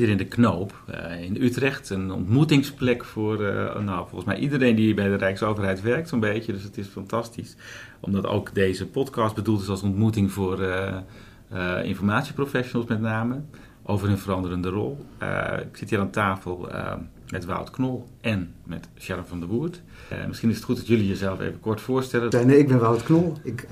Hier 0.00 0.08
in 0.08 0.16
de 0.16 0.24
Knoop 0.24 0.82
uh, 0.90 1.22
in 1.22 1.42
Utrecht, 1.42 1.90
een 1.90 2.12
ontmoetingsplek 2.12 3.04
voor 3.04 3.40
uh, 3.40 3.78
nou, 3.78 4.08
volgens 4.08 4.24
mij 4.24 4.38
iedereen 4.38 4.76
die 4.76 4.94
bij 4.94 5.08
de 5.08 5.14
Rijksoverheid 5.14 5.82
werkt, 5.82 6.08
zo'n 6.08 6.20
beetje. 6.20 6.52
Dus 6.52 6.62
het 6.62 6.78
is 6.78 6.86
fantastisch, 6.86 7.56
omdat 8.00 8.26
ook 8.26 8.54
deze 8.54 8.86
podcast 8.86 9.34
bedoeld 9.34 9.62
is 9.62 9.68
als 9.68 9.82
ontmoeting 9.82 10.32
voor 10.32 10.60
uh, 10.60 11.84
informatieprofessionals 11.84 12.88
met 12.88 13.00
name, 13.00 13.40
over 13.82 14.08
hun 14.08 14.18
veranderende 14.18 14.68
rol. 14.68 15.06
ik 15.70 15.76
zit 15.76 15.90
hier 15.90 15.98
aan 15.98 16.10
tafel 16.10 16.68
met 17.30 17.44
Wout 17.44 17.70
Knol 17.70 18.06
en 18.20 18.54
met 18.64 18.88
Sharon 18.98 19.24
van 19.24 19.40
der 19.40 19.48
Woert. 19.48 19.82
misschien 20.28 20.48
is 20.50 20.56
het 20.56 20.64
goed 20.64 20.76
dat 20.76 20.86
jullie 20.86 21.08
jezelf 21.08 21.40
even 21.40 21.60
kort 21.60 21.80
voorstellen. 21.80 22.46
Nee, 22.46 22.58
ik 22.58 22.68
ben 22.68 22.78
Wout 22.78 23.02
Knol. 23.02 23.36
Ik 23.42 23.68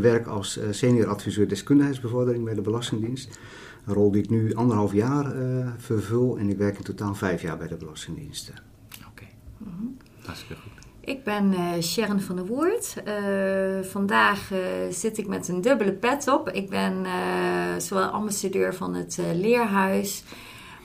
werk 0.00 0.26
als 0.26 0.58
senior 0.70 1.06
adviseur 1.06 1.48
deskundigheidsbevordering 1.48 2.44
bij 2.44 2.54
de 2.54 2.60
Belastingdienst. 2.60 3.38
Een 3.86 3.94
rol 3.94 4.10
die 4.10 4.22
ik 4.22 4.30
nu 4.30 4.54
anderhalf 4.54 4.92
jaar 4.92 5.36
uh, 5.36 5.68
vervul 5.76 6.38
en 6.38 6.50
ik 6.50 6.56
werk 6.56 6.76
in 6.76 6.84
totaal 6.84 7.14
vijf 7.14 7.42
jaar 7.42 7.56
bij 7.56 7.66
de 7.66 7.76
Belastingdiensten. 7.76 8.54
Oké, 8.98 9.06
okay. 9.08 9.28
mm 9.56 9.72
-hmm. 9.78 9.96
hartstikke 10.24 10.62
goed. 10.62 10.72
Ik 11.00 11.24
ben 11.24 11.52
uh, 11.52 11.72
Sharon 11.80 12.20
van 12.20 12.36
der 12.36 12.46
Woert. 12.46 12.94
Uh, 13.08 13.82
vandaag 13.82 14.52
zit 14.90 15.18
ik 15.18 15.26
met 15.26 15.48
een 15.48 15.60
dubbele 15.60 15.92
pet 15.92 16.28
op. 16.28 16.48
Ik 16.50 16.70
ben 16.70 17.06
zowel 17.78 18.06
ambassadeur 18.06 18.74
van 18.74 18.94
het 18.94 19.18
Leerhuis, 19.34 20.24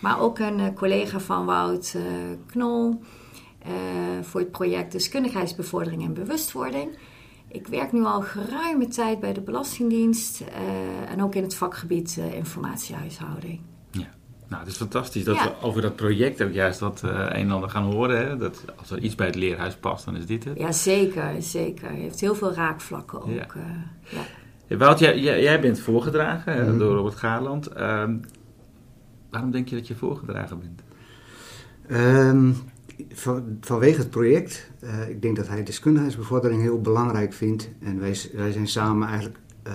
maar 0.02 0.20
ook 0.20 0.40
een 0.40 0.74
collega 0.74 1.20
van 1.20 1.46
Wout 1.46 1.96
Knol 2.46 3.02
voor 4.22 4.40
het 4.40 4.52
project 4.52 4.92
Deskundigheidsbevordering 4.92 6.04
en 6.04 6.14
Bewustwording. 6.14 6.98
Ik 7.52 7.68
werk 7.68 7.92
nu 7.92 8.04
al 8.04 8.22
geruime 8.22 8.88
tijd 8.88 9.20
bij 9.20 9.34
de 9.34 9.42
Belastingdienst 9.42 10.42
uh, 10.42 11.12
en 11.12 11.24
ook 11.24 11.36
in 11.36 11.44
het 11.44 11.56
vakgebied 11.56 12.16
uh, 12.20 12.34
informatiehuishouding. 12.34 13.60
Ja, 13.92 14.08
nou, 14.48 14.62
het 14.62 14.72
is 14.72 14.78
fantastisch 14.78 15.24
dat 15.24 15.36
ja. 15.36 15.44
we 15.44 15.66
over 15.66 15.82
dat 15.82 15.96
project 15.96 16.44
ook 16.44 16.54
juist 16.54 16.80
wat 16.80 17.02
uh, 17.06 17.12
een 17.12 17.30
en 17.30 17.52
ander 17.52 17.70
gaan 17.70 17.84
horen. 17.84 18.28
Hè? 18.28 18.38
Dat 18.38 18.66
als 18.76 18.92
er 18.92 19.00
iets 19.00 19.16
bij 19.16 19.26
het 19.26 19.36
leerhuis 19.36 19.76
past, 19.76 20.06
dan 20.06 20.16
is 20.16 20.26
dit 20.26 20.44
het. 20.44 20.58
Ja, 20.58 20.72
zeker, 20.72 21.42
zeker. 21.42 21.90
Het 21.90 21.98
heeft 21.98 22.20
heel 22.20 22.36
veel 22.36 22.54
raakvlakken 22.54 23.22
ook. 23.22 23.56
Ja. 24.10 24.26
ja. 24.68 24.78
Wout, 24.78 25.00
jij, 25.00 25.20
jij, 25.20 25.62
bent 25.62 25.80
voorgedragen 25.80 26.72
mm. 26.72 26.78
door 26.78 26.96
Robert 26.96 27.16
Gaarland. 27.16 27.68
Ehm, 27.68 28.18
waarom 29.30 29.52
denk 29.52 29.68
je 29.68 29.76
dat 29.76 29.88
je 29.88 29.96
voorgedragen 29.96 30.60
bent? 30.60 30.82
Um, 31.90 32.58
van, 33.10 33.58
vanwege 33.62 34.00
het 34.00 34.10
project, 34.10 34.70
uh, 34.84 35.10
ik 35.10 35.22
denk 35.22 35.36
dat 35.36 35.48
hij 35.48 35.64
deskundigheidsbevordering 35.64 36.62
heel 36.62 36.82
belangrijk 36.82 37.34
vindt. 37.34 37.70
En 37.84 38.00
wij, 38.00 38.16
wij 38.34 38.52
zijn 38.52 38.68
samen 38.68 39.08
eigenlijk 39.08 39.38
uh, 39.68 39.74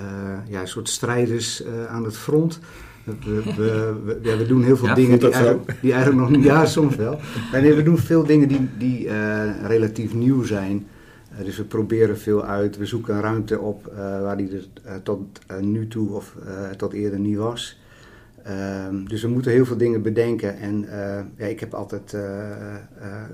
ja, 0.49 0.61
een 0.61 0.69
soort 0.69 0.89
strijders 0.89 1.65
uh, 1.65 1.87
aan 1.87 2.05
het 2.05 2.17
front. 2.17 2.61
We, 3.05 3.43
we, 3.57 3.95
we, 4.05 4.19
ja, 4.23 4.37
we 4.37 4.47
doen 4.47 4.63
heel 4.63 4.77
veel 4.77 4.87
ja, 4.89 4.95
dingen 4.95 5.19
die 5.19 5.31
eigenlijk, 5.31 5.77
die 5.81 5.93
eigenlijk, 5.93 6.21
nog 6.21 6.31
niet... 6.31 6.45
Ja, 6.45 6.67
soms 6.67 6.97
wel. 6.97 7.21
Maar 7.53 7.61
nee, 7.61 7.75
we 7.75 7.83
doen 7.83 7.99
veel 7.99 8.25
dingen 8.25 8.49
die, 8.49 8.69
die 8.79 9.09
relatief 9.67 10.15
nieuw 10.15 10.43
zijn. 10.43 10.87
dus 11.45 11.57
we 11.57 11.65
proberen 11.65 12.19
veel 12.19 12.45
uit. 12.45 12.77
We 12.77 12.87
zoeken 12.87 13.15
een 13.15 13.21
ruimte 13.21 13.59
op 13.59 13.93
waar 13.97 14.37
die 14.37 14.51
er 14.85 15.03
tot 15.03 15.21
nu 15.61 15.89
toe 15.89 16.11
of 16.11 16.37
tot 16.77 16.93
eerder 16.93 17.19
niet 17.19 17.37
was. 17.37 17.79
Uh, 18.49 19.09
dus 19.09 19.23
we 19.23 19.29
moeten 19.29 19.53
heel 19.53 19.65
veel 19.65 19.77
dingen 19.77 20.03
bedenken. 20.03 20.59
En 20.59 20.85
uh, 20.85 21.21
ja, 21.37 21.47
ik 21.47 21.61
heb 21.61 21.75
altijd 21.75 22.13
uh, 22.13 22.55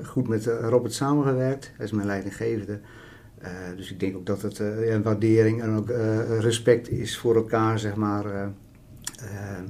goed 0.04 0.28
met 0.28 0.46
Robert 0.46 0.92
samengewerkt. 0.92 1.72
Hij 1.76 1.86
is 1.86 1.92
mijn 1.92 2.06
leidinggevende. 2.06 2.80
dus 3.76 3.90
ik 3.90 4.00
denk 4.00 4.16
ook 4.16 4.26
dat 4.26 4.42
het 4.42 4.56
ja, 4.86 5.00
waardering 5.00 5.62
en 5.62 5.76
ook 5.76 5.88
respect 6.40 6.90
is 6.90 7.18
voor 7.18 7.36
elkaar, 7.36 7.78
zeg 7.78 7.94
maar. 7.94 8.52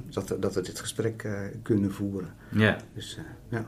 dat, 0.09 0.35
dat 0.39 0.53
we 0.53 0.61
dit 0.61 0.79
gesprek 0.79 1.27
kunnen 1.61 1.91
voeren. 1.91 2.29
Ja. 2.49 2.77
Dus, 2.93 3.19
ja. 3.49 3.65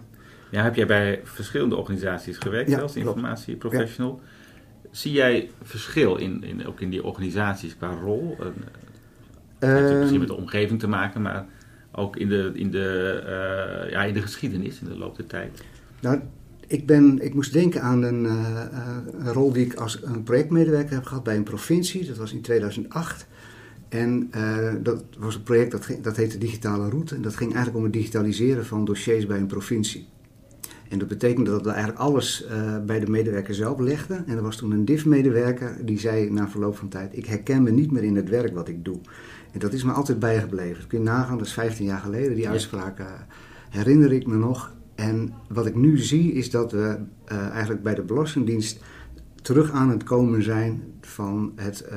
ja, 0.52 0.63
heb 0.63 0.75
jij 0.75 0.88
bij 0.88 1.22
verschillende 1.24 1.75
organisaties 1.75 2.38
gewerkt 2.38 2.69
ja, 2.69 2.80
als 2.80 2.96
informatieprofessional? 2.96 4.19
Ja. 4.24 4.90
Zie 4.92 5.12
jij 5.12 5.50
verschil 5.63 6.16
in, 6.16 6.44
in, 6.44 6.68
ook 6.68 6.81
in 6.81 6.90
die 6.90 7.03
organisaties 7.03 7.78
qua 7.78 8.00
rol? 8.02 8.38
Het 9.59 9.69
heeft 9.69 9.90
misschien 9.90 10.09
Ehm, 10.09 10.19
met 10.19 10.28
de 10.28 10.34
omgeving 10.34 10.80
te 10.80 10.88
maken, 10.88 11.22
maar 11.22 11.46
ook 11.95 12.16
in 12.17 12.29
de, 12.29 12.51
in 12.53 12.72
de, 12.72 13.22
uh, 13.85 13.91
ja, 13.91 14.03
in 14.03 14.13
de 14.13 14.22
geschiedenis, 14.22 14.79
in 14.79 14.88
de 14.88 14.97
loop 14.97 15.16
der 15.16 15.28
tijd? 15.28 15.63
Nou, 16.01 16.19
ik, 16.67 16.85
ben, 16.85 17.19
ik 17.22 17.33
moest 17.33 17.53
denken 17.53 17.81
aan 17.81 18.03
een, 18.03 18.23
uh, 18.23 18.66
een, 19.19 19.33
rol 19.33 19.51
die 19.51 19.66
ik 19.66 19.73
als 19.73 20.03
een 20.03 20.23
projectmedewerker 20.23 20.94
heb 20.94 21.06
gehad 21.06 21.23
bij 21.23 21.35
een 21.35 21.44
provincie. 21.44 22.07
Dat 22.07 22.17
was 22.17 22.33
in 22.33 22.41
2008. 22.41 23.28
En 23.89 24.29
dat 24.83 25.03
was 25.17 25.35
een 25.35 25.44
project 25.44 25.72
dat, 25.72 25.88
dat 26.01 26.17
heette 26.17 26.38
Digitale 26.38 26.89
Route. 26.89 27.16
En 27.16 27.22
dat 27.22 27.35
ging 27.35 27.53
eigenlijk 27.53 27.78
om 27.78 27.83
het 27.83 27.94
digitaliseren 27.94 28.66
van 28.66 28.85
dossiers 28.85 29.25
bij 29.25 29.38
een 29.38 29.47
provincie. 29.47 30.07
En 30.90 31.00
dat 31.00 31.07
betekende 31.07 31.51
dat 31.51 31.63
we 31.63 31.69
eigenlijk 31.69 32.00
alles 32.00 32.46
bij 32.85 33.00
de 33.00 33.09
medewerker 33.09 33.53
zelf 33.53 33.79
legden. 33.79 34.28
En 34.28 34.35
er 34.35 34.44
was 34.44 34.56
toen 34.56 34.72
een 34.72 34.85
DIF-medewerker 34.85 35.85
die 35.85 36.00
zei 36.00 36.31
na 36.31 36.50
verloop 36.50 36.78
van 36.78 36.88
tijd... 36.88 37.18
ik 37.18 37.25
herken 37.25 37.63
me 37.63 37.72
niet 37.72 37.91
meer 37.91 38.03
in 38.03 38.16
het 38.16 38.29
werk 38.29 38.53
wat 38.53 38.68
ik 38.68 38.85
doe. 38.85 39.00
En 39.56 39.62
dat 39.62 39.74
is 39.74 39.84
me 39.84 39.91
altijd 39.91 40.19
bijgebleven. 40.19 40.79
Dat 40.79 40.88
kun 40.88 41.00
je 41.00 41.06
nagaan, 41.06 41.38
dat 41.38 41.47
is 41.47 41.53
15 41.53 41.85
jaar 41.85 42.00
geleden. 42.00 42.35
Die 42.35 42.50
uitspraak 42.50 43.00
uh, 43.00 43.06
herinner 43.69 44.12
ik 44.12 44.28
me 44.28 44.35
nog. 44.35 44.74
En 44.95 45.34
wat 45.50 45.66
ik 45.66 45.75
nu 45.75 45.97
zie 45.97 46.31
is 46.31 46.50
dat 46.50 46.72
we 46.72 46.97
uh, 47.31 47.47
eigenlijk 47.50 47.84
bij 47.84 47.95
de 47.95 48.01
Belastingdienst 48.01 48.84
terug 49.41 49.72
aan 49.72 49.90
het 49.90 50.03
komen 50.03 50.44
zijn 50.44 50.84
van 51.01 51.51
het 51.56 51.88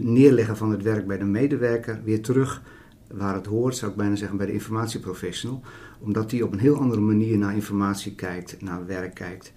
neerleggen 0.00 0.56
van 0.56 0.70
het 0.70 0.82
werk 0.82 1.06
bij 1.06 1.18
de 1.18 1.24
medewerker. 1.24 2.00
Weer 2.04 2.22
terug 2.22 2.62
waar 3.12 3.34
het 3.34 3.46
hoort, 3.46 3.76
zou 3.76 3.90
ik 3.90 3.96
bijna 3.96 4.16
zeggen, 4.16 4.36
bij 4.36 4.46
de 4.46 4.52
informatieprofessional. 4.52 5.62
Omdat 6.00 6.30
die 6.30 6.44
op 6.44 6.52
een 6.52 6.58
heel 6.58 6.76
andere 6.76 7.00
manier 7.00 7.38
naar 7.38 7.54
informatie 7.54 8.14
kijkt, 8.14 8.62
naar 8.62 8.86
werk 8.86 9.14
kijkt. 9.14 9.52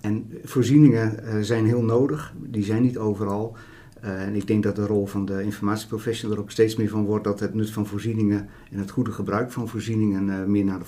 en 0.00 0.32
voorzieningen 0.44 1.44
zijn 1.44 1.66
heel 1.66 1.82
nodig, 1.82 2.32
die 2.36 2.64
zijn 2.64 2.82
niet 2.82 2.98
overal. 2.98 3.56
Uh, 4.04 4.22
en 4.22 4.34
ik 4.34 4.46
denk 4.46 4.62
dat 4.62 4.76
de 4.76 4.86
rol 4.86 5.06
van 5.06 5.24
de 5.24 5.42
informatieprofessional 5.42 6.36
er 6.36 6.42
ook 6.42 6.50
steeds 6.50 6.76
meer 6.76 6.88
van 6.88 7.04
wordt 7.04 7.24
dat 7.24 7.40
het 7.40 7.54
nut 7.54 7.70
van 7.70 7.86
voorzieningen 7.86 8.48
en 8.70 8.78
het 8.78 8.90
goede 8.90 9.12
gebruik 9.12 9.52
van 9.52 9.68
voorzieningen 9.68 10.50
meer 10.50 10.64
naar 10.64 10.78
de 10.78 10.84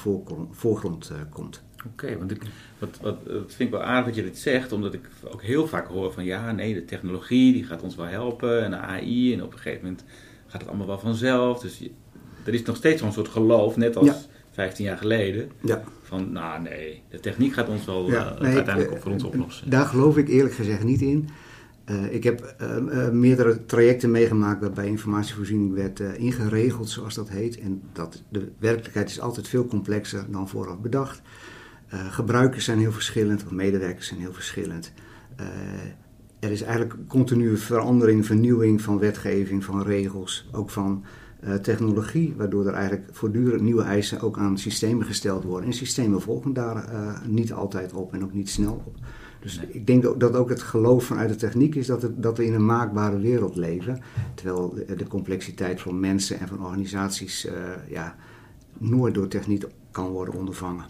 voorgrond, 0.50 1.12
komt. 1.30 1.62
Oké, 1.86 2.18
want 2.18 2.30
ik, 2.30 2.42
wat, 2.78 2.98
wat, 3.02 3.26
dat 3.26 3.54
vind 3.54 3.60
ik 3.60 3.70
wel 3.70 3.82
aardig 3.82 4.04
dat 4.04 4.14
je 4.14 4.22
dit 4.22 4.38
zegt, 4.38 4.72
omdat 4.72 4.94
ik 4.94 5.08
ook 5.32 5.42
heel 5.42 5.66
vaak 5.66 5.86
hoor 5.86 6.12
van 6.12 6.24
ja, 6.24 6.52
nee, 6.52 6.74
de 6.74 6.84
technologie 6.84 7.52
die 7.52 7.64
gaat 7.64 7.82
ons 7.82 7.96
wel 7.96 8.06
helpen 8.06 8.64
en 8.64 8.70
de 8.70 8.76
AI 8.76 9.32
en 9.32 9.42
op 9.42 9.52
een 9.52 9.58
gegeven 9.58 9.84
moment 9.84 10.04
gaat 10.50 10.60
het 10.60 10.68
allemaal 10.68 10.86
wel 10.86 10.98
vanzelf. 10.98 11.60
Dus 11.60 11.78
je, 11.78 11.90
er 12.44 12.54
is 12.54 12.62
nog 12.62 12.76
steeds 12.76 13.00
zo'n 13.00 13.12
soort 13.12 13.28
geloof, 13.28 13.76
net 13.76 13.96
als 13.96 14.06
ja. 14.06 14.16
15 14.50 14.84
jaar 14.84 14.96
geleden, 14.96 15.50
ja. 15.62 15.82
van 16.02 16.32
nou 16.32 16.62
nee, 16.62 17.02
de 17.10 17.20
techniek 17.20 17.52
gaat 17.52 17.68
ons 17.68 17.84
wel 17.84 18.10
ja, 18.10 18.36
nee, 18.40 18.54
uiteindelijk 18.54 18.96
ik, 18.96 19.02
voor 19.02 19.12
ons 19.12 19.24
oplossen. 19.24 19.70
Daar 19.70 19.86
geloof 19.86 20.16
ik 20.16 20.28
eerlijk 20.28 20.54
gezegd 20.54 20.84
niet 20.84 21.00
in. 21.00 21.28
Uh, 21.90 22.12
ik 22.12 22.24
heb 22.24 22.54
uh, 22.60 23.08
meerdere 23.08 23.66
trajecten 23.66 24.10
meegemaakt 24.10 24.60
waarbij 24.60 24.86
informatievoorziening 24.86 25.74
werd 25.74 26.00
ingeregeld, 26.00 26.88
zoals 26.88 27.14
dat 27.14 27.28
heet. 27.28 27.58
En 27.58 27.82
dat, 27.92 28.22
de 28.28 28.52
werkelijkheid 28.58 29.10
is 29.10 29.20
altijd 29.20 29.48
veel 29.48 29.66
complexer 29.66 30.24
dan 30.28 30.48
vooraf 30.48 30.78
bedacht. 30.78 31.22
gebruikers 31.88 32.64
zijn 32.64 32.78
heel 32.78 32.92
verschillend, 32.92 33.44
of 33.44 33.50
medewerkers 33.50 34.06
zijn 34.06 34.20
heel 34.20 34.32
verschillend. 34.32 34.92
Er 36.40 36.50
is 36.50 36.62
eigenlijk 36.62 37.08
continue 37.08 37.56
verandering, 37.56 38.26
vernieuwing 38.26 38.80
van 38.82 38.98
wetgeving, 38.98 39.64
van 39.64 39.82
regels, 39.82 40.48
ook 40.52 40.70
van 40.70 41.04
uh, 41.44 41.54
technologie, 41.54 42.34
waardoor 42.36 42.66
er 42.66 42.72
eigenlijk 42.72 43.08
voortdurend 43.12 43.62
nieuwe 43.62 43.82
eisen 43.82 44.20
ook 44.20 44.38
aan 44.38 44.58
systemen 44.58 45.06
gesteld 45.06 45.44
worden. 45.44 45.68
En 45.68 45.74
systemen 45.74 46.20
volgen 46.20 46.52
daar 46.52 46.92
uh, 46.92 47.20
niet 47.26 47.52
altijd 47.52 47.92
op 47.92 48.12
en 48.12 48.24
ook 48.24 48.32
niet 48.32 48.50
snel 48.50 48.82
op. 48.86 48.94
Dus 49.40 49.56
nee. 49.56 49.68
ik 49.72 49.86
denk 49.86 50.20
dat 50.20 50.34
ook 50.34 50.48
het 50.48 50.62
geloof 50.62 51.04
vanuit 51.04 51.28
de 51.28 51.36
techniek 51.36 51.74
is 51.74 51.86
dat, 51.86 52.02
het, 52.02 52.22
dat 52.22 52.36
we 52.36 52.44
in 52.44 52.54
een 52.54 52.66
maakbare 52.66 53.18
wereld 53.18 53.56
leven. 53.56 54.00
Terwijl 54.34 54.74
de, 54.74 54.94
de 54.96 55.06
complexiteit 55.06 55.80
van 55.80 56.00
mensen 56.00 56.38
en 56.38 56.48
van 56.48 56.64
organisaties 56.64 57.46
uh, 57.46 57.52
ja, 57.88 58.16
nooit 58.78 59.14
door 59.14 59.28
techniek 59.28 59.64
kan 59.90 60.08
worden 60.08 60.34
ondervangen. 60.34 60.84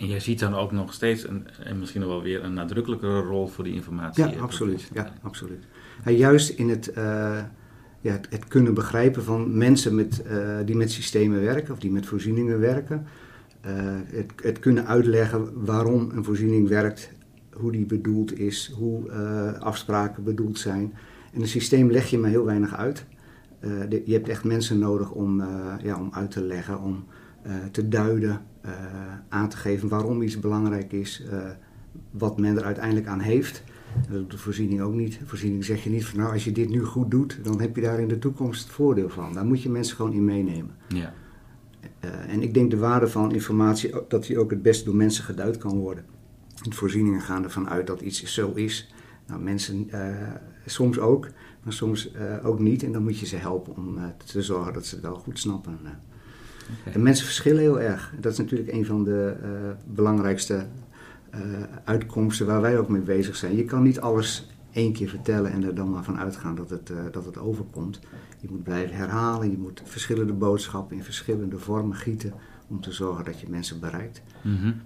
En 0.00 0.06
jij 0.06 0.20
ziet 0.20 0.38
dan 0.38 0.54
ook 0.54 0.72
nog 0.72 0.92
steeds, 0.92 1.28
een, 1.28 1.46
en 1.64 1.78
misschien 1.78 2.00
nog 2.00 2.10
wel 2.10 2.22
weer, 2.22 2.44
een 2.44 2.54
nadrukkelijkere 2.54 3.20
rol 3.20 3.46
voor 3.46 3.64
die 3.64 3.74
informatie. 3.74 4.26
Ja, 4.26 4.40
absoluut. 4.40 4.90
Ja, 4.92 5.12
absoluut. 5.22 5.64
En 6.04 6.16
juist 6.16 6.48
in 6.48 6.68
het, 6.68 6.88
uh, 6.88 6.94
ja, 8.00 8.12
het, 8.12 8.26
het, 8.30 8.48
kunnen 8.48 8.74
begrijpen 8.74 9.24
van 9.24 9.56
mensen 9.56 9.94
met, 9.94 10.22
uh, 10.26 10.58
die 10.64 10.76
met 10.76 10.90
systemen 10.90 11.40
werken 11.40 11.72
of 11.72 11.78
die 11.78 11.90
met 11.90 12.06
voorzieningen 12.06 12.60
werken. 12.60 13.06
Uh, 13.66 13.72
het, 14.06 14.32
het, 14.42 14.58
kunnen 14.58 14.86
uitleggen 14.86 15.64
waarom 15.64 16.10
een 16.10 16.24
voorziening 16.24 16.68
werkt, 16.68 17.12
hoe 17.52 17.72
die 17.72 17.86
bedoeld 17.86 18.38
is, 18.38 18.72
hoe 18.74 19.12
afspraken 19.58 20.24
bedoeld 20.24 20.58
zijn. 20.58 20.94
En 21.32 21.40
een 21.40 21.48
systeem 21.48 21.90
leg 21.90 22.10
je 22.10 22.18
maar 22.18 22.30
heel 22.30 22.44
weinig 22.44 22.76
uit. 22.76 23.06
De, 23.88 24.02
je 24.04 24.12
hebt 24.12 24.28
echt 24.28 24.44
mensen 24.44 24.78
nodig 24.78 25.10
om, 25.10 25.42
ja, 25.82 25.98
om 25.98 26.08
uit 26.12 26.30
te 26.30 26.42
leggen, 26.42 26.80
om 26.80 27.04
te 27.70 27.88
duiden, 27.88 28.40
uh, 28.64 28.72
aan 29.28 29.48
te 29.48 29.56
geven 29.56 29.88
waarom 29.88 30.22
iets 30.22 30.40
belangrijk 30.40 30.92
is, 30.92 31.22
uh, 31.32 31.50
wat 32.10 32.38
men 32.38 32.56
er 32.56 32.64
uiteindelijk 32.64 33.06
aan 33.06 33.20
heeft. 33.20 33.62
Dat 34.08 34.18
doet 34.18 34.30
de 34.30 34.38
voorziening 34.38 34.80
ook 34.80 34.94
niet. 34.94 35.18
De 35.18 35.26
voorziening 35.26 35.64
zeg 35.64 35.84
je 35.84 35.90
niet 35.90 36.06
van 36.06 36.18
nou 36.18 36.32
als 36.32 36.44
je 36.44 36.52
dit 36.52 36.68
nu 36.68 36.84
goed 36.84 37.10
doet, 37.10 37.38
dan 37.42 37.60
heb 37.60 37.76
je 37.76 37.82
daar 37.82 38.00
in 38.00 38.08
de 38.08 38.18
toekomst 38.18 38.62
het 38.62 38.72
voordeel 38.72 39.08
van. 39.08 39.32
Daar 39.32 39.44
moet 39.44 39.62
je 39.62 39.70
mensen 39.70 39.96
gewoon 39.96 40.12
in 40.12 40.24
meenemen. 40.24 40.76
Ja. 40.88 41.12
Uh, 42.04 42.32
en 42.32 42.42
ik 42.42 42.54
denk 42.54 42.70
de 42.70 42.76
waarde 42.76 43.08
van 43.08 43.32
informatie, 43.32 43.94
dat 44.08 44.26
die 44.26 44.38
ook 44.38 44.50
het 44.50 44.62
best 44.62 44.84
door 44.84 44.94
mensen 44.94 45.24
geduid 45.24 45.58
kan 45.58 45.78
worden. 45.78 46.04
De 46.62 46.74
voorzieningen 46.74 47.20
gaan 47.20 47.44
ervan 47.44 47.68
uit 47.68 47.86
dat 47.86 48.00
iets 48.00 48.24
zo 48.24 48.52
is. 48.52 48.94
Nou, 49.26 49.42
mensen 49.42 49.90
soms 50.66 50.98
ook, 50.98 51.28
maar 51.62 51.72
soms 51.72 52.10
ook 52.42 52.58
niet. 52.58 52.82
En 52.82 52.92
dan 52.92 53.02
moet 53.02 53.18
je 53.18 53.26
ze 53.26 53.36
helpen 53.36 53.76
om 53.76 53.98
te 54.24 54.42
zorgen 54.42 54.72
dat 54.72 54.86
ze 54.86 54.94
het 54.94 55.04
wel 55.04 55.14
goed 55.14 55.38
snappen. 55.38 55.78
Okay. 56.80 56.92
En 56.92 57.02
mensen 57.02 57.24
verschillen 57.24 57.60
heel 57.60 57.80
erg. 57.80 58.12
Dat 58.20 58.32
is 58.32 58.38
natuurlijk 58.38 58.72
een 58.72 58.86
van 58.86 59.04
de 59.04 59.36
uh, 59.42 59.48
belangrijkste 59.86 60.66
uh, 61.34 61.40
uitkomsten 61.84 62.46
waar 62.46 62.60
wij 62.60 62.78
ook 62.78 62.88
mee 62.88 63.00
bezig 63.00 63.36
zijn. 63.36 63.56
Je 63.56 63.64
kan 63.64 63.82
niet 63.82 64.00
alles 64.00 64.48
één 64.72 64.92
keer 64.92 65.08
vertellen 65.08 65.52
en 65.52 65.64
er 65.64 65.74
dan 65.74 65.90
maar 65.90 66.04
van 66.04 66.18
uitgaan 66.18 66.54
dat 66.54 66.70
het, 66.70 66.90
uh, 66.90 66.96
dat 67.12 67.24
het 67.24 67.38
overkomt. 67.38 68.00
Je 68.40 68.48
moet 68.50 68.62
blijven 68.62 68.96
herhalen, 68.96 69.50
je 69.50 69.58
moet 69.58 69.82
verschillende 69.84 70.32
boodschappen 70.32 70.96
in 70.96 71.04
verschillende 71.04 71.58
vormen 71.58 71.96
gieten 71.96 72.32
om 72.68 72.80
te 72.80 72.92
zorgen 72.92 73.24
dat 73.24 73.40
je 73.40 73.48
mensen 73.48 73.80
bereikt. 73.80 74.22
Mm 74.42 74.56
-hmm. 74.56 74.82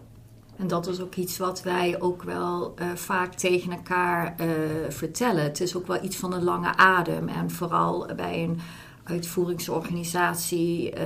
En 0.56 0.66
dat 0.66 0.86
is 0.86 1.00
ook 1.00 1.14
iets 1.14 1.38
wat 1.38 1.62
wij 1.62 2.00
ook 2.00 2.22
wel 2.22 2.74
uh, 2.80 2.86
vaak 2.94 3.34
tegen 3.34 3.72
elkaar 3.72 4.34
uh, 4.40 4.46
vertellen. 4.88 5.42
Het 5.42 5.60
is 5.60 5.76
ook 5.76 5.86
wel 5.86 6.04
iets 6.04 6.16
van 6.16 6.32
een 6.32 6.44
lange 6.44 6.76
adem. 6.76 7.28
En 7.28 7.50
vooral 7.50 8.08
bij 8.16 8.42
een 8.42 8.58
uitvoeringsorganisatie 9.04 10.92
uh, 10.98 11.02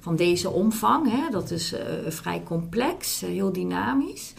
van 0.00 0.16
deze 0.16 0.50
omvang. 0.50 1.10
Hè. 1.10 1.30
Dat 1.30 1.50
is 1.50 1.72
uh, 1.72 1.80
vrij 2.06 2.42
complex, 2.42 3.22
uh, 3.22 3.28
heel 3.28 3.52
dynamisch. 3.52 4.34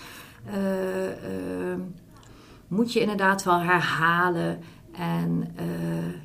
moet 2.68 2.94
je 2.94 3.00
inderdaad 3.00 3.44
wel 3.44 3.60
herhalen. 3.60 4.60
En 4.92 5.56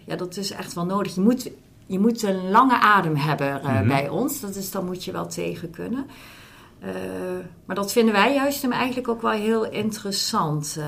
ja, 0.07 0.17
dat 0.17 0.37
is 0.37 0.51
echt 0.51 0.75
wel 0.75 0.85
nodig. 0.85 1.15
Je 1.15 1.21
moet, 1.21 1.51
je 1.87 1.99
moet 1.99 2.23
een 2.23 2.51
lange 2.51 2.81
adem 2.81 3.17
hebben 3.17 3.61
mm-hmm. 3.63 3.89
bij 3.89 4.09
ons. 4.09 4.41
Dat 4.41 4.55
is, 4.55 4.71
dan 4.71 4.85
moet 4.85 5.05
je 5.05 5.13
wel 5.13 5.27
tegen 5.27 5.71
kunnen. 5.71 6.07
Uh, 6.87 6.91
maar 7.65 7.77
dat 7.77 7.93
vinden 7.93 8.15
wij 8.15 8.35
juist 8.35 8.63
hem 8.63 8.73
eigenlijk 8.73 9.09
ook 9.09 9.23
wel 9.23 9.31
heel 9.31 9.71
interessant. 9.71 10.77
Uh, 10.79 10.85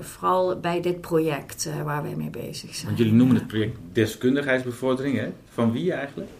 vooral 0.00 0.60
bij 0.60 0.80
dit 0.80 1.00
project 1.00 1.66
uh, 1.66 1.82
waar 1.82 2.02
wij 2.02 2.16
mee 2.16 2.30
bezig 2.30 2.74
zijn. 2.74 2.86
Want 2.86 2.98
jullie 2.98 3.12
noemen 3.12 3.36
het 3.36 3.46
project 3.46 3.78
deskundigheidsbevordering, 3.92 5.18
hè? 5.18 5.32
Van 5.48 5.72
wie 5.72 5.92
eigenlijk? 5.92 6.30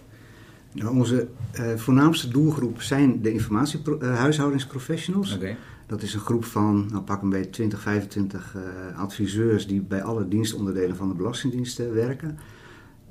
Nou, 0.72 0.96
onze 0.96 1.28
voornaamste 1.76 2.28
doelgroep 2.28 2.82
zijn 2.82 3.22
de 3.22 3.32
informatiehuishoudingsprofessionals. 3.32 5.34
Okay. 5.34 5.56
Dat 5.86 6.02
is 6.02 6.14
een 6.14 6.20
groep 6.20 6.44
van, 6.44 6.86
nou 6.90 7.02
pak 7.02 7.22
een 7.22 7.30
beetje 7.30 7.50
20, 7.50 7.80
25 7.80 8.56
adviseurs 8.96 9.66
die 9.66 9.80
bij 9.80 10.02
alle 10.02 10.28
dienstonderdelen 10.28 10.96
van 10.96 11.08
de 11.08 11.14
Belastingdienst 11.14 11.92
werken. 11.92 12.38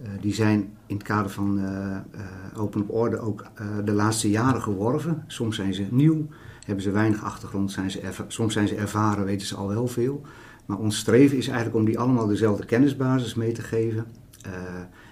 Uh, 0.01 0.07
die 0.21 0.33
zijn 0.33 0.59
in 0.85 0.95
het 0.95 1.05
kader 1.05 1.31
van 1.31 1.59
uh, 1.59 1.65
uh, 1.65 2.61
Open 2.61 2.81
op 2.81 2.93
Orde 2.93 3.19
ook 3.19 3.45
de 3.85 3.91
laatste 3.91 4.29
jaren 4.29 4.61
geworven. 4.61 5.23
Soms 5.27 5.55
zijn 5.55 5.73
ze 5.73 5.85
nieuw, 5.89 6.27
hebben 6.65 6.83
ze 6.83 6.91
weinig 6.91 7.23
achtergrond, 7.23 7.71
zijn 7.71 7.91
ze 7.91 8.01
soms 8.27 8.53
zijn 8.53 8.67
ze 8.67 8.75
ervaren, 8.75 9.25
weten 9.25 9.47
ze 9.47 9.55
al 9.55 9.69
heel 9.69 9.87
veel. 9.87 10.21
Maar 10.65 10.77
ons 10.77 10.97
streven 10.97 11.37
is 11.37 11.47
eigenlijk 11.47 11.77
om 11.77 11.85
die 11.85 11.99
allemaal 11.99 12.27
dezelfde 12.27 12.65
kennisbasis 12.65 13.35
mee 13.35 13.51
te 13.51 13.61
geven. 13.61 14.05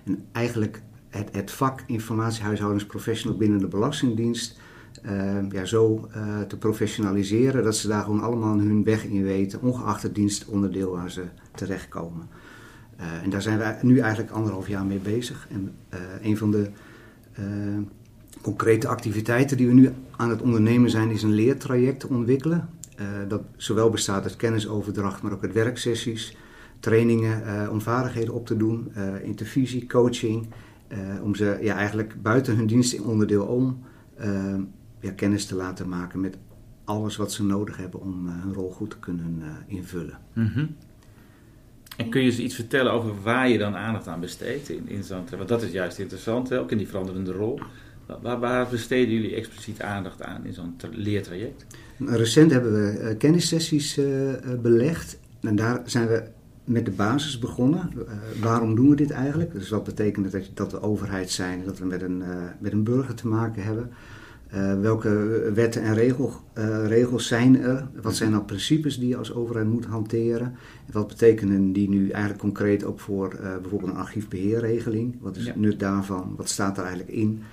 en 0.06 0.26
eigenlijk 0.32 0.82
het, 1.10 1.30
het 1.32 1.52
vak 1.52 1.84
informatiehuishoudingsprofessional 1.88 3.38
binnen 3.38 3.60
de 3.60 3.68
Belastingdienst 3.68 4.60
ja, 5.50 5.66
zo 5.66 6.08
te 6.48 6.58
professionaliseren 6.58 7.64
dat 7.64 7.76
ze 7.76 7.88
daar 7.88 8.04
gewoon 8.04 8.22
allemaal 8.22 8.60
hun 8.60 8.84
weg 8.84 9.06
in 9.06 9.24
weten, 9.24 9.62
ongeacht 9.62 10.04
het 10.04 10.16
dienstonderdeel 10.16 10.92
waar 10.92 11.12
ze 11.12 11.24
terechtkomen. 11.56 12.28
Uh, 13.00 13.24
en 13.24 13.30
daar 13.30 13.42
zijn 13.42 13.58
we 13.58 13.76
nu 13.82 14.00
eigenlijk 14.00 14.32
anderhalf 14.32 14.68
jaar 14.68 14.86
mee 14.86 15.00
bezig. 15.00 15.48
En 15.52 15.72
uh, 15.94 16.00
een 16.22 16.38
van 16.38 16.52
de 16.52 16.70
uh, 17.40 17.46
concrete 18.42 18.88
activiteiten 18.88 19.58
die 19.58 19.68
we 19.68 19.74
nu 19.74 19.90
aan 20.16 20.30
het 20.30 20.42
ondernemen 20.42 20.90
zijn, 20.90 21.10
is 21.10 21.24
een 21.24 21.34
leertraject 21.34 22.08
ontwikkelen. 22.08 22.70
dat 23.28 23.42
zowel 23.56 23.90
bestaat 23.90 24.24
uit 24.24 24.36
kennisoverdracht, 24.36 25.22
maar 25.22 25.32
ook 25.32 25.44
uit 25.44 25.54
werksessies, 25.54 26.38
trainingen 26.80 27.70
om 27.72 27.82
vaardigheden 27.82 28.34
op 28.34 28.46
te 28.46 28.58
doen, 28.58 28.92
intervisie, 29.24 29.88
coaching. 29.88 30.48
om 31.22 31.36
ze 31.36 31.58
ja, 31.62 31.76
eigenlijk 31.76 32.22
buiten 32.22 32.56
hun 32.56 32.68
dienstonderdeel 32.68 33.46
om 33.46 33.84
ja, 35.00 35.12
kennis 35.12 35.46
te 35.46 35.56
laten 35.56 35.90
maken 35.90 36.20
met 36.20 36.38
alles 36.84 37.16
wat 37.16 37.32
ze 37.32 37.44
nodig 37.44 37.78
hebben 37.78 38.02
om 38.02 38.28
hun 38.28 38.54
rol 38.54 38.72
goed 38.72 38.90
te 38.90 39.00
kunnen 39.00 39.44
invullen. 39.68 40.18
Mm. 40.34 40.76
En 41.98 42.10
kun 42.10 42.22
je 42.22 42.28
eens 42.28 42.40
iets 42.40 42.56
vertellen 42.56 42.92
over 42.92 43.22
waar 43.22 43.50
je 43.50 43.58
dan 43.58 43.76
aandacht 43.76 44.08
aan 44.08 44.20
besteedt 44.20 44.70
in, 44.70 44.90
in 44.90 45.04
zo'n 45.04 45.24
Want 45.38 45.50
dat 45.50 45.62
is 45.62 45.72
juist 45.72 46.00
interessant, 46.00 46.50
hè? 46.50 46.60
ook 46.60 46.72
in 46.72 46.78
die 46.78 46.88
veranderende 46.88 47.32
rol. 47.32 47.60
Waar, 48.22 48.40
waar, 48.40 48.68
besteden 48.68 49.14
jullie 49.14 49.36
expliciet 49.36 49.82
aandacht 49.82 50.22
aan 50.22 50.46
in 50.46 50.54
zo'n 50.54 50.76
leertraject? 50.92 51.66
Recent 51.98 52.52
hebben 52.52 52.72
we 52.74 53.00
uh, 53.00 53.18
kennissessies 53.18 53.98
uh, 53.98 54.32
belegd. 54.62 55.20
En 55.42 55.56
daar 55.56 55.82
zijn 55.86 56.08
we 56.08 56.24
met 56.64 56.86
de 56.86 56.92
basis 56.92 57.40
begonnen. 57.40 57.92
Waarom 58.42 58.76
doen 58.76 58.90
we 58.90 58.96
dit 58.96 59.12
eigenlijk? 59.12 59.54
Dus 59.54 59.70
wat 59.70 59.84
betekent 59.84 60.32
dat, 60.32 60.44
dat 60.54 60.72
we 60.72 60.82
overheid 60.82 61.32
zijn 61.32 61.66
dat 61.66 61.80
we 61.80 61.86
met 61.86 62.02
een, 62.02 62.24
met 62.60 62.72
een 62.72 62.84
burger 62.84 63.16
te 63.16 63.28
maken 63.28 63.64
hebben? 63.64 63.90
Uh, 64.54 64.80
welke 64.80 65.10
wetten 65.54 65.82
en 65.82 65.94
regel, 65.94 66.34
uh, 66.58 66.88
regels 66.88 67.28
zijn 67.28 67.62
er? 67.62 67.88
Wat 68.02 68.16
zijn 68.16 68.32
nou 68.32 68.44
principes 68.44 69.00
die 69.00 69.08
je 69.08 69.18
als 69.18 69.34
overheid 69.34 69.68
moet 69.68 69.86
hanteren? 69.86 70.56
Wat 70.92 71.08
betekenen 71.08 71.72
die 71.72 71.90
nu 71.90 72.10
eigenlijk 72.10 72.42
concreet 72.42 72.84
ook 72.84 73.00
voor 73.00 73.34
uh, 73.34 73.58
bijvoorbeeld 73.62 73.92
een 73.92 73.98
archiefbeheerregeling? 73.98 75.16
Wat 75.22 75.36
is 75.36 75.46
het 75.46 75.56
nut 75.56 75.80
daarvan? 75.80 76.34
Wat 76.38 76.50
staat 76.50 76.78
er 76.78 76.84
eigenlijk 76.84 77.14
in? 77.14 77.44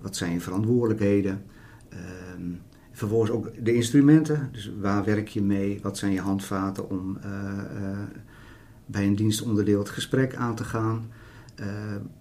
Wat 0.00 0.16
zijn 0.16 0.32
je 0.32 0.40
verantwoordelijkheden? 0.40 1.42
Ehm, 1.88 2.50
vervolgens 2.92 3.30
ook 3.30 3.50
de 3.64 3.74
instrumenten. 3.74 4.48
Dus 4.52 4.72
waar 4.80 5.04
werk 5.04 5.28
je 5.28 5.42
mee? 5.42 5.78
Wat 5.82 5.98
zijn 5.98 6.12
je 6.12 6.20
handvaten 6.20 6.90
om 6.90 7.18
bij 8.86 9.06
een 9.06 9.16
dienstonderdeel 9.16 9.78
het 9.78 9.88
gesprek 9.88 10.34
aan 10.34 10.54
te 10.54 10.64
gaan? 10.64 11.10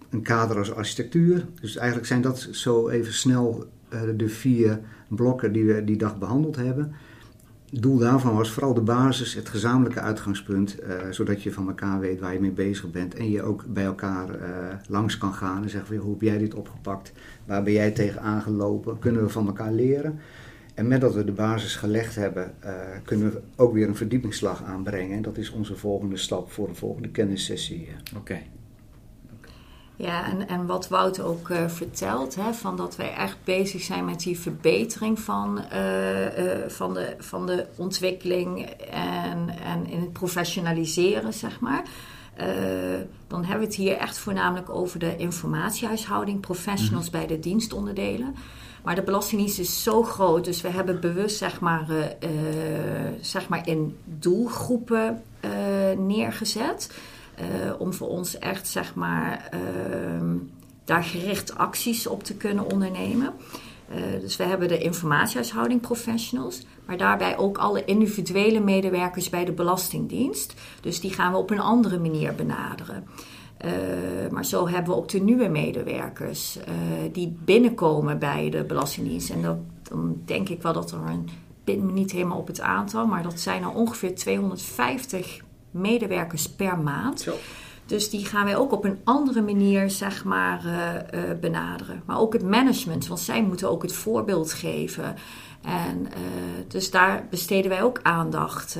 een 0.10 0.22
kader 0.22 0.58
als 0.58 0.74
architectuur. 0.74 1.46
Dus 1.62 1.76
eigenlijk 1.76 2.08
zijn 2.08 2.22
dat 2.22 2.48
zo 2.52 2.90
even 2.90 3.14
snel 3.14 3.70
de 4.16 4.30
vier 4.30 4.80
blokken 5.08 5.54
die 5.54 5.66
we 5.66 5.84
die 5.84 5.98
dag 5.98 6.18
behandeld 6.18 6.56
hebben. 6.56 6.92
Het 7.70 7.82
doel 7.82 7.98
daarvan 7.98 8.36
was 8.36 8.52
vooral 8.52 8.74
de 8.74 8.82
basis, 8.82 9.34
het 9.34 9.50
gezamenlijke 9.50 10.00
uitgangspunt, 10.00 10.78
uh, 10.84 10.94
zodat 11.10 11.44
je 11.44 11.54
van 11.54 11.68
elkaar 11.68 12.00
weet 12.00 12.20
waar 12.20 12.34
je 12.34 12.40
mee 12.40 12.52
bezig 12.52 12.92
bent 12.92 13.16
en 13.16 13.32
je 13.32 13.42
ook 13.42 13.66
bij 13.68 13.84
elkaar 13.84 14.30
uh, 14.30 14.46
langs 14.88 15.18
kan 15.18 15.34
gaan 15.34 15.64
en 15.64 15.70
zeggen 15.70 15.98
hoe 15.98 16.12
heb 16.12 16.22
jij 16.22 16.38
dit 16.38 16.54
opgepakt, 16.54 17.12
waar 17.46 17.64
ben 17.64 17.74
jij 17.74 17.92
tegen 17.92 18.22
aangelopen, 18.22 19.00
kunnen 19.00 19.24
we 19.24 19.30
van 19.30 19.48
elkaar 19.48 19.72
leren. 19.72 20.20
En 20.74 20.88
met 20.88 21.02
dat 21.02 21.14
we 21.14 21.24
de 21.24 21.32
basis 21.32 21.76
gelegd 21.76 22.16
hebben, 22.16 22.54
kunnen 23.04 23.32
we 23.32 23.42
ook 23.56 23.74
weer 23.74 23.88
een 23.88 23.96
verdiepingsslag 23.96 24.64
aanbrengen. 24.64 25.16
En 25.16 25.22
dat 25.22 25.38
is 25.38 25.52
onze 25.52 25.76
volgende 25.76 26.18
stap 26.18 26.52
voor 26.52 26.68
de 26.68 26.76
volgende 26.76 27.10
kennissessie. 27.10 27.90
Oké. 28.18 28.40
Ja, 30.02 30.26
en, 30.26 30.48
en 30.48 30.66
wat 30.66 30.88
Wout 30.88 31.22
ook 31.22 31.50
uh, 31.50 31.68
vertelt, 31.68 32.36
hè, 32.36 32.54
van 32.54 32.76
dat 32.76 32.96
wij 32.96 33.14
echt 33.14 33.38
bezig 33.44 33.82
zijn 33.82 34.06
met 34.06 34.20
die 34.20 34.40
verbetering 34.40 35.20
van, 35.20 35.62
uh, 35.74 36.38
uh, 36.38 36.68
van, 36.68 36.94
de, 36.94 37.16
van 37.20 37.46
de 37.46 37.66
ontwikkeling 37.76 38.66
en, 38.92 39.50
en 39.64 39.88
in 39.88 40.00
het 40.00 40.14
professionaliseren, 40.14 41.34
zeg 41.34 41.60
maar. 41.60 41.84
dan 43.28 43.44
hebben 43.44 43.60
we 43.60 43.66
het 43.66 43.76
hier 43.76 43.98
echt 43.98 44.18
voornamelijk 44.18 44.70
over 44.70 45.00
de 45.00 45.18
informatiehuishouding, 45.18 46.40
professionals 46.40 47.10
mhm. 47.10 47.18
bij 47.18 47.28
de 47.28 47.40
dienstonderdelen. 47.40 48.36
Maar 48.84 48.96
de 48.96 49.04
Belastingdienst 49.04 49.60
is 49.60 49.84
zo 49.84 50.04
groot, 50.04 50.46
dus 50.46 50.62
we 50.62 50.70
hebben 50.70 51.00
bewust 51.00 51.38
zeg 51.38 51.60
maar, 51.60 51.86
zeg 53.22 53.48
maar 53.48 53.68
in 53.68 53.98
doelgroepen 54.06 55.24
neergezet. 55.98 56.90
Eh, 57.42 57.48
om 57.78 57.94
voor 57.94 58.08
ons 58.08 58.38
echt 58.38 58.68
zeg 58.68 58.96
maar 58.96 59.48
ehm, 59.52 60.36
daar 60.84 61.04
gericht 61.04 61.58
acties 61.58 62.08
op 62.08 62.24
te 62.24 62.36
kunnen 62.36 62.72
ondernemen. 62.72 63.34
Uh, 63.90 64.22
dus 64.22 64.36
we 64.36 64.44
hebben 64.44 64.68
de 64.68 64.78
informatiehuishouding 64.78 65.82
professionals, 65.82 66.66
maar 66.86 66.98
daarbij 66.98 67.38
ook 67.38 67.58
alle 67.58 67.86
individuele 67.86 68.60
medewerkers 68.60 69.30
bij 69.30 69.46
de 69.46 69.52
Belastingdienst. 69.52 70.54
Dus 70.82 71.00
die 71.00 71.14
gaan 71.14 71.32
we 71.32 71.38
op 71.38 71.50
een 71.50 71.60
andere 71.60 72.00
manier 72.00 72.36
benaderen. 72.36 73.08
Uh, 73.66 73.72
maar 74.30 74.46
zo 74.46 74.68
hebben 74.68 74.94
we 74.94 75.00
ook 75.00 75.10
de 75.10 75.20
nieuwe 75.20 75.48
medewerkers 75.48 76.58
die 77.12 77.38
binnenkomen 77.46 78.20
bij 78.20 78.50
de 78.50 78.64
Belastingdienst. 78.64 79.30
En 79.30 79.42
dat, 79.42 79.58
dan 79.82 80.22
denk 80.26 80.50
ik 80.50 80.62
wel 80.62 80.74
dat 80.74 80.92
er 80.92 81.00
een, 81.08 81.30
ben 81.64 81.94
niet 81.94 82.12
helemaal 82.12 82.38
op 82.38 82.48
het 82.48 82.62
aantal, 82.62 83.08
maar 83.08 83.24
dat 83.24 83.40
zijn 83.40 83.64
er 83.64 83.74
ongeveer 83.74 84.16
250 84.16 85.42
medewerkers 85.72 86.50
per 86.50 86.78
maand. 86.78 87.22
Zo. 87.22 87.36
Dus 87.86 88.10
die 88.10 88.26
gaan 88.26 88.46
wij 88.46 88.56
ook 88.56 88.72
op 88.72 88.84
een 88.84 89.00
andere 89.04 89.42
manier, 89.42 89.90
zeg 89.90 90.24
maar, 90.24 90.66
uh, 90.66 91.30
uh, 91.30 91.40
benaderen. 91.40 92.04
Maar 92.06 92.20
ook 92.20 92.34
het 92.34 92.44
management, 92.44 93.08
want 93.08 93.20
zij 93.20 93.44
moeten 93.44 93.70
ook 93.70 93.82
het 93.82 93.94
voorbeeld 93.94 94.54
geven. 94.54 95.16
En 95.62 96.00
uh, 96.02 96.10
dus 96.68 96.92
daar 96.92 97.28
besteden 97.30 97.70
wij 97.70 97.84
ook 97.84 98.00
aandacht 98.02 98.78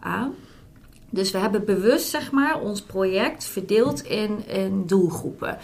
aan. 0.00 0.34
Dus 1.10 1.30
we 1.30 1.38
hebben 1.38 1.64
bewust, 1.64 2.08
zeg 2.08 2.30
maar, 2.30 2.60
ons 2.60 2.82
project 2.82 3.44
verdeeld 3.44 4.02
in, 4.02 4.48
in 4.48 4.86
doelgroepen. 4.86 5.58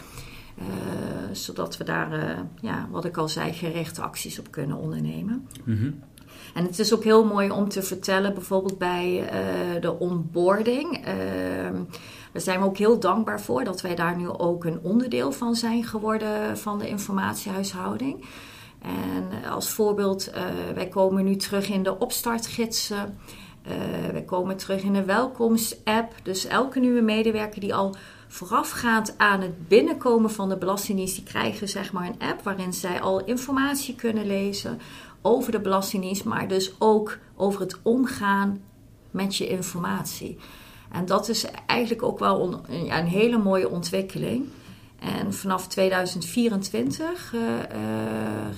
zodat 1.33 1.77
we 1.77 1.85
daar, 1.85 2.39
ja, 2.61 2.89
wat 2.91 3.05
ik 3.05 3.17
al 3.17 3.29
zei, 3.29 3.53
gerichte 3.53 4.03
acties 4.03 4.39
op 4.39 4.51
kunnen 4.51 4.77
ondernemen. 4.77 5.49
Mm 5.65 6.01
en 6.55 6.65
het 6.65 6.79
is 6.79 6.95
ook 6.95 7.05
heel 7.05 7.25
mooi 7.25 7.51
om 7.51 7.69
te 7.69 7.83
vertellen, 7.83 8.35
bijvoorbeeld 8.35 8.79
bij 8.79 9.21
uh, 9.21 9.81
de 9.81 9.99
onboarding. 9.99 10.99
Uh, 10.99 11.05
daar 12.33 12.43
zijn 12.43 12.61
we 12.61 12.67
ook 12.67 12.77
heel 12.77 13.01
dankbaar 13.01 13.41
voor 13.41 13.65
dat 13.65 13.81
wij 13.81 13.95
daar 13.95 14.17
nu 14.17 14.29
ook 14.29 14.65
een 14.65 14.81
onderdeel 14.83 15.33
van 15.33 15.55
zijn 15.55 15.85
geworden 15.85 16.59
van 16.59 16.79
de 16.79 16.89
informatiehuishouding. 16.89 18.25
En 18.83 19.51
als 19.51 19.71
voorbeeld, 19.71 20.29
uh, 20.29 20.43
wij 20.75 20.89
komen 20.89 21.25
nu 21.25 21.37
terug 21.37 21.69
in 21.69 21.83
de 21.83 21.99
opstartgidsen. 21.99 23.19
wij 24.13 24.23
komen 24.27 24.57
terug 24.57 24.83
in 24.83 24.93
de 24.93 25.05
welkomstapp. 25.05 26.15
Dus 26.23 26.47
elke 26.47 26.81
nieuwe 26.81 27.01
medewerker 27.01 27.61
die 27.61 27.75
al 27.75 27.95
voorafgaand 28.29 29.19
aan 29.19 29.41
het 29.41 29.69
binnenkomen 29.69 30.31
van 30.31 30.49
de 30.49 30.57
Belastingdienst, 30.57 31.15
die 31.15 31.25
krijgen 31.25 31.69
zeg 31.69 31.93
maar 31.93 32.07
een 32.07 32.29
app 32.29 32.43
waarin 32.43 32.73
zij 32.73 33.01
al 33.01 33.25
informatie 33.25 33.95
kunnen 33.95 34.27
lezen 34.27 34.81
over 35.23 35.53
de 35.53 35.61
Belastingdienst, 35.61 36.25
maar 36.25 36.49
dus 36.49 36.75
ook 36.79 37.19
over 37.37 37.61
het 37.61 37.79
omgaan 37.83 38.63
met 39.11 39.37
je 39.37 39.49
informatie. 39.49 40.39
En 40.91 41.07
dat 41.07 41.29
is 41.29 41.45
eigenlijk 41.67 42.03
ook 42.03 42.19
wel 42.19 42.61
een 42.69 43.07
hele 43.07 43.39
mooie 43.39 43.69
ontwikkeling. 43.69 44.45
En 44.99 45.35
vanaf 45.35 45.69
2024 45.69 47.33
uh, 47.35 47.41
uh, 47.41 47.49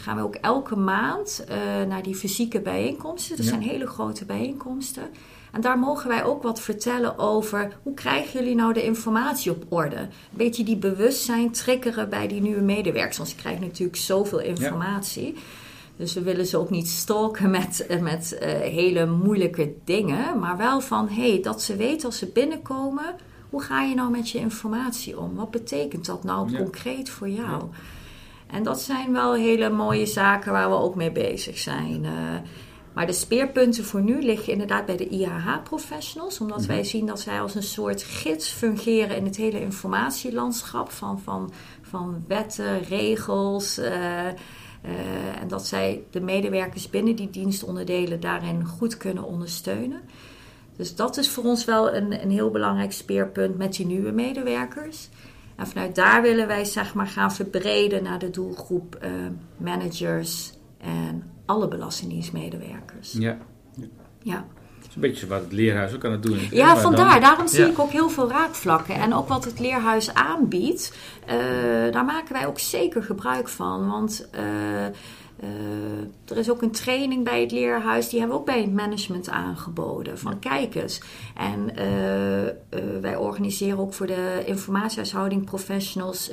gaan 0.00 0.16
we 0.16 0.22
ook 0.22 0.34
elke 0.34 0.76
maand 0.76 1.44
uh, 1.48 1.56
naar 1.88 2.02
die 2.02 2.14
fysieke 2.14 2.60
bijeenkomsten. 2.60 3.36
Dat 3.36 3.46
zijn 3.46 3.62
hele 3.62 3.86
grote 3.86 4.24
bijeenkomsten. 4.24 5.02
En 5.52 5.60
daar 5.60 5.78
mogen 5.78 6.08
wij 6.08 6.24
ook 6.24 6.42
wat 6.42 6.60
vertellen 6.60 7.18
over 7.18 7.76
hoe 7.82 7.94
krijgen 7.94 8.40
jullie 8.40 8.54
nou 8.54 8.72
de 8.72 8.82
informatie 8.82 9.50
op 9.52 9.64
orde. 9.68 9.96
Een 9.96 10.08
beetje 10.30 10.64
die 10.64 10.76
bewustzijn 10.76 11.50
triggeren 11.50 12.08
bij 12.08 12.28
die 12.28 12.40
nieuwe 12.40 12.60
medewerkers. 12.60 13.16
Want 13.16 13.28
ze 13.28 13.36
krijgen 13.36 13.62
natuurlijk 13.62 13.98
zoveel 13.98 14.40
informatie. 14.40 15.34
Ja. 15.34 15.40
Dus 15.96 16.14
we 16.14 16.22
willen 16.22 16.46
ze 16.46 16.58
ook 16.58 16.70
niet 16.70 16.88
stalken 16.88 17.50
met, 17.50 17.86
eh, 17.86 18.00
met 18.00 18.38
uh, 18.42 18.48
hele 18.48 19.06
moeilijke 19.06 19.72
dingen. 19.84 20.38
Maar 20.38 20.56
wel 20.56 20.80
van, 20.80 21.08
hey, 21.08 21.40
dat 21.42 21.62
ze 21.62 21.76
weten 21.76 22.06
als 22.06 22.18
ze 22.18 22.26
binnenkomen... 22.26 23.14
hoe 23.50 23.62
ga 23.62 23.82
je 23.82 23.94
nou 23.94 24.10
met 24.10 24.30
je 24.30 24.38
informatie 24.38 25.18
om? 25.18 25.34
Wat 25.34 25.50
betekent 25.50 26.06
dat 26.06 26.24
nou 26.24 26.56
concreet 26.56 27.10
voor 27.10 27.28
jou? 27.28 27.62
Ja. 27.62 27.68
En 28.46 28.62
dat 28.62 28.80
zijn 28.80 29.12
wel 29.12 29.34
hele 29.34 29.70
mooie 29.70 30.06
zaken 30.06 30.52
waar 30.52 30.68
we 30.68 30.76
ook 30.76 30.94
mee 30.94 31.12
bezig 31.12 31.58
zijn. 31.58 32.04
Uh, 32.04 32.10
maar 32.94 33.06
de 33.06 33.12
speerpunten 33.12 33.84
voor 33.84 34.02
nu 34.02 34.22
liggen 34.22 34.52
inderdaad 34.52 34.86
bij 34.86 34.96
de 34.96 35.08
IHH-professionals. 35.08 36.40
Omdat 36.40 36.58
mm 36.58 36.64
-hmm. 36.64 36.74
wij 36.74 36.84
zien 36.84 37.06
dat 37.06 37.20
zij 37.20 37.40
als 37.40 37.54
een 37.54 37.62
soort 37.62 38.02
gids 38.02 38.48
fungeren 38.48 39.16
in 39.16 39.24
het 39.24 39.36
hele 39.36 39.60
informatielandschap. 39.60 40.90
Van, 40.90 41.20
van, 41.20 41.52
van 41.82 42.24
wetten, 42.28 42.82
regels... 42.82 43.78
Uh, 43.78 44.26
uh, 44.84 45.40
en 45.40 45.48
dat 45.48 45.66
zij 45.66 46.02
de 46.10 46.20
medewerkers 46.20 46.90
binnen 46.90 47.16
die 47.16 47.30
dienstonderdelen 47.30 48.20
daarin 48.20 48.64
goed 48.64 48.96
kunnen 48.96 49.24
ondersteunen. 49.24 50.00
Dus 50.76 50.94
dat 50.94 51.16
is 51.16 51.28
voor 51.28 51.44
ons 51.44 51.64
wel 51.64 51.94
een, 51.94 52.22
een 52.22 52.30
heel 52.30 52.50
belangrijk 52.50 52.92
speerpunt 52.92 53.58
met 53.58 53.74
die 53.74 53.86
nieuwe 53.86 54.10
medewerkers. 54.10 55.08
En 55.56 55.66
vanuit 55.66 55.94
daar 55.94 56.22
willen 56.22 56.46
wij 56.46 56.64
zeg 56.64 56.94
maar 56.94 57.06
gaan 57.06 57.32
verbreden 57.32 58.02
naar 58.02 58.18
de 58.18 58.30
doelgroep 58.30 58.98
uh, 59.02 59.10
managers 59.56 60.52
en 60.78 61.30
alle 61.44 61.68
belastingdienstmedewerkers. 61.68 63.12
Ja. 63.12 63.38
ja 64.22 64.46
een 64.94 65.00
beetje 65.00 65.26
wat 65.26 65.40
het 65.40 65.52
leerhuis 65.52 65.94
ook 65.94 66.04
aan 66.04 66.12
het 66.12 66.22
doen 66.22 66.38
is. 66.38 66.48
Ja, 66.50 66.76
vandaar. 66.76 67.20
Daarom 67.20 67.48
zie 67.48 67.66
ik 67.66 67.78
ook 67.78 67.90
heel 67.90 68.10
veel 68.10 68.30
raakvlakken. 68.30 68.94
En 68.94 69.14
ook 69.14 69.28
wat 69.28 69.44
het 69.44 69.60
leerhuis 69.60 70.14
aanbiedt, 70.14 70.92
uh, 71.26 71.92
daar 71.92 72.04
maken 72.04 72.32
wij 72.32 72.46
ook 72.46 72.58
zeker 72.58 73.02
gebruik 73.02 73.48
van. 73.48 73.90
Want 73.90 74.28
uh, 74.34 74.40
uh, 75.44 76.30
er 76.30 76.36
is 76.36 76.50
ook 76.50 76.62
een 76.62 76.70
training 76.70 77.24
bij 77.24 77.40
het 77.40 77.52
leerhuis, 77.52 78.08
die 78.08 78.18
hebben 78.18 78.36
we 78.36 78.42
ook 78.42 78.48
bij 78.48 78.60
het 78.60 78.72
management 78.72 79.28
aangeboden. 79.28 80.18
Van 80.18 80.36
ja. 80.40 80.48
kijk 80.48 80.74
eens. 80.74 81.00
En 81.36 81.70
wij 83.00 83.16
organiseren 83.16 83.78
ook 83.78 83.94
voor 83.94 84.06
de 84.06 84.42
informatiehuishouding 84.46 85.44
professionals 85.44 86.30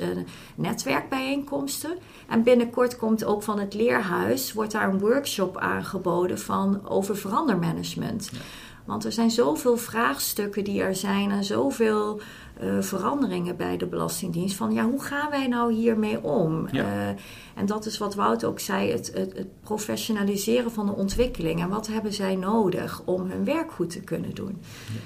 netwerkbijeenkomsten. 0.54 1.98
En 2.28 2.42
binnenkort 2.42 2.96
komt 2.96 3.24
ook 3.24 3.42
van 3.42 3.58
het 3.58 3.74
leerhuis, 3.74 4.52
wordt 4.52 4.72
daar 4.72 4.88
een 4.88 4.98
workshop 4.98 5.56
aangeboden 5.56 6.38
van 6.38 6.88
over 6.88 7.16
verandermanagement. 7.16 8.28
Ja. 8.32 8.38
Want 8.84 9.04
er 9.04 9.12
zijn 9.12 9.30
zoveel 9.30 9.76
vraagstukken 9.76 10.64
die 10.64 10.82
er 10.82 10.94
zijn 10.94 11.30
en 11.30 11.44
zoveel 11.44 12.20
uh, 12.62 12.82
veranderingen 12.82 13.56
bij 13.56 13.76
de 13.76 13.86
Belastingdienst. 13.86 14.56
Van 14.56 14.72
ja, 14.72 14.84
hoe 14.84 15.02
gaan 15.02 15.30
wij 15.30 15.46
nou 15.46 15.72
hiermee 15.72 16.22
om? 16.22 16.68
Ja. 16.72 16.84
Uh, 16.84 17.08
en 17.54 17.66
dat 17.66 17.86
is 17.86 17.98
wat 17.98 18.14
Wout 18.14 18.44
ook 18.44 18.60
zei: 18.60 18.90
het, 18.90 19.12
het, 19.14 19.36
het, 19.36 19.60
professionaliseren 19.60 20.70
van 20.70 20.86
de 20.86 20.92
ontwikkeling. 20.92 21.60
En 21.60 21.68
wat 21.68 21.86
hebben 21.86 22.12
zij 22.12 22.36
nodig 22.36 23.02
om 23.04 23.30
hun 23.30 23.44
werk 23.44 23.72
goed 23.72 23.90
te 23.90 24.00
kunnen 24.00 24.34
doen? 24.34 24.58
Ja. 24.86 25.00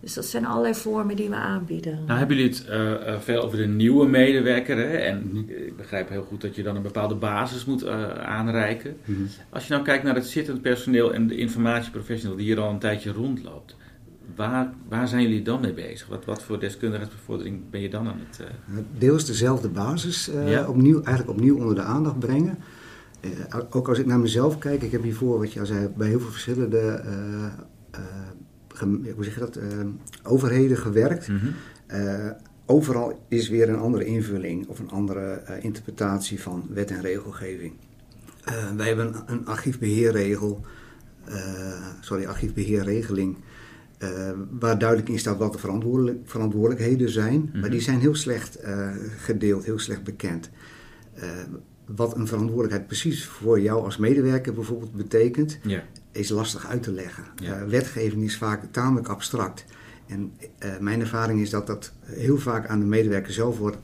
Dus 0.00 0.14
dat 0.14 0.24
zijn 0.24 0.46
allerlei 0.46 0.74
vormen 0.74 1.16
die 1.16 1.28
we 1.28 1.34
aanbieden. 1.34 2.04
Nou 2.06 2.18
hebben 2.18 2.36
jullie 2.36 2.52
het 2.52 2.66
uh, 2.70 3.20
veel 3.20 3.42
over 3.42 3.58
de 3.58 3.66
nieuwe 3.66 4.08
medewerker. 4.08 4.76
Hè? 4.76 4.96
En 4.96 5.48
ik 5.48 5.76
begrijp 5.76 6.08
heel 6.08 6.22
goed 6.22 6.40
dat 6.40 6.56
je 6.56 6.62
dan 6.62 6.76
een 6.76 6.82
bepaalde 6.82 7.14
basis 7.14 7.64
moet 7.64 7.84
uh, 7.84 8.08
aanreiken. 8.10 8.96
Mm 9.04 9.14
-hmm. 9.14 9.28
Als 9.50 9.66
je 9.66 9.72
nou 9.72 9.84
kijkt 9.84 10.04
naar 10.04 10.14
het 10.14 10.26
zittend 10.26 10.62
personeel 10.62 11.14
en 11.14 11.26
de 11.26 11.36
informatieprofessional 11.36 12.36
die 12.36 12.46
hier 12.46 12.60
al 12.60 12.70
een 12.70 12.78
tijdje 12.78 13.12
rondloopt. 13.12 13.76
Waar, 14.38 14.72
waar 14.88 15.08
zijn 15.08 15.22
jullie 15.22 15.42
dan 15.42 15.60
mee 15.60 15.74
bezig? 15.74 16.08
Wat, 16.08 16.24
wat 16.24 16.42
voor 16.42 16.60
deskundigheidsbevordering 16.60 17.70
ben 17.70 17.80
je 17.80 17.88
dan 17.88 18.08
aan 18.08 18.20
het... 18.28 18.40
Uh... 18.40 18.76
Deels 18.98 19.26
dezelfde 19.26 19.68
basis 19.68 20.30
ja. 20.46 20.68
opnieuw, 20.68 21.02
eigenlijk 21.02 21.38
opnieuw 21.38 21.56
onder 21.56 21.74
de 21.74 21.82
aandacht 21.82 22.18
brengen. 22.18 22.58
ook 23.70 23.88
als 23.88 23.98
ik 23.98 24.06
naar 24.06 24.18
mezelf 24.18 24.58
kijk, 24.58 24.82
ik 24.82 24.92
heb 24.92 25.02
hiervoor, 25.02 25.38
wat 25.38 25.52
je 25.52 25.60
al 25.60 25.66
zei, 25.66 25.88
bij 25.96 26.08
heel 26.08 26.20
veel 26.20 26.30
verschillende 26.30 27.02
hoe 29.14 29.24
zeg 29.24 29.34
je 29.34 29.40
dat, 29.40 29.58
overheden 30.22 30.76
gewerkt. 30.76 31.28
Mm 31.28 31.38
-hmm. 31.38 31.54
uh, 32.00 32.30
overal 32.66 33.24
is 33.28 33.48
weer 33.48 33.68
een 33.68 33.78
andere 33.78 34.04
invulling 34.04 34.68
of 34.68 34.78
een 34.78 34.90
andere 34.90 35.42
interpretatie 35.60 36.40
van 36.42 36.66
wet 36.68 36.90
en 36.90 37.00
regelgeving. 37.00 37.72
wij 38.76 38.86
hebben 38.86 39.06
een, 39.06 39.22
een 39.26 39.46
archiefbeheerregel, 39.46 40.60
sorry, 42.00 42.26
archiefbeheerregeling. 42.26 43.36
Waar 44.50 44.78
duidelijk 44.78 45.08
in 45.08 45.18
staat 45.18 45.38
wat 45.38 45.52
de 45.52 45.58
verantwoordelijk, 45.58 46.18
verantwoordelijkheden 46.24 47.10
zijn, 47.10 47.40
mm 47.40 47.48
-hmm. 47.52 47.60
maar 47.60 47.70
die 47.70 47.80
zijn 47.80 48.00
heel 48.00 48.14
slecht 48.14 48.58
gedeeld, 49.18 49.64
heel 49.64 49.78
slecht 49.78 50.04
bekend 50.04 50.50
wat 51.96 52.16
een 52.16 52.26
verantwoordelijkheid 52.26 52.86
precies 52.86 53.26
voor 53.26 53.60
jou 53.60 53.84
als 53.84 53.96
medewerker 53.96 54.54
bijvoorbeeld 54.54 54.92
betekent, 54.92 55.58
is 56.12 56.28
lastig 56.28 56.66
uit 56.66 56.82
te 56.82 56.92
leggen. 56.92 57.24
Wetgeving 57.68 58.22
is 58.24 58.36
vaak 58.36 58.64
tamelijk 58.70 59.08
abstract. 59.08 59.64
En 60.06 60.32
mijn 60.80 61.00
ervaring 61.00 61.40
is 61.40 61.50
dat 61.50 61.66
dat 61.66 61.92
heel 62.02 62.38
vaak 62.38 62.66
aan 62.66 62.80
de 62.80 62.86
medewerker 62.86 63.32
zelf 63.32 63.58
wordt 63.58 63.78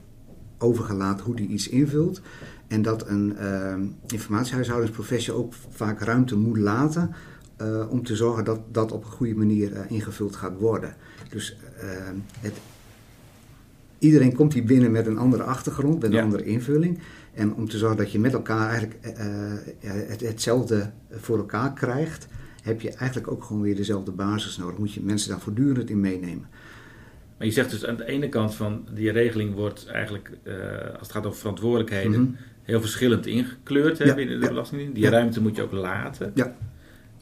overgelaten 0.59 1.25
hoe 1.25 1.37
die 1.37 1.49
iets 1.49 1.68
invult. 1.68 2.21
En 2.66 2.83
dat 2.83 3.09
een 3.09 3.37
informatiehuishoudingsprofessie 4.06 5.33
ook 5.33 5.52
vaak 5.71 6.00
ruimte 6.00 6.37
moet 6.37 6.59
laten 6.59 7.14
uh, 7.64 7.90
om 7.90 8.04
te 8.04 8.16
zorgen 8.16 8.44
dat 8.44 8.61
dat 8.73 8.92
op 8.92 9.04
een 9.04 9.11
goede 9.11 9.35
manier 9.35 9.73
uh, 9.73 9.78
ingevuld 9.88 10.37
gaat 10.37 10.59
worden. 10.59 10.94
Dus 11.30 11.56
het, 12.40 12.54
iedereen 13.99 14.35
komt 14.35 14.52
hier 14.52 14.64
binnen 14.64 14.90
met 14.90 15.06
een 15.06 15.18
andere 15.18 15.42
achtergrond, 15.42 16.02
met 16.02 16.12
een 16.12 16.23
andere 16.23 16.44
invulling. 16.44 16.99
En 17.35 17.54
om 17.54 17.68
te 17.68 17.78
zorgen 17.78 17.99
dat 17.99 18.12
je 18.12 18.18
met 18.18 18.33
elkaar 18.33 18.68
eigenlijk 18.68 18.99
het, 19.80 20.21
hetzelfde 20.21 20.90
voor 21.11 21.38
elkaar 21.38 21.73
krijgt, 21.73 22.26
heb 22.62 22.80
je 22.80 22.90
eigenlijk 22.90 23.30
ook 23.30 23.44
gewoon 23.44 23.62
weer 23.62 23.76
dezelfde 23.76 24.11
basis 24.11 24.56
nodig. 24.56 24.78
Moet 24.78 24.92
je 24.92 25.02
mensen 25.02 25.30
daar 25.30 25.40
voortdurend 25.40 25.90
in 25.90 26.00
meenemen. 26.00 26.47
Maar 27.38 27.47
je 27.47 27.52
zegt 27.52 27.71
dus 27.71 27.87
aan 27.87 27.97
de 27.97 28.06
ene 28.06 28.28
kant 28.28 28.54
van 28.54 28.88
die 28.94 29.11
regeling 29.11 29.54
wordt 29.54 29.87
eigenlijk, 29.87 30.30
als 30.92 31.00
het 31.00 31.12
gaat 31.12 31.26
over 31.26 31.38
verantwoordelijkheden, 31.38 32.21
mhm 32.21 32.35
heel 32.64 32.80
verschillend 32.80 33.26
ingekleurd 33.26 33.99
hè, 33.99 34.14
binnen 34.14 34.40
de 34.40 34.49
Belastingdienst. 34.49 34.94
Die 34.94 35.09
ruimte 35.09 35.40
moet 35.40 35.56
je 35.56 35.62
ook 35.62 35.73
laten. 35.73 36.33
Ja. 36.35 36.56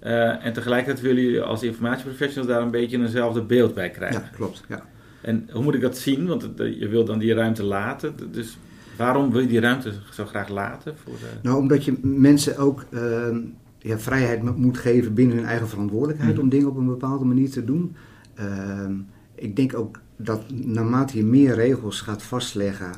Uh, 0.05 0.45
en 0.45 0.53
tegelijkertijd 0.53 1.05
willen 1.05 1.23
jullie 1.23 1.41
als 1.41 1.63
informatieprofessionals 1.63 2.53
daar 2.53 2.63
een 2.63 2.71
beetje 2.71 2.99
eenzelfde 2.99 3.43
beeld 3.43 3.75
bij 3.75 3.91
krijgen. 3.91 4.21
Ja, 4.21 4.37
klopt. 4.37 4.65
Ja. 4.69 4.83
En 5.21 5.49
hoe 5.53 5.63
moet 5.63 5.75
ik 5.75 5.81
dat 5.81 5.99
zien? 5.99 6.27
Want 6.27 6.49
je 6.57 6.89
wil 6.89 7.05
dan 7.05 7.19
die 7.19 7.35
ruimte 7.35 7.63
laten. 7.63 8.15
Dus 8.31 8.59
waarom 8.97 9.31
wil 9.31 9.41
je 9.41 9.47
die 9.47 9.61
ruimte 9.61 9.93
zo 10.13 10.27
graag 10.27 10.49
laten? 10.49 10.95
Voor 10.97 11.13
de... 11.13 11.27
Nou, 11.43 11.59
omdat 11.59 11.85
je 11.85 11.99
mensen 12.03 12.57
ook 12.57 12.85
uh, 12.91 13.37
ja, 13.79 13.99
vrijheid 13.99 14.57
moet 14.57 14.79
geven 14.79 15.15
binnen 15.15 15.37
hun 15.37 15.47
eigen 15.47 15.69
verantwoordelijkheid 15.69 16.33
mhm. 16.33 16.43
om 16.43 16.49
dingen 16.49 16.69
op 16.69 16.77
een 16.77 16.87
bepaalde 16.87 17.25
manier 17.25 17.51
te 17.51 17.65
doen. 17.65 17.97
Uh, 18.41 18.89
ik 19.35 19.57
denk 19.57 19.75
ook 19.75 20.01
dat 20.17 20.43
naarmate 20.51 21.17
je 21.17 21.25
meer 21.25 21.55
regels 21.55 22.01
gaat 22.01 22.23
vastleggen, 22.23 22.91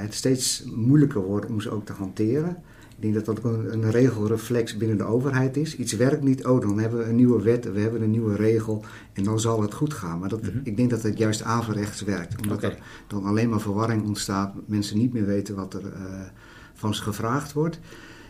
het 0.00 0.14
steeds 0.14 0.64
moeilijker 0.74 1.22
wordt 1.22 1.46
om 1.46 1.60
ze 1.60 1.70
ook 1.70 1.84
te 1.86 1.92
hanteren. 1.92 2.56
Ik 2.96 3.02
denk 3.02 3.14
dat 3.14 3.24
dat 3.24 3.44
een, 3.44 3.72
een 3.72 3.90
regelreflex 3.90 4.76
binnen 4.76 4.96
de 4.96 5.04
overheid 5.04 5.56
is. 5.56 5.76
Iets 5.76 5.92
werkt 5.92 6.22
niet, 6.22 6.46
oh 6.46 6.60
dan 6.60 6.78
hebben 6.78 6.98
we 6.98 7.04
een 7.04 7.16
nieuwe 7.16 7.42
wet, 7.42 7.72
we 7.72 7.80
hebben 7.80 8.02
een 8.02 8.10
nieuwe 8.10 8.36
regel 8.36 8.84
en 9.12 9.24
dan 9.24 9.40
zal 9.40 9.62
het 9.62 9.74
goed 9.74 9.94
gaan. 9.94 10.18
Maar 10.18 10.28
dat, 10.28 10.42
mhm. 10.42 10.58
ik 10.62 10.76
denk 10.76 10.90
dat 10.90 11.02
het 11.02 11.18
juist 11.18 11.42
averechts 11.42 12.02
werkt. 12.02 12.40
Omdat 12.42 12.62
er 12.62 12.78
dan 13.06 13.24
alleen 13.24 13.48
maar 13.48 13.60
verwarring 13.60 14.06
ontstaat, 14.06 14.54
mensen 14.66 14.98
niet 14.98 15.12
meer 15.12 15.26
weten 15.26 15.54
wat 15.54 15.74
er 15.74 15.82
uh, 15.82 15.90
van 16.74 16.94
ze 16.94 17.02
gevraagd 17.02 17.52
wordt. 17.52 17.78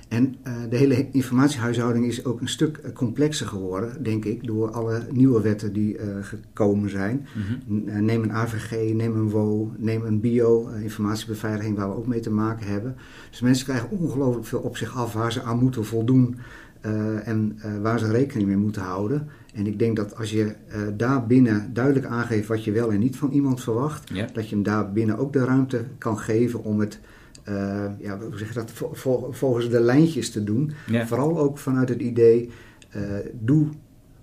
En 0.09 0.35
uh, 0.47 0.53
de 0.71 0.77
hele 0.77 1.11
informatiehuishouding 1.11 2.07
is 2.07 2.25
ook 2.25 2.41
een 2.41 2.49
stuk 2.49 2.77
eh, 2.77 2.93
complexer 2.93 3.47
geworden, 3.47 4.03
denk 4.03 4.25
ik, 4.25 4.47
door 4.47 4.71
alle 4.71 5.07
nieuwe 5.11 5.41
wetten 5.41 5.73
die 5.73 5.99
uh, 5.99 6.03
gekomen 6.21 6.91
zijn. 6.91 7.27
Mhm. 7.67 8.05
neem 8.05 8.23
een 8.23 8.33
AVG, 8.33 8.93
neem 8.93 9.17
een 9.17 9.31
WO, 9.31 9.73
neem 9.77 10.05
een 10.05 10.21
bio-informatiebeveiliging, 10.21 11.77
waar 11.77 11.89
we 11.89 11.97
ook 11.97 12.07
mee 12.07 12.21
te 12.21 12.31
maken 12.31 12.67
hebben. 12.67 12.97
Dus 13.31 13.41
mensen 13.41 13.65
krijgen 13.67 13.91
ongelooflijk 13.91 14.47
veel 14.47 14.61
op 14.61 14.77
zich 14.77 14.97
af 14.97 15.13
waar 15.13 15.33
ze 15.33 15.43
aan 15.43 15.59
moeten 15.59 15.85
voldoen 15.85 16.37
en 17.25 17.59
waar 17.83 17.99
ze 17.99 18.11
rekening 18.11 18.49
mee 18.49 18.57
moeten 18.57 18.83
houden. 18.83 19.29
En 19.55 19.67
ik 19.67 19.79
denk 19.79 19.97
dat 19.97 20.17
als 20.17 20.31
je 20.31 20.55
daar 20.97 21.27
binnen 21.27 21.71
duidelijk 21.73 22.07
aangeeft 22.07 22.49
wat 22.49 22.65
je 22.65 22.73
wel 22.73 22.93
en 22.93 22.99
niet 22.99 23.17
van 23.17 23.31
iemand 23.31 23.61
verwacht, 23.61 24.11
dat 24.33 24.49
je 24.49 24.55
hem 24.55 24.65
daar 24.65 24.93
binnen 24.93 25.19
ook 25.19 25.33
de 25.33 25.45
ruimte 25.45 25.85
kan 25.99 26.19
geven 26.19 26.65
om 26.65 26.81
het 26.81 27.01
uh, 27.49 27.85
ja, 27.99 28.19
hoe 28.19 28.39
zeg 28.39 28.49
je 28.49 28.55
dat, 28.55 28.73
volgens 29.31 29.71
de 29.71 29.81
lijntjes 29.81 30.31
te 30.31 30.45
doen. 30.45 30.73
Vooral 31.07 31.39
ook 31.39 31.59
vanuit 31.59 31.89
het 31.89 32.01
idee, 32.01 32.51
uh, 32.97 33.03
doe 33.33 33.67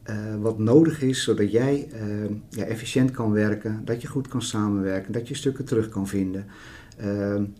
uh, 0.10 0.16
wat 0.42 0.60
nodig 0.60 1.01
is, 1.01 1.24
zodat 1.24 1.51
jij 1.51 1.88
ja, 2.50 2.63
efficiënt 2.63 3.12
kan 3.12 3.32
werken, 3.32 3.82
dat 3.86 4.01
je 4.01 4.08
goed 4.08 4.28
kan 4.28 4.42
samenwerken, 4.42 5.13
dat 5.13 5.28
je 5.28 5.36
stukken 5.36 5.66
terug 5.66 5.90
kan 5.90 6.08
vinden. 6.08 6.46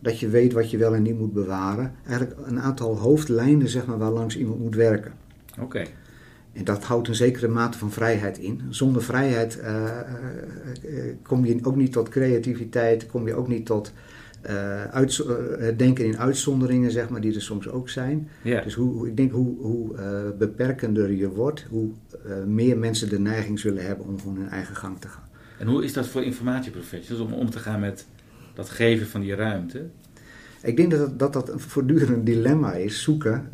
dat 0.01 0.20
je 0.20 0.30
weet 0.30 0.53
wat 0.53 0.72
je 0.72 0.77
wel 0.77 0.96
en 0.96 1.01
niet 1.01 1.20
moet 1.20 1.34
bewaren. 1.34 1.94
Eigenlijk 2.06 2.39
een 2.46 2.60
aantal 2.60 2.98
hoofdlijnen 2.98 3.70
zeg 3.70 3.86
maar, 3.86 3.98
waar 3.98 4.12
langs 4.12 4.38
iemand 4.38 4.60
moet 4.60 4.75
werken. 4.75 5.13
Oké. 5.60 5.84
En 6.53 6.63
dat 6.63 6.84
houdt 6.84 7.08
een 7.08 7.15
zekere 7.15 7.48
mate 7.48 7.77
van 7.77 7.91
vrijheid 7.91 8.38
in. 8.38 8.62
Zonder 8.69 9.04
vrijheid 9.04 9.60
kom 11.21 11.45
je 11.45 11.60
ook 11.63 11.76
niet 11.76 11.91
tot 11.91 12.10
creativiteit, 12.10 13.06
kom 13.06 13.28
je 13.28 13.36
ook 13.36 13.47
niet 13.47 13.65
tot 13.65 13.93
uh, 14.49 14.84
uit, 14.84 15.17
uh, 15.17 15.67
denken 15.77 16.06
in 16.06 16.17
uitzonderingen, 16.17 16.91
zeg 16.91 17.10
maar, 17.10 17.21
die 17.21 17.36
er 17.36 17.41
soms 17.41 17.67
ook 17.67 17.89
zijn. 17.89 18.30
Dus 18.43 18.73
hoe, 18.73 19.08
ik 19.08 19.17
denk 19.17 19.32
hoe, 19.32 19.58
hoe 19.58 19.95
uh, 19.95 20.01
beperkender 20.38 21.12
je 21.12 21.30
wordt, 21.30 21.65
hoe 21.69 21.91
meer 22.45 22.77
mensen 22.77 23.10
de 23.10 23.19
neiging 23.19 23.60
zullen 23.60 23.86
hebben 23.86 24.08
om 24.08 24.19
gewoon 24.19 24.36
hun 24.36 24.49
eigen 24.49 24.75
gang 24.75 24.99
te 24.99 25.08
gaan. 25.08 25.30
En 25.58 25.67
hoe 25.67 25.84
is 25.84 25.93
dat 25.93 26.08
voor 26.08 26.23
informatieprofessionals 26.23 27.25
om 27.25 27.34
om 27.34 27.49
te 27.49 27.60
gaan 27.60 27.80
met 27.80 28.06
dat 28.54 28.69
geven 28.69 29.08
van 29.08 29.21
die 29.21 29.36
ruimte? 29.36 29.86
Ik 30.62 30.77
denk 30.77 30.91
dat 30.91 31.19
dat, 31.19 31.34
dat, 31.34 31.49
een 31.49 31.60
voortdurend 31.60 32.25
dilemma 32.25 32.73
is, 32.73 33.01
zoeken. 33.01 33.49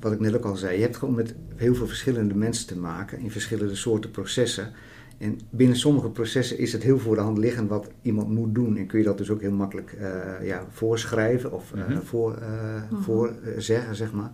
wat 0.00 0.12
ik 0.12 0.20
net 0.20 0.36
ook 0.36 0.44
al 0.44 0.56
zei, 0.56 0.76
je 0.76 0.82
hebt 0.82 0.96
gewoon 0.96 1.14
met 1.14 1.34
heel 1.56 1.74
veel 1.74 1.86
verschillende 1.86 2.34
mensen 2.34 2.66
te 2.66 2.78
maken 2.78 3.18
in 3.18 3.30
verschillende 3.30 3.74
soorten 3.74 4.10
processen. 4.10 4.72
En 5.18 5.38
binnen 5.50 5.76
sommige 5.76 6.10
processen 6.10 6.58
is 6.58 6.72
het 6.72 6.82
heel 6.82 6.98
voor 6.98 7.14
de 7.14 7.20
hand 7.20 7.38
liggend 7.38 7.68
wat 7.68 7.90
iemand 8.02 8.28
moet 8.28 8.54
doen. 8.54 8.76
En 8.76 8.86
kun 8.86 8.98
je 8.98 9.04
dat 9.04 9.18
dus 9.18 9.30
ook 9.30 9.40
heel 9.40 9.52
makkelijk 9.52 9.96
uh, 10.00 10.46
ja, 10.46 10.66
voorschrijven 10.70 11.52
of 11.52 11.72
uh, 11.74 11.98
voor, 12.02 12.38
uh, 12.40 13.00
voor 13.00 13.32
zeggen, 13.56 13.94
zeg 13.94 14.12
maar. 14.12 14.30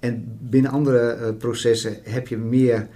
En 0.00 0.38
binnen 0.40 0.70
andere 0.70 1.34
processen 1.38 1.96
heb 2.02 2.28
je 2.28 2.36
meer 2.36 2.88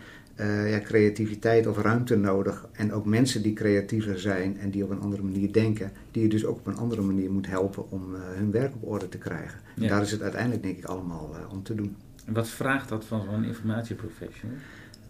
ja, 0.66 0.81
creativiteit 0.81 1.66
of 1.66 1.79
ruimte 1.79 2.16
nodig. 2.16 2.68
En 2.72 2.92
ook 2.92 3.07
mensen 3.07 3.42
die 3.42 3.53
creatiever 3.53 4.18
zijn 4.18 4.59
en 4.59 4.70
die 4.70 4.85
op 4.85 4.90
een 4.90 5.00
andere 5.00 5.22
manier 5.22 5.53
denken. 5.53 5.92
Die 6.11 6.22
je 6.22 6.29
dus 6.29 6.44
ook 6.44 6.59
op 6.59 6.66
een 6.66 6.76
andere 6.76 7.03
manier 7.03 7.31
moet 7.31 7.46
helpen 7.46 7.90
om 7.90 8.14
hun 8.14 8.50
werk 8.50 8.74
op 8.74 8.88
orde 8.88 9.09
te 9.09 9.18
krijgen. 9.18 9.61
En 9.76 9.88
daar 9.88 10.03
is 10.03 10.11
het 10.11 10.22
uiteindelijk 10.22 10.62
denk 10.62 10.79
ik 10.79 10.85
allemaal 10.85 11.31
om 11.50 11.62
te 11.62 11.74
doen. 11.74 11.96
En 12.26 12.33
wat 12.33 12.48
vraagt 12.48 12.88
dat 12.88 13.05
van 13.05 13.22
zo'n 13.24 13.44
informatieprofessional? 13.44 14.57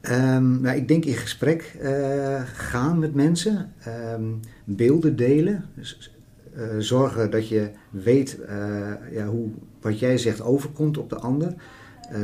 Um, 0.02 0.60
nou, 0.60 0.76
ik 0.76 0.88
denk 0.88 1.04
in 1.04 1.14
gesprek 1.14 1.74
uh, 1.82 2.40
gaan 2.44 2.98
met 2.98 3.14
mensen, 3.14 3.72
um, 4.14 4.40
beelden 4.64 5.16
delen. 5.16 5.64
Dus, 5.74 6.14
uh, 6.56 6.62
zorgen 6.78 7.30
dat 7.30 7.48
je 7.48 7.70
weet 7.90 8.38
uh, 8.48 8.92
ja, 9.12 9.26
hoe 9.26 9.48
wat 9.80 9.98
jij 9.98 10.18
zegt 10.18 10.42
overkomt 10.42 10.98
op 10.98 11.10
de 11.10 11.16
ander. 11.16 11.54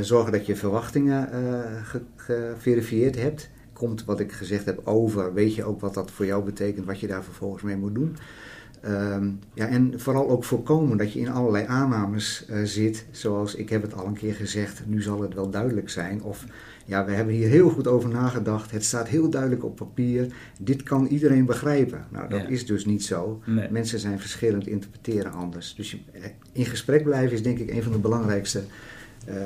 zorgen 0.00 0.32
dat 0.32 0.46
je 0.46 0.56
verwachtingen 0.56 1.28
geverifieerd 2.16 3.16
hebt. 3.16 3.50
Komt 3.72 4.04
wat 4.04 4.20
ik 4.20 4.32
gezegd 4.32 4.64
heb 4.64 4.80
over, 4.84 5.34
weet 5.34 5.54
je 5.54 5.64
ook 5.64 5.80
wat 5.80 5.94
dat 5.94 6.10
voor 6.10 6.26
jou 6.26 6.44
betekent, 6.44 6.86
wat 6.86 7.00
je 7.00 7.06
daar 7.06 7.24
vervolgens 7.24 7.62
mee 7.62 7.76
moet 7.76 7.94
doen. 7.94 8.16
Um, 8.84 9.38
ja, 9.54 9.66
en 9.66 10.00
vooral 10.00 10.28
ook 10.28 10.44
voorkomen 10.44 10.96
dat 10.96 11.12
je 11.12 11.20
in 11.20 11.30
allerlei 11.30 11.64
aannames 11.66 12.48
zit, 12.64 13.06
zoals 13.10 13.54
ik 13.54 13.68
heb 13.68 13.82
het 13.82 13.94
al 13.94 14.06
een 14.06 14.16
keer 14.16 14.34
gezegd, 14.34 14.82
nu 14.86 15.02
zal 15.02 15.20
het 15.20 15.34
wel 15.34 15.50
duidelijk 15.50 15.90
zijn. 15.90 16.22
Of 16.22 16.44
ja, 16.86 17.04
we 17.04 17.12
hebben 17.12 17.34
hier 17.34 17.48
heel 17.48 17.68
goed 17.68 17.86
over 17.86 18.08
nagedacht. 18.08 18.70
Het 18.70 18.84
staat 18.84 19.08
heel 19.08 19.30
duidelijk 19.30 19.64
op 19.64 19.76
papier. 19.76 20.26
Dit 20.58 20.82
kan 20.82 21.06
iedereen 21.06 21.44
begrijpen. 21.44 22.06
Nou, 22.10 22.28
dat 22.28 22.48
is 22.48 22.66
dus 22.66 22.84
niet 22.84 23.04
zo. 23.04 23.42
Mensen 23.70 23.98
zijn 23.98 24.20
verschillend, 24.20 24.66
interpreteren 24.66 25.32
anders. 25.32 25.74
Dus 25.74 25.98
eh, 26.12 26.22
in 26.52 26.66
gesprek 26.66 27.02
blijven 27.02 27.32
is 27.32 27.42
denk 27.42 27.58
ik 27.58 27.70
een 27.70 27.82
van 27.82 27.92
de 27.92 27.98
belangrijkste 27.98 28.62
uh, 29.28 29.34
uh, 29.34 29.42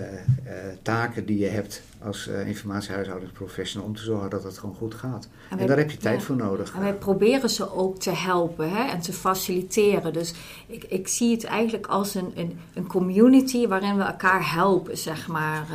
taken 0.82 1.26
die 1.26 1.38
je 1.38 1.46
hebt 1.46 1.82
als 2.02 2.28
uh, 2.28 2.46
informatiehuishoudingsprofessional 2.46 3.86
om 3.86 3.96
te 3.96 4.02
zorgen 4.02 4.30
dat 4.30 4.44
het 4.44 4.58
gewoon 4.58 4.74
goed 4.74 4.94
gaat. 4.94 5.28
En, 5.58 5.66
daar 5.66 5.76
heb 5.76 5.90
je 5.90 5.96
tijd 5.96 6.22
voor 6.22 6.36
nodig. 6.36 6.74
En 6.74 6.80
wij 6.80 6.94
proberen 6.94 7.50
ze 7.50 7.74
ook 7.74 7.98
te 7.98 8.10
helpen 8.10 8.70
hè, 8.70 8.90
en 8.90 9.00
te 9.00 9.12
faciliteren. 9.12 10.12
Dus 10.12 10.34
ik, 10.66 10.84
ik 10.84 11.08
zie 11.08 11.32
het 11.32 11.44
eigenlijk 11.44 11.86
als 11.86 12.14
een, 12.14 12.32
een, 12.34 12.58
een 12.74 12.86
community 12.86 13.66
waarin 13.66 13.96
we 13.96 14.02
elkaar 14.02 14.52
helpen, 14.54 14.98
zeg 14.98 15.28
maar. 15.28 15.66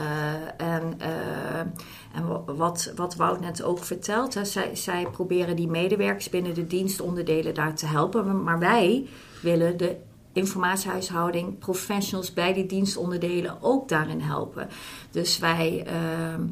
en 0.58 0.93
en 2.13 2.56
wat, 2.56 2.91
wat 2.95 3.15
Wout 3.15 3.39
net 3.39 3.63
ook 3.63 3.84
vertelt, 3.84 4.34
hè, 4.34 4.45
zij, 4.45 4.75
zij 4.75 5.08
proberen 5.12 5.56
die 5.56 5.67
medewerkers 5.67 6.30
binnen 6.30 6.54
de 6.54 6.67
dienstonderdelen 6.67 7.54
daar 7.54 7.75
te 7.75 7.86
helpen. 7.86 8.43
Maar 8.43 8.60
wij 8.60 9.08
willen 9.41 9.78
de 9.78 9.95
informatiehuishouding, 10.34 11.60
professionals 11.60 12.34
bij 12.34 12.54
die 12.54 12.65
dienstonderdelen 12.65 13.58
ook 13.62 13.89
daarin 13.89 14.21
helpen. 14.21 14.67
Dus 15.12 15.39
wij 15.39 15.88
uh, 15.88 16.43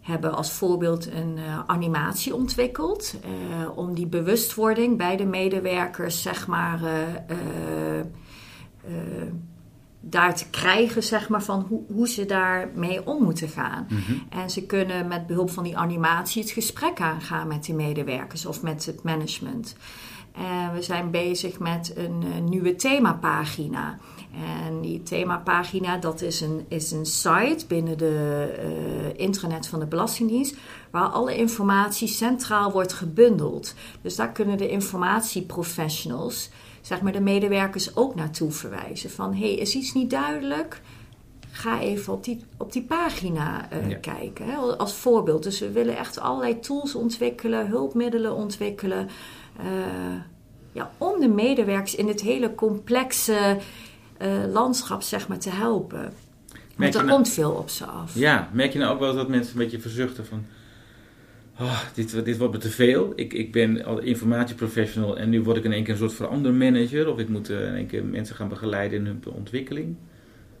hebben 0.00 0.34
als 0.34 0.52
voorbeeld 0.52 1.06
een 1.06 1.36
uh, 1.36 1.60
animatie 1.66 2.34
ontwikkeld 2.34 3.14
uh, 3.14 3.78
om 3.78 3.94
die 3.94 4.06
bewustwording 4.06 4.96
bij 4.96 5.16
de 5.16 5.26
medewerkers, 5.26 6.22
zeg 6.22 6.46
maar 6.46 6.84
eh, 6.84 7.36
daar 10.06 10.34
te 10.34 10.50
krijgen, 10.50 11.02
zeg 11.02 11.28
maar, 11.28 11.42
van 11.42 11.66
hoe, 11.68 11.82
hoe 11.92 12.08
ze 12.08 12.26
daarmee 12.26 13.06
om 13.06 13.22
moeten 13.22 13.48
gaan. 13.48 13.86
Mhm. 13.88 14.40
En 14.40 14.50
ze 14.50 14.66
kunnen 14.66 15.08
met 15.08 15.26
behulp 15.26 15.50
van 15.50 15.64
die 15.64 15.76
animatie 15.76 16.42
het 16.42 16.50
gesprek 16.50 17.00
aangaan 17.00 17.48
met 17.48 17.64
die 17.64 17.74
medewerkers 17.74 18.46
of 18.46 18.62
met 18.62 18.86
het 18.86 19.02
management. 19.02 19.76
En 20.34 20.72
we 20.72 20.82
zijn 20.82 21.10
bezig 21.10 21.58
met 21.58 21.92
een, 21.96 22.44
nieuwe 22.44 22.76
themapagina. 22.76 23.98
En 24.66 24.80
die 24.80 25.02
themapagina, 25.02 25.96
dat 25.96 26.20
is 26.20 26.40
een, 26.40 26.64
is 26.68 26.90
een 26.90 27.06
site 27.06 27.64
binnen 27.68 27.98
de 27.98 28.54
uh, 28.58 29.24
intranet 29.24 29.66
van 29.66 29.80
de 29.80 29.86
Belastingdienst, 29.86 30.56
waar 30.90 31.08
alle 31.08 31.36
informatie 31.36 32.08
centraal 32.08 32.72
wordt 32.72 32.92
gebundeld. 32.92 33.74
Dus 34.02 34.16
daar 34.16 34.32
kunnen 34.32 34.58
de 34.58 34.68
informatieprofessionals 34.68 36.50
zeg 36.84 37.00
maar, 37.00 37.12
de 37.12 37.20
medewerkers 37.20 37.96
ook 37.96 38.14
naartoe 38.14 38.50
verwijzen. 38.50 39.10
Van, 39.10 39.34
hé, 39.34 39.46
hey, 39.46 39.54
is 39.54 39.74
iets 39.74 39.92
niet 39.92 40.10
duidelijk? 40.10 40.80
Ga 41.50 41.80
even 41.80 42.12
op 42.12 42.24
die, 42.24 42.44
op 42.56 42.72
die 42.72 42.82
pagina 42.82 43.68
uh, 43.72 43.96
kijken, 44.00 44.46
hè, 44.46 44.56
als 44.56 44.94
voorbeeld. 44.94 45.42
Dus 45.42 45.60
we 45.60 45.70
willen 45.70 45.96
echt 45.96 46.18
allerlei 46.18 46.60
tools 46.60 46.94
ontwikkelen, 46.94 47.68
hulpmiddelen 47.68 48.34
ontwikkelen... 48.34 49.08
Uh, 49.60 49.66
ja, 50.72 50.90
om 50.98 51.20
de 51.20 51.28
medewerkers 51.28 51.94
in 51.94 52.08
het 52.08 52.20
hele 52.20 52.54
complexe 52.54 53.58
uh, 54.22 54.28
landschap 54.52 55.02
zeg 55.02 55.28
maar, 55.28 55.38
te 55.38 55.50
helpen. 55.50 56.12
Want 56.76 56.94
er 56.94 57.04
nou, 57.04 57.14
komt 57.14 57.28
veel 57.28 57.50
op 57.50 57.68
ze 57.70 57.84
af. 57.84 58.14
Ja, 58.14 58.48
merk 58.52 58.72
je 58.72 58.78
nou 58.78 58.92
ook 58.92 59.00
wel 59.00 59.14
dat 59.14 59.28
mensen 59.28 59.52
een 59.52 59.62
beetje 59.62 59.80
verzuchten 59.80 60.26
van... 60.26 60.46
Oh, 61.60 61.80
dit, 61.94 62.24
dit 62.24 62.38
wordt 62.38 62.52
me 62.52 62.58
te 62.58 62.70
veel. 62.70 63.12
Ik, 63.16 63.32
ik 63.32 63.52
ben 63.52 63.84
al 63.84 64.00
informatieprofessional 64.00 65.18
en 65.18 65.28
nu 65.28 65.42
word 65.42 65.56
ik 65.56 65.64
in 65.64 65.72
één 65.72 65.84
keer 65.84 65.92
een 65.92 65.98
soort 65.98 66.12
verandermanager. 66.12 67.08
Of 67.08 67.18
ik 67.18 67.28
moet 67.28 67.50
uh, 67.50 67.66
in 67.66 67.74
één 67.74 67.86
keer 67.86 68.04
mensen 68.04 68.36
gaan 68.36 68.48
begeleiden 68.48 68.98
in 68.98 69.06
hun 69.06 69.22
ontwikkeling. 69.34 69.96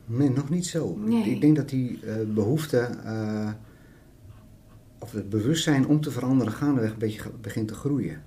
Nee, 0.06 0.30
nog 0.30 0.50
niet 0.50 0.66
zo. 0.66 0.96
Nee. 0.96 1.30
Ik 1.30 1.40
denk 1.40 1.56
dat 1.56 1.68
die 1.68 1.98
uh, 2.04 2.14
behoefte, 2.34 2.88
uh, 3.04 3.50
of 4.98 5.12
het 5.12 5.30
bewustzijn 5.30 5.86
om 5.86 6.00
te 6.00 6.10
veranderen, 6.10 6.52
gaandeweg 6.52 6.90
een 6.90 6.98
beetje 6.98 7.30
begint 7.40 7.68
te 7.68 7.74
groeien. 7.74 8.22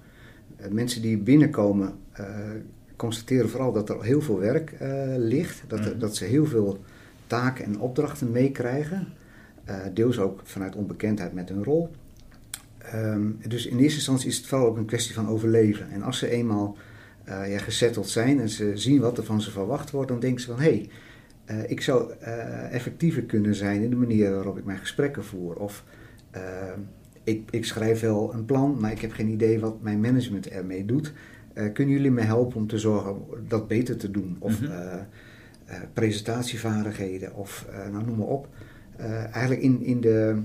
mensen 0.69 1.01
die 1.01 1.17
binnenkomen, 1.17 1.93
constateren 2.95 3.49
vooral 3.49 3.71
dat 3.71 3.89
er 3.89 4.03
heel 4.03 4.21
veel 4.21 4.39
werk 4.39 4.77
ligt. 5.17 5.63
Dat, 5.67 5.93
mm. 5.93 5.99
dat 5.99 6.15
ze 6.15 6.25
heel 6.25 6.45
veel 6.45 6.79
taken 7.27 7.65
en 7.65 7.79
opdrachten 7.79 8.31
meekrijgen. 8.31 9.07
deels 9.93 10.19
ook 10.19 10.41
vanuit 10.43 10.75
onbekendheid 10.75 11.33
met 11.33 11.49
hun 11.49 11.63
rol. 11.63 11.89
Um, 12.95 13.37
dus 13.47 13.65
in 13.65 13.77
eerste 13.77 13.97
instantie 13.97 14.29
is 14.29 14.37
het 14.37 14.45
vooral 14.45 14.67
ook 14.67 14.77
een 14.77 14.85
kwestie 14.85 15.13
van 15.13 15.27
overleven. 15.27 15.89
En 15.91 16.01
als 16.01 16.17
ze 16.17 16.29
eenmaal 16.29 16.77
uh, 17.29 17.51
ja, 17.51 17.57
gesetteld 17.57 18.09
zijn 18.09 18.39
en 18.39 18.49
ze 18.49 18.71
zien 18.73 18.99
wat 18.99 19.17
er 19.17 19.23
van 19.23 19.41
ze 19.41 19.51
verwacht 19.51 19.91
wordt, 19.91 20.09
dan 20.09 20.19
denken 20.19 20.41
ze 20.41 20.47
van 20.47 20.59
hé, 20.59 20.69
hey, 20.69 20.89
uh, 21.57 21.69
ik 21.69 21.81
zou 21.81 22.13
uh, 22.21 22.73
effectiever 22.73 23.23
kunnen 23.23 23.55
zijn 23.55 23.81
in 23.81 23.89
de 23.89 23.95
manier 23.95 24.31
waarop 24.31 24.57
ik 24.57 24.65
mijn 24.65 24.77
gesprekken 24.77 25.23
voer. 25.23 25.55
Of 25.55 25.83
ehm, 26.31 26.79
ik, 27.23 27.51
ik, 27.51 27.65
schrijf 27.65 27.99
wel 27.99 28.33
een 28.33 28.45
plan, 28.45 28.77
maar 28.79 28.91
ik 28.91 29.01
heb 29.01 29.11
geen 29.11 29.29
idee 29.29 29.59
wat 29.59 29.81
mijn 29.81 29.99
management 29.99 30.49
ermee 30.49 30.85
doet. 30.85 31.13
kunnen 31.53 31.95
jullie 31.95 32.11
me 32.11 32.21
helpen 32.21 32.57
om 32.57 32.67
te 32.67 32.79
zorgen 32.79 33.15
dat 33.47 33.67
beter 33.67 33.97
te 33.97 34.11
doen? 34.11 34.35
Of 34.39 34.61
mm 34.61 34.67
-hmm. 34.67 35.07
presentatievaardigheden, 35.93 37.35
of 37.35 37.67
nou, 37.91 38.05
noem 38.05 38.17
maar 38.17 38.27
op. 38.27 38.47
eigenlijk 39.31 39.61
in, 39.61 39.83
in 39.83 40.01
de 40.01 40.41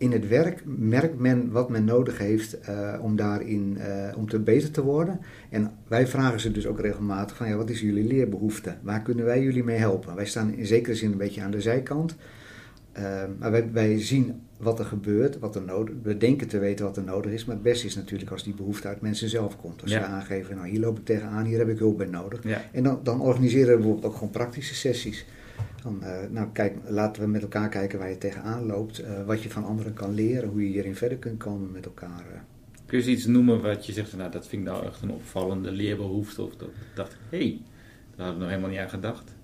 in 0.00 0.12
het 0.12 0.28
werk 0.28 0.62
merkt 0.64 1.18
men 1.18 1.50
wat 1.50 1.68
men 1.68 1.84
nodig 1.84 2.18
heeft 2.18 2.58
uh, 2.68 2.94
om 3.00 3.16
daarin 3.16 3.76
uh, 3.78 4.16
om 4.16 4.28
te 4.28 4.38
beter 4.38 4.70
te 4.70 4.82
worden. 4.82 5.20
En 5.50 5.72
wij 5.88 6.06
vragen 6.06 6.40
ze 6.40 6.52
dus 6.52 6.66
ook 6.66 6.80
regelmatig 6.80 7.36
van 7.36 7.48
ja, 7.48 7.56
wat 7.56 7.70
is 7.70 7.80
jullie 7.80 8.04
leerbehoefte? 8.04 8.74
Waar 8.82 9.02
kunnen 9.02 9.24
wij 9.24 9.42
jullie 9.42 9.64
mee 9.64 9.76
helpen? 9.76 10.14
Wij 10.14 10.26
staan 10.26 10.54
in 10.54 10.66
zekere 10.66 10.94
zin 10.94 11.12
een 11.12 11.18
beetje 11.18 11.42
aan 11.42 11.50
de 11.50 11.60
zijkant. 11.60 12.16
Uh, 12.98 13.22
maar 13.38 13.50
wij, 13.50 13.72
wij, 13.72 14.00
zien 14.00 14.40
wat 14.58 14.78
er 14.78 14.84
gebeurt, 14.84 15.38
wat 15.38 15.54
er 15.54 15.62
nodig 15.62 15.94
We 16.02 16.16
denken 16.16 16.48
te 16.48 16.58
weten 16.58 16.84
wat 16.84 16.96
er 16.96 17.04
nodig 17.04 17.32
is. 17.32 17.44
Maar 17.44 17.54
het 17.54 17.64
beste 17.64 17.86
is 17.86 17.96
natuurlijk 17.96 18.30
als 18.30 18.44
die 18.44 18.54
behoefte 18.54 18.88
uit 18.88 19.00
mensen 19.00 19.28
zelf 19.28 19.56
komt. 19.56 19.82
Als 19.82 19.90
ze 19.90 20.00
aangeven, 20.00 20.56
nou 20.56 20.68
hier 20.68 20.80
loop 20.80 20.98
ik 20.98 21.04
tegenaan, 21.04 21.44
hier 21.44 21.58
heb 21.58 21.68
ik 21.68 21.78
hulp 21.78 21.96
bij 21.96 22.06
nodig. 22.06 22.40
Ja. 22.42 22.62
En 22.72 22.82
dan, 22.82 23.00
dan 23.02 23.20
organiseren 23.20 23.70
we 23.70 23.76
bijvoorbeeld 23.76 24.04
ook 24.04 24.14
gewoon 24.14 24.30
praktische 24.30 24.74
sessies. 24.74 25.26
Dan, 25.82 26.00
uh, 26.02 26.18
nou, 26.30 26.48
kijk, 26.52 26.76
laten 26.88 27.22
we 27.22 27.28
met 27.28 27.42
elkaar 27.42 27.68
kijken 27.68 27.98
waar 27.98 28.10
je 28.10 28.18
tegenaan 28.18 28.66
loopt, 28.66 29.00
uh, 29.00 29.24
wat 29.26 29.42
je 29.42 29.50
van 29.50 29.64
anderen 29.64 29.94
kan 29.94 30.14
leren, 30.14 30.48
hoe 30.48 30.62
je 30.62 30.72
hierin 30.72 30.96
verder 30.96 31.18
kunt 31.18 31.38
komen 31.38 31.72
met 31.72 31.84
elkaar. 31.84 32.24
Uh. 32.32 32.38
Kun 32.86 32.98
je 32.98 33.04
eens 33.04 33.16
iets 33.16 33.26
noemen 33.26 33.62
wat 33.62 33.86
je 33.86 33.92
zegt, 33.92 34.16
nou 34.16 34.30
dat 34.30 34.46
vind 34.46 34.62
ik 34.62 34.72
nou 34.72 34.86
echt 34.86 35.02
een 35.02 35.10
opvallende 35.10 35.70
leerbehoefte, 35.70 36.42
of 36.42 36.56
dat 36.56 36.68
ik 36.68 36.74
dacht, 36.94 37.16
hé, 37.28 37.38
hey, 37.38 37.60
daar 38.16 38.26
had 38.26 38.34
ik 38.34 38.40
nog 38.40 38.48
helemaal 38.48 38.70
niet 38.70 38.78
aan 38.78 38.90
gedacht. 38.90 39.34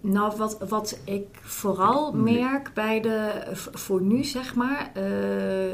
Nou, 0.00 0.36
wat, 0.36 0.58
wat 0.68 1.00
ik 1.04 1.26
vooral 1.32 2.12
merk 2.12 2.70
bij 2.74 3.00
de, 3.00 3.42
voor 3.54 4.02
nu 4.02 4.24
zeg 4.24 4.54
maar, 4.54 4.90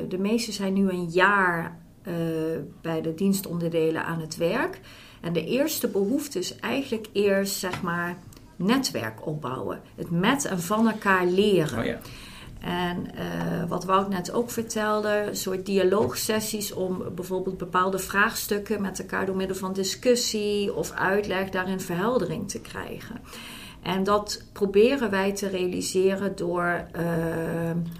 de 0.08 0.18
meesten 0.18 0.52
zijn 0.52 0.72
nu 0.72 0.88
een 0.88 1.04
jaar 1.04 1.78
bij 2.80 3.00
de 3.00 3.14
dienstonderdelen 3.14 4.04
aan 4.04 4.20
het 4.20 4.36
werk. 4.36 4.80
En 5.24 5.32
de 5.32 5.44
eerste 5.44 5.88
behoefte 5.88 6.38
is 6.38 6.56
eigenlijk 6.56 7.06
eerst, 7.12 7.58
zeg 7.58 7.82
maar, 7.82 8.16
netwerk 8.56 9.26
opbouwen. 9.26 9.80
Het 9.94 10.10
met 10.10 10.44
en 10.44 10.60
van 10.60 10.88
elkaar 10.88 11.26
leren. 11.26 11.78
Oh 11.78 11.84
ja. 11.84 11.98
En 12.60 13.06
uh, 13.14 13.68
wat 13.68 13.84
Wout 13.84 14.08
net 14.08 14.32
ook 14.32 14.50
vertelde, 14.50 15.24
een 15.28 15.36
soort 15.36 15.66
dialoogsessies 15.66 16.72
om 16.72 17.02
bijvoorbeeld 17.14 17.58
bepaalde 17.58 17.98
vraagstukken 17.98 18.82
met 18.82 18.98
elkaar 18.98 19.26
door 19.26 19.36
middel 19.36 19.56
van 19.56 19.72
discussie 19.72 20.74
of 20.74 20.90
uitleg 20.90 21.50
daarin 21.50 21.80
verheldering 21.80 22.48
te 22.48 22.60
krijgen. 22.60 23.20
En 23.82 24.04
dat 24.04 24.42
proberen 24.52 25.10
wij 25.10 25.32
te 25.32 25.48
realiseren 25.48 26.36
door 26.36 26.86
uh, 26.96 27.02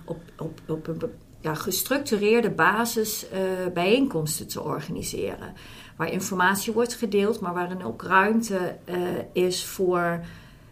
op, 0.04 0.18
op, 0.38 0.60
op 0.68 0.86
een 0.86 1.00
ja, 1.40 1.54
gestructureerde 1.54 2.50
basis 2.50 3.26
uh, 3.32 3.38
bijeenkomsten 3.72 4.48
te 4.48 4.62
organiseren 4.62 5.52
waar 5.96 6.12
informatie 6.12 6.72
wordt 6.72 6.94
gedeeld, 6.94 7.40
maar 7.40 7.54
waarin 7.54 7.84
ook 7.84 8.02
ruimte 8.02 8.76
uh, 8.84 8.96
is 9.32 9.64
voor 9.64 10.20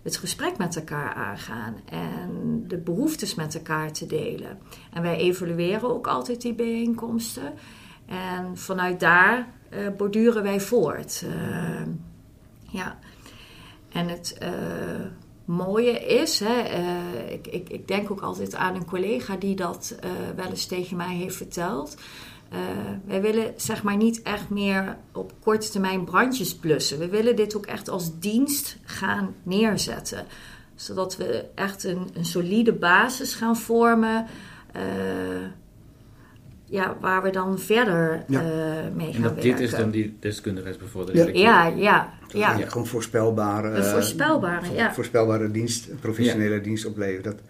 het 0.03 0.17
gesprek 0.17 0.59
met 0.59 0.77
elkaar 0.77 1.15
aangaan 1.15 1.77
en 1.85 2.65
de 2.67 2.77
behoeftes 2.77 3.35
met 3.35 3.55
elkaar 3.55 3.93
te 3.93 4.07
delen. 4.07 4.59
En 4.93 5.03
wij 5.03 5.17
evalueren 5.17 5.95
ook 5.95 6.07
altijd 6.07 6.41
die 6.41 6.55
bijeenkomsten. 6.55 7.53
En 8.07 8.57
vanuit 8.59 9.01
daar 9.01 9.49
uh, 9.71 9.89
borduren 9.97 10.43
wij 10.43 10.61
voort. 10.61 11.25
Uh, 11.25 11.87
ja. 12.69 12.99
En 13.93 14.09
het 14.09 14.39
mooie 15.45 15.99
is, 16.07 16.41
hè, 16.41 16.61
ik, 17.33 17.47
ik, 17.47 17.69
ik, 17.69 17.89
denk 17.89 18.11
ook 18.11 18.21
altijd 18.21 18.55
aan 18.55 18.75
een 18.75 18.85
collega 18.85 19.37
die 19.37 19.55
dat 19.55 19.95
wel 20.37 20.47
eens 20.47 20.67
tegen 20.67 20.97
mij 20.97 21.15
heeft 21.15 21.37
verteld. 21.37 21.97
Uh, 22.53 22.59
wij 23.05 23.23
willen 23.23 23.53
zeg 23.57 23.83
maar 23.83 23.97
niet 23.97 24.23
echt 24.23 24.51
meer 24.51 24.97
op 25.13 25.33
korte 25.41 25.71
termijn 25.71 26.05
brandjes 26.05 26.55
blussen. 26.55 26.99
We 26.99 27.09
willen 27.09 27.37
dit 27.37 27.57
ook 27.57 27.67
echt 27.67 27.89
als 27.89 28.19
dienst 28.19 28.79
gaan 28.85 29.35
neerzetten. 29.43 30.27
Zodat 30.75 31.17
we 31.17 31.45
echt 31.55 31.85
een, 31.85 32.09
een 32.15 32.25
solide 32.25 32.73
basis 32.73 33.35
gaan 33.35 33.57
vormen. 33.57 34.27
Uh, 34.77 34.83
ja, 36.65 36.97
waar 37.01 37.23
we 37.23 37.31
dan 37.31 37.59
verder 37.59 38.25
ja. 38.29 38.43
uh, 38.43 38.49
mee 38.95 39.13
gaan 39.13 39.23
werken. 39.23 39.43
Dit 39.43 39.61
is 39.61 39.71
dan 39.71 39.91
die 39.91 40.17
deskundigheidsbevordering? 40.21 41.37
Ja, 41.37 41.67
ja, 41.67 41.67
ja, 41.67 42.13
ja. 42.29 42.59
ja. 42.59 42.69
Gewoon 42.69 42.87
voorspelbare, 42.87 43.83
voorspelbare, 43.83 44.75
ja. 44.75 44.93
voorspelbare 44.93 45.51
dienst, 45.51 46.01
professionele 46.01 46.61
dienst 46.61 46.87
opleveren. 46.87 47.23
Dat, 47.23 47.41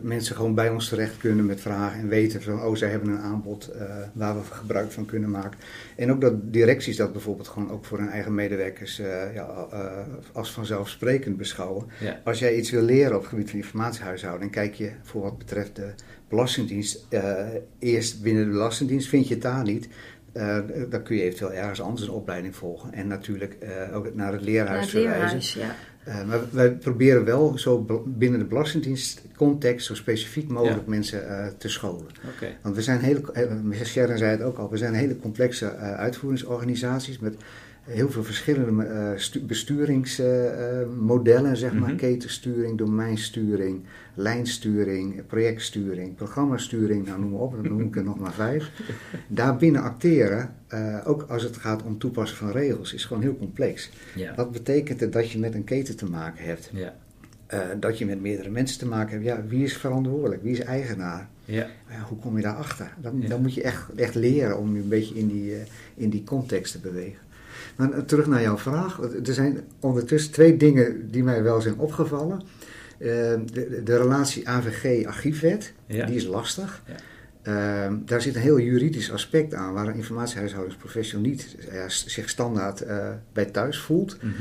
mensen 0.00 0.36
gewoon 0.36 0.54
bij 0.54 0.70
ons 0.70 0.88
terecht 0.88 1.16
kunnen 1.16 1.46
met 1.46 1.60
vragen 1.60 2.00
en 2.00 2.08
weten 2.08 2.42
van, 2.42 2.62
oh, 2.62 2.76
zij 2.76 2.90
hebben 2.90 3.08
een 3.08 3.18
aanbod 3.18 3.70
uh, 3.74 3.82
waar 4.12 4.34
we 4.34 4.42
gebruik 4.50 4.90
van 4.90 5.06
kunnen 5.06 5.30
maken. 5.30 5.60
En 5.96 6.10
ook 6.10 6.20
dat 6.20 6.52
directies 6.52 6.96
dat 6.96 7.12
bijvoorbeeld 7.12 7.48
gewoon 7.48 7.70
ook 7.70 7.84
voor 7.84 7.98
hun 7.98 8.08
eigen 8.08 8.34
medewerkers 8.34 9.00
uh, 9.00 9.34
ja, 9.34 9.66
uh, 9.72 9.90
als 10.32 10.52
vanzelfsprekend 10.52 11.36
beschouwen. 11.36 11.86
Ja. 12.00 12.20
Als 12.24 12.38
jij 12.38 12.56
iets 12.56 12.70
wil 12.70 12.82
leren 12.82 13.14
op 13.14 13.20
het 13.20 13.30
gebied 13.30 13.50
van 13.50 13.58
informatiehuishouding, 13.58 14.50
kijk 14.50 14.74
je 14.74 14.90
voor 15.02 15.22
wat 15.22 15.38
betreft 15.38 15.76
de 15.76 15.90
Belastingdienst 16.28 17.06
eerst 17.78 18.22
binnen 18.22 18.44
de 18.44 18.50
Belastingdienst, 18.50 19.08
vind 19.08 19.28
je 19.28 19.34
het 19.34 19.42
daar 19.42 19.62
niet. 19.62 19.88
Uh, 20.34 20.58
dan 20.90 21.02
kun 21.02 21.16
je 21.16 21.22
eventueel 21.22 21.52
ergens 21.52 21.80
anders 21.80 22.02
een 22.02 22.14
opleiding 22.14 22.56
volgen. 22.56 22.92
En 22.92 23.06
natuurlijk 23.06 23.56
uh, 23.62 23.96
ook 23.96 24.14
naar 24.14 24.32
het 24.32 24.42
leerhuis 24.42 24.92
naar 24.92 25.02
het 25.02 25.10
verwijzen. 25.12 25.60
ja. 25.60 25.74
Uh, 26.08 26.24
maar 26.24 26.40
wij 26.50 26.72
proberen 26.72 27.24
wel 27.24 27.58
zo 27.58 28.02
binnen 28.06 28.38
de 28.38 28.44
Belastingdienst 28.44 29.22
context 29.36 29.86
zo 29.86 29.94
specifiek 29.94 30.48
mogelijk 30.48 30.86
mensen 30.86 31.54
te 31.58 31.68
scholen. 31.68 32.06
Okay. 32.36 32.56
Want 32.62 32.74
we 32.74 32.82
zijn 32.82 33.00
hele, 33.00 33.20
Sharon 33.84 34.18
zei 34.18 34.30
het 34.30 34.42
ook 34.42 34.58
al, 34.58 34.70
we 34.70 34.76
zijn 34.76 34.94
hele 34.94 35.18
complexe 35.18 35.74
uitvoeringsorganisaties 35.76 37.18
met 37.18 37.34
heel 37.88 38.10
veel 38.10 38.24
verschillende 38.24 38.84
uh, 38.84 39.10
besturingsmodellen, 39.46 41.56
zeg 41.56 41.72
maar. 41.72 41.88
Mhm. 41.88 41.98
Ketensturing, 41.98 42.78
domeinsturing, 42.78 43.84
lijnsturing, 44.14 45.26
projectsturing, 45.26 46.14
programmasturing, 46.14 47.06
nou 47.06 47.20
noem 47.20 47.30
maar 47.30 47.40
op, 47.40 47.52
dan 47.52 47.68
noem 47.68 47.80
ik 47.80 47.96
er 47.96 48.04
nog 48.04 48.18
maar 48.18 48.32
vijf. 48.32 48.70
Daarbinnen 49.26 49.82
acteren, 49.82 50.54
uh, 50.74 50.98
ook 51.04 51.22
als 51.22 51.42
het 51.42 51.56
gaat 51.56 51.82
om 51.82 51.98
toepassen 51.98 52.38
van 52.38 52.50
regels, 52.50 52.94
is 52.94 53.04
gewoon 53.04 53.22
heel 53.22 53.36
complex. 53.36 53.90
Ja. 54.14 54.34
Wat 54.34 54.52
betekent 54.52 55.00
het 55.00 55.12
dat 55.12 55.30
je 55.30 55.38
met 55.38 55.54
een 55.54 55.64
keten 55.64 55.96
te 55.96 56.10
maken 56.10 56.44
hebt? 56.44 56.70
Ja. 56.72 56.94
Uh, 57.54 57.60
dat 57.80 57.98
je 57.98 58.06
met 58.06 58.20
meerdere 58.20 58.50
mensen 58.50 58.78
te 58.78 58.86
maken 58.86 59.12
hebt. 59.12 59.24
Ja, 59.24 59.44
wie 59.46 59.64
is 59.64 59.76
verantwoordelijk? 59.76 60.42
Wie 60.42 60.52
is 60.52 60.60
eigenaar? 60.60 61.28
Ja. 61.44 61.66
Uh, 61.90 62.02
hoe 62.02 62.18
kom 62.18 62.36
je 62.36 62.42
daarachter? 62.42 62.94
Dan, 63.00 63.20
dan 63.20 63.42
moet 63.42 63.54
je 63.54 63.62
echt, 63.62 63.88
echt 63.96 64.14
leren 64.14 64.58
om 64.58 64.74
je 64.74 64.82
een 64.82 64.88
beetje 64.88 65.14
in 65.14 65.28
die, 65.28 65.50
uh, 65.50 65.56
in 65.94 66.10
die 66.10 66.24
context 66.24 66.72
te 66.72 66.78
bewegen. 66.78 67.26
Maar 67.78 68.04
terug 68.04 68.26
naar 68.26 68.42
jouw 68.42 68.58
vraag. 68.58 69.00
Er 69.00 69.34
zijn 69.34 69.60
ondertussen 69.80 70.32
twee 70.32 70.56
dingen 70.56 71.10
die 71.10 71.22
mij 71.22 71.42
wel 71.42 71.60
zijn 71.60 71.78
opgevallen. 71.78 72.40
Uh, 72.98 73.08
de, 73.52 73.80
de, 73.84 73.96
relatie 73.96 74.48
AVG-archiefwet, 74.48 75.72
die 75.86 76.14
is 76.14 76.26
lastig. 76.26 76.82
Ja. 76.86 76.94
Ehm, 77.42 77.96
daar 78.04 78.22
zit 78.22 78.34
een 78.34 78.40
heel 78.40 78.58
juridisch 78.58 79.12
aspect 79.12 79.54
aan, 79.54 79.72
waar 79.72 79.86
een 79.86 79.94
informatiehuishoudingsprofessional 79.94 81.26
niet 81.26 81.56
uh, 81.72 81.88
zich 81.88 82.28
standaard 82.28 82.84
bij 83.32 83.44
thuis 83.44 83.78
voelt. 83.78 84.16
Mhm. 84.22 84.32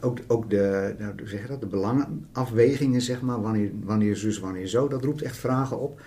Ook, 0.00 0.18
ook 0.26 0.50
de, 0.50 0.94
nou, 0.98 1.12
hoe 1.18 1.28
zeg 1.28 1.40
je 1.40 1.48
dat, 1.48 1.60
de 1.60 1.66
belangenafwegingen, 1.66 3.00
zeg 3.00 3.20
maar, 3.20 3.40
wanneer, 3.40 3.70
wanneer 3.82 4.16
zus, 4.16 4.38
wanneer 4.38 4.66
zo, 4.66 4.88
dat 4.88 5.04
roept 5.04 5.22
echt 5.22 5.36
vragen 5.36 5.80
op. 5.80 6.00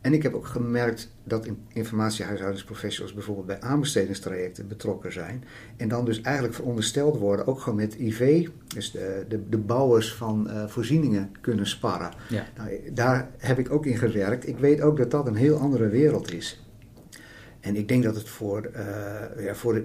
En 0.00 0.12
ik 0.12 0.22
heb 0.22 0.34
ook 0.34 0.46
gemerkt 0.46 1.10
dat 1.24 1.48
informatiehuishoudingsprofessionals 1.72 3.14
bijvoorbeeld 3.14 3.46
bij 3.46 3.60
aanbestedingstrajecten 3.60 4.68
betrokken 4.68 5.12
zijn. 5.12 5.44
En 5.76 5.88
dan 5.88 6.04
dus 6.04 6.20
eigenlijk 6.20 6.54
verondersteld 6.54 7.18
worden, 7.18 7.46
ook 7.46 7.60
gewoon 7.60 7.78
met 7.78 7.94
IV, 7.94 8.48
dus 8.66 8.90
de, 8.90 9.24
de, 9.28 9.48
de 9.48 9.58
bouwers 9.58 10.14
van 10.14 10.48
uh, 10.50 10.66
voorzieningen 10.66 11.30
kunnen 11.40 11.66
sparren. 11.66 12.10
Ja. 12.28 12.44
Nou, 12.56 12.92
daar 12.92 13.30
heb 13.38 13.58
ik 13.58 13.72
ook 13.72 13.86
in 13.86 13.96
gewerkt. 13.96 14.48
Ik 14.48 14.58
weet 14.58 14.80
ook 14.80 14.96
dat 14.96 15.10
dat 15.10 15.26
een 15.26 15.34
heel 15.34 15.56
andere 15.56 15.88
wereld 15.88 16.32
is. 16.32 16.64
En 17.60 17.76
ik 17.76 17.88
denk 17.88 18.02
dat 18.02 18.14
het 18.14 18.28
voor, 18.28 18.70
uh, 18.76 19.44
ja, 19.44 19.54
voor 19.54 19.82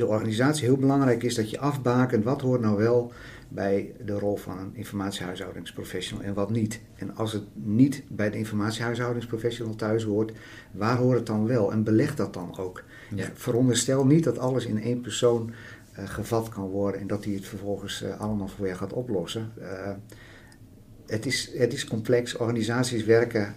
de, 0.00 0.06
organisatie 0.06 0.64
heel 0.64 0.76
belangrijk 0.76 1.22
is 1.22 1.34
dat 1.34 1.50
je 1.50 1.58
afbakent 1.58 2.24
wat 2.24 2.40
hoort 2.40 2.60
nou 2.60 2.76
wel 2.76 3.12
bij 3.48 3.92
de 4.04 4.18
rol 4.18 4.36
van 4.36 4.58
een 4.58 4.74
informatiehuishoudingsprofessional 4.74 6.24
en 6.24 6.34
wat 6.34 6.50
niet. 6.50 6.80
En 6.94 7.16
als 7.16 7.32
het 7.32 7.42
niet 7.52 8.02
bij 8.08 8.30
de 8.30 8.36
informatiehuishoudingsprofessional 8.36 9.74
thuis 9.74 10.04
hoort, 10.04 10.32
waar 10.72 10.96
hoort 10.96 11.16
het 11.16 11.26
dan 11.26 11.46
wel? 11.46 11.72
En 11.72 11.82
beleg 11.82 12.14
dat 12.16 12.34
dan 12.34 12.58
ook. 12.58 12.82
Ja. 13.14 13.28
Veronderstel 13.34 14.06
niet 14.06 14.24
dat 14.24 14.38
alles 14.38 14.66
in 14.66 14.82
één 14.82 15.00
persoon 15.00 15.52
uh, 15.98 16.08
gevat 16.08 16.48
kan 16.48 16.68
worden 16.68 17.00
en 17.00 17.06
dat 17.06 17.24
hij 17.24 17.34
het 17.34 17.46
vervolgens 17.46 18.02
uh, 18.02 18.20
allemaal 18.20 18.48
voor 18.48 18.66
je 18.66 18.74
gaat 18.74 18.92
oplossen. 18.92 19.52
Uh, 19.58 19.90
het, 21.06 21.26
is, 21.26 21.50
het 21.54 21.72
is 21.72 21.84
complex. 21.84 22.36
Organisaties 22.36 23.04
werken 23.04 23.54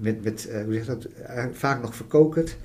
met, 0.00 0.24
met 0.24 0.48
hoe 0.64 0.74
zeg 0.74 0.86
dat, 0.86 1.08
vaak 1.52 1.82
nog 1.82 1.94
verkokerd. 1.94 2.56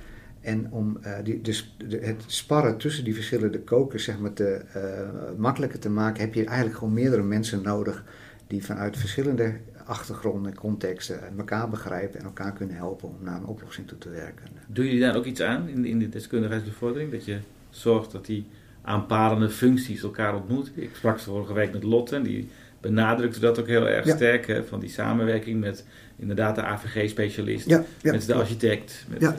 En 0.41 0.67
om 0.71 0.97
uh, 1.06 1.13
die, 1.23 1.41
dus 1.41 1.75
de, 1.88 1.97
het 1.97 2.23
sparren 2.27 2.77
tussen 2.77 3.04
die 3.04 3.15
verschillende 3.15 3.60
kokers 3.60 4.04
zeg 4.04 4.19
maar, 4.19 4.34
te, 4.34 4.62
uh, 4.75 5.38
makkelijker 5.38 5.80
te 5.80 5.89
maken, 5.89 6.21
heb 6.21 6.34
je 6.34 6.45
eigenlijk 6.45 6.77
gewoon 6.77 6.93
meerdere 6.93 7.23
mensen 7.23 7.62
nodig 7.62 8.04
die 8.47 8.65
vanuit 8.65 8.97
verschillende 8.97 9.54
achtergronden 9.86 10.51
en 10.51 10.58
contexten 10.58 11.19
elkaar 11.38 11.69
begrijpen 11.69 12.19
en 12.19 12.25
elkaar 12.25 12.54
kunnen 12.54 12.75
helpen 12.75 13.08
om 13.08 13.15
naar 13.19 13.36
een 13.36 13.45
oplossing 13.45 13.88
toe 13.88 13.97
te 13.97 14.10
werken. 14.10 14.45
Doen 14.67 14.86
jullie 14.86 14.99
daar 14.99 15.15
ook 15.15 15.25
iets 15.25 15.41
aan 15.41 15.67
in, 15.67 15.86
in 15.86 15.99
de 15.99 16.10
deskundigheidsbevordering? 16.10 17.12
Dat 17.12 17.25
je 17.25 17.38
zorgt 17.69 18.12
dat 18.12 18.25
die 18.25 18.45
aanpalende 18.82 19.49
functies 19.49 20.04
elkaar 20.04 20.36
ontmoeten? 20.36 20.73
Ik 20.75 20.89
sprak 20.95 21.19
vorige 21.19 21.54
week 21.54 21.73
met 21.73 21.84
Lotte 21.84 22.15
en 22.15 22.23
die 22.23 22.49
benadrukte 22.82 23.39
dat 23.39 23.60
ook 23.60 23.67
heel 23.67 23.88
erg 23.88 24.06
Ja. 24.06 24.15
sterk, 24.15 24.47
hè, 24.47 24.63
van 24.63 24.80
die 24.80 24.89
samenwerking 24.89 25.60
met 25.60 25.86
inderdaad 26.15 26.56
de 26.56 26.63
AVG-specialist, 26.63 27.69
Ja, 27.69 27.84
ja, 28.01 28.12
met 28.12 28.25
de 28.25 28.34
architect. 28.34 29.06
Met, 29.10 29.21
Ja. 29.21 29.36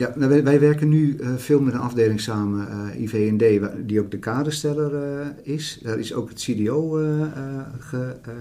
Eh, 0.00 0.06
Ja, 0.06 0.12
nou, 0.18 0.30
wij, 0.30 0.44
wij 0.44 0.60
werken 0.60 0.88
nu 0.88 1.16
eh, 1.16 1.28
veel 1.36 1.60
met 1.60 1.74
een 1.74 1.80
afdeling 1.80 2.20
samen, 2.20 2.68
eh, 2.68 3.02
IVD, 3.02 3.60
wa- 3.60 3.74
die 3.86 4.00
ook 4.00 4.10
de 4.10 4.18
kadersteller 4.18 4.94
eh, 4.94 5.26
is. 5.42 5.80
Daar 5.82 5.98
is 5.98 6.14
ook 6.14 6.28
het 6.28 6.38
CDO 6.38 6.98
eh, 6.98 7.22
eh, 7.22 7.28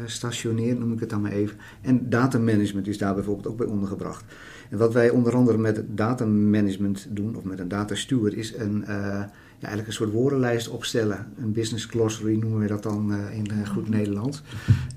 gestationeerd, 0.06 0.80
noem 0.80 0.93
ik 0.93 1.00
het 1.00 1.10
dan 1.10 1.22
maar 1.22 1.32
even. 1.32 1.58
En 1.82 2.10
datamanagement 2.10 2.88
is 2.88 2.98
daar 2.98 3.13
bijvoorbeeld 3.13 3.48
ook 3.48 3.58
bij 3.58 3.67
ondergebracht. 3.67 4.24
En 4.69 4.78
wat 4.78 4.93
wij 4.93 5.10
onder 5.10 5.36
andere 5.36 5.58
met 5.58 5.84
datamanagement 5.88 7.08
doen, 7.10 7.36
of 7.36 7.43
met 7.43 7.60
een 7.60 7.67
datasteward, 7.67 8.34
is 8.34 8.56
een, 8.58 8.86
eh, 8.86 9.24
ja, 9.60 9.67
eigenlijk 9.67 9.88
een 9.88 9.93
soort 10.06 10.12
woordenlijst 10.12 10.67
opstellen. 10.69 11.28
Een 11.38 11.52
business 11.52 11.86
glossary 11.86 12.36
noemen 12.38 12.60
we 12.60 12.67
dat 12.67 12.84
dan 12.84 13.13
eh, 13.13 13.38
in 13.38 13.52
eh, 13.52 13.69
goed 13.69 13.89
Nederlands. 13.89 14.41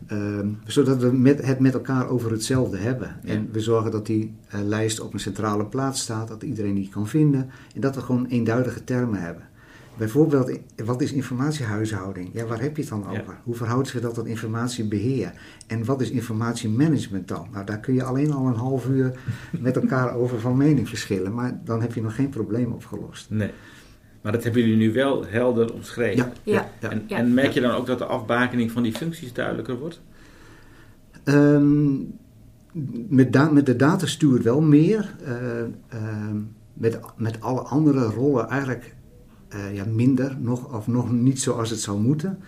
Ehm, 0.07 0.49
zodat 0.67 1.01
we 1.01 1.13
met, 1.13 1.47
het 1.47 1.59
met 1.59 1.75
elkaar 1.75 2.09
over 2.09 2.31
hetzelfde 2.31 2.77
hebben. 2.77 3.17
Ja. 3.23 3.33
En 3.33 3.49
we 3.53 3.61
zorgen 3.61 3.91
dat 3.91 4.07
die 4.07 4.35
eh, 4.49 4.61
lijst 4.61 5.01
op 5.01 5.13
een 5.13 5.21
centrale 5.21 5.65
plaats 5.67 6.01
staat, 6.01 6.29
dat 6.29 6.43
iedereen 6.43 6.75
die 6.75 6.89
kan 6.89 7.09
vinden. 7.09 7.51
En 7.75 7.81
dat 7.81 7.95
we 7.95 8.01
gewoon 8.01 8.27
eenduidige 8.27 8.85
termen 8.85 9.21
hebben. 9.21 9.43
Bijvoorbeeld, 9.97 10.59
wat 10.85 11.01
is 11.01 11.13
informatiehuishouding? 11.13 12.31
Ja, 12.33 12.47
waar 12.47 12.61
heb 12.61 12.77
je 12.77 12.83
het 12.83 12.91
dan 12.91 13.05
Ja. 13.11 13.21
over? 13.21 13.37
Hoe 13.45 13.55
verhoudt 13.55 13.89
zich 13.89 14.01
dat 14.01 14.15
tot 14.15 14.27
informatiebeheer? 14.27 15.33
En 15.67 15.85
wat 15.85 16.01
is 16.01 16.11
informatiemanagement 16.11 17.29
dan? 17.29 17.49
Nou, 17.53 17.65
daar 17.67 17.81
kun 17.81 17.95
je 17.95 18.03
alleen 18.03 18.33
al 18.33 18.47
een 18.47 18.55
half 18.55 18.87
uur 18.89 19.19
met 19.61 19.77
elkaar 19.77 20.15
over 20.15 20.41
van 20.41 20.57
mening 20.57 20.89
verschillen. 20.89 21.35
Maar 21.35 21.61
dan 21.65 21.81
heb 21.81 21.95
je 21.95 22.03
nog 22.03 22.15
geen 22.15 22.29
probleem 22.29 22.73
opgelost. 22.73 23.31
nee. 23.31 23.51
Maar 24.23 24.33
dat 24.33 24.43
hebben 24.45 24.63
jullie 24.63 24.77
nu 24.77 24.93
wel 24.93 25.27
helder 25.27 25.73
omschreven. 25.73 26.33
Ja, 26.45 26.69
Ja. 26.81 26.91
En, 26.91 27.03
en 27.09 27.35
merk 27.35 27.53
je 27.53 27.61
dan 27.61 27.71
ook 27.75 27.87
dat 27.87 27.99
de 27.99 28.05
afbakening 28.05 28.71
van 28.71 28.83
die 28.83 28.93
functies 28.93 29.33
duidelijker 29.33 29.79
wordt? 29.79 30.01
Ehm, 31.25 31.95
met, 33.09 33.33
da- 33.33 33.51
met 33.51 33.67
de 33.67 33.77
datastuur 33.77 34.43
wel 34.43 34.61
meer. 34.61 35.15
Eh, 35.25 35.61
ehm, 35.89 36.37
met, 36.73 37.01
met 37.17 37.41
alle 37.41 37.61
andere 37.61 38.05
rollen 38.05 38.49
eigenlijk 38.49 38.95
eh, 39.49 39.75
ja, 39.75 39.85
minder, 39.85 40.37
nog, 40.41 40.75
of 40.77 40.87
nog 40.87 41.13
niet 41.13 41.41
zoals 41.41 41.71
het 41.71 41.81
zou 41.81 42.01
moeten. 42.01 42.39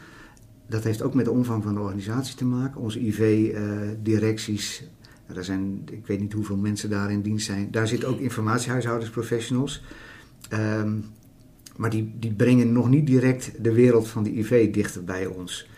Dat 0.67 0.85
heeft 0.85 1.03
ook 1.03 1.15
met 1.15 1.25
de 1.25 1.31
omvang 1.31 1.63
van 1.63 1.75
de 1.75 1.81
organisatie 1.81 2.37
te 2.37 2.45
maken. 2.45 2.81
Onze 2.81 3.01
IV-directies, 3.07 4.85
er 5.27 5.45
zijn, 5.45 5.83
ik 5.91 6.07
weet 6.07 6.21
niet 6.21 6.33
hoeveel 6.33 6.57
mensen 6.57 6.91
daar 6.91 7.11
in 7.11 7.21
dienst 7.23 7.47
zijn. 7.47 7.69
Daar 7.71 7.89
zitten 7.89 8.09
ook 8.09 8.19
informatiehuishoudersprofessionals. 8.19 9.83
Ehm, 10.49 10.93
maar 11.77 11.91
die, 11.91 12.15
die 12.19 12.33
brengen 12.33 12.73
nog 12.73 12.89
niet 12.89 13.07
direct 13.07 13.65
de 13.65 13.73
wereld 13.73 14.09
van 14.09 14.23
de 14.23 14.39
IV 14.39 14.71
dichter 14.73 15.05
bij 15.05 15.27
ons. 15.27 15.69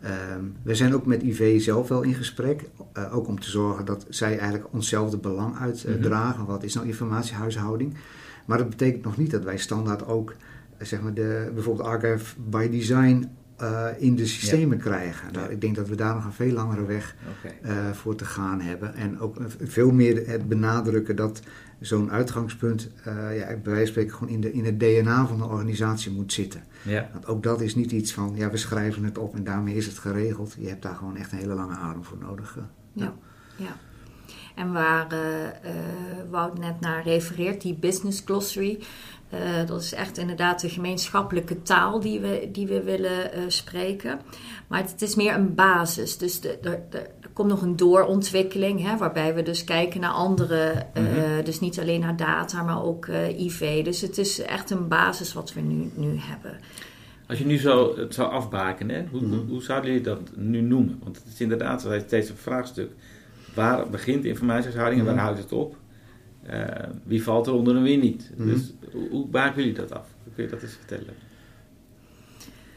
Ehm, 0.00 0.44
we 0.62 0.74
zijn 0.74 0.94
ook 0.94 1.06
met 1.06 1.22
IV 1.22 1.60
zelf 1.60 1.88
wel 1.88 2.02
in 2.02 2.14
gesprek. 2.14 2.68
eh, 2.92 3.16
ook 3.16 3.26
om 3.28 3.40
te 3.40 3.50
zorgen 3.50 3.84
dat 3.84 4.06
zij 4.08 4.38
eigenlijk 4.38 4.72
onszelfde 4.72 5.16
belang 5.16 5.58
uitdragen. 5.58 6.46
Wat 6.46 6.62
is 6.62 6.74
nou 6.74 6.86
informatiehuishouding? 6.86 7.94
Maar 8.44 8.58
dat 8.58 8.68
betekent 8.68 9.04
nog 9.04 9.16
niet 9.16 9.30
dat 9.30 9.44
wij 9.44 9.58
standaard 9.58 10.06
ook 10.06 10.34
eh, 10.78 10.86
zeg 10.86 11.00
maar 11.00 11.14
de, 11.14 11.50
bijvoorbeeld 11.54 11.88
Archive 11.88 12.34
by 12.48 12.68
Design 12.68 13.28
eh, 13.56 13.86
in 13.98 14.16
de 14.16 14.26
systemen 14.26 14.78
krijgen. 14.78 15.32
Nou, 15.32 15.50
ik 15.50 15.60
denk 15.60 15.74
dat 15.76 15.88
we 15.88 15.94
daar 15.94 16.14
nog 16.14 16.24
een 16.24 16.32
veel 16.32 16.52
langere 16.52 16.86
weg 16.86 17.14
voor 17.92 18.14
te 18.14 18.24
gaan 18.24 18.60
hebben. 18.60 18.94
En 18.94 19.20
ook 19.20 19.36
veel 19.62 19.90
meer 19.90 20.28
het 20.28 20.48
benadrukken 20.48 21.16
dat 21.16 21.40
zo'n 21.80 22.10
uitgangspunt, 22.10 22.90
eh, 23.04 23.36
ja, 23.38 23.46
bij 23.46 23.60
wijze 23.62 23.76
van 23.78 23.86
spreken, 23.86 24.12
gewoon 24.14 24.28
in, 24.34 24.40
de, 24.40 24.52
in 24.52 24.64
het 24.64 24.80
DNA 24.80 25.26
van 25.26 25.38
de 25.38 25.44
organisatie 25.44 26.12
moet 26.12 26.32
zitten. 26.32 26.64
Ja. 26.82 27.08
Want 27.12 27.26
ook 27.26 27.42
dat 27.42 27.60
is 27.60 27.74
niet 27.74 27.92
iets 27.92 28.12
van, 28.12 28.32
ja, 28.34 28.50
we 28.50 28.56
schrijven 28.56 29.04
het 29.04 29.18
op 29.18 29.34
en 29.34 29.44
daarmee 29.44 29.74
is 29.74 29.86
het 29.86 29.98
geregeld. 29.98 30.56
Je 30.58 30.68
hebt 30.68 30.82
daar 30.82 30.94
gewoon 30.94 31.16
echt 31.16 31.32
een 31.32 31.38
hele 31.38 31.54
lange 31.54 31.74
adem 31.74 32.04
voor 32.04 32.18
nodig. 32.18 32.56
eh. 32.56 32.62
Ja, 32.92 33.14
ja. 33.56 33.76
En 34.54 34.72
waar 34.72 35.06
eh, 35.12 35.70
Wout 36.30 36.58
net 36.58 36.80
naar 36.80 37.02
refereert, 37.02 37.60
die 37.62 37.74
business 37.74 38.22
glossary. 38.24 38.78
eh, 39.30 39.66
dat 39.66 39.80
is 39.82 39.92
echt 39.92 40.18
inderdaad 40.18 40.60
de 40.60 40.68
gemeenschappelijke 40.68 41.62
taal 41.62 42.00
die 42.00 42.20
we, 42.20 42.48
die 42.52 42.66
we 42.66 42.82
willen 42.82 43.32
eh, 43.32 43.42
spreken. 43.48 44.20
Maar 44.68 44.80
het, 44.80 44.90
het 44.90 45.02
is 45.02 45.14
meer 45.14 45.34
een 45.34 45.54
basis. 45.54 46.18
Dus 46.18 46.40
de, 46.40 46.58
de, 46.62 46.78
de- 46.90 47.10
komt 47.36 47.48
nog 47.48 47.62
een 47.62 47.76
doorontwikkeling, 47.76 48.82
hè, 48.82 48.96
waarbij 48.96 49.34
we 49.34 49.42
dus 49.42 49.64
kijken 49.64 50.00
naar 50.00 50.10
andere, 50.10 50.72
eh, 50.92 51.02
Mhm. 51.02 51.44
dus 51.44 51.60
niet 51.60 51.80
alleen 51.80 52.00
naar 52.00 52.16
data, 52.16 52.62
maar 52.62 52.82
ook 52.84 53.06
eh, 53.06 53.40
IV. 53.40 53.84
Dus 53.84 54.00
het 54.00 54.18
is 54.18 54.40
echt 54.42 54.70
een 54.70 54.88
basis 54.88 55.32
wat 55.32 55.52
we 55.52 55.60
nu, 55.60 55.90
nu 55.94 56.08
hebben. 56.18 56.56
Als 57.28 57.38
je 57.38 57.46
nu 57.46 57.58
zo 57.58 57.96
het 57.96 58.14
zou 58.14 58.30
afbaken, 58.32 58.88
hè, 58.88 59.04
hoe, 59.10 59.20
Mhm. 59.20 59.34
hoe, 59.34 59.44
hoe 59.48 59.62
zouden 59.62 59.90
jullie 59.90 60.04
dat 60.06 60.20
nu 60.36 60.60
noemen? 60.60 60.98
Want 61.02 61.16
het 61.16 61.26
is 61.32 61.40
inderdaad 61.40 61.88
steeds 62.06 62.28
een 62.28 62.36
vraagstuk. 62.36 62.90
Waar 63.54 63.90
begint 63.90 64.22
de 64.22 64.28
informatiehuishouding 64.28 65.00
en 65.00 65.06
waar 65.06 65.14
Mhm. 65.16 65.24
houdt 65.24 65.38
het 65.40 65.52
op? 65.52 65.76
Eh, 66.42 66.60
wie 67.04 67.22
valt 67.22 67.46
er 67.46 67.52
onder 67.52 67.76
en 67.76 67.82
wie 67.82 67.98
niet? 67.98 68.30
Dus 68.36 68.72
hoe, 68.92 69.08
hoe 69.10 69.26
baken 69.26 69.56
jullie 69.60 69.74
dat 69.78 69.92
af? 69.92 70.06
Hoe 70.24 70.32
kun 70.34 70.44
je 70.44 70.50
dat 70.50 70.62
eens 70.62 70.72
vertellen? 70.86 71.14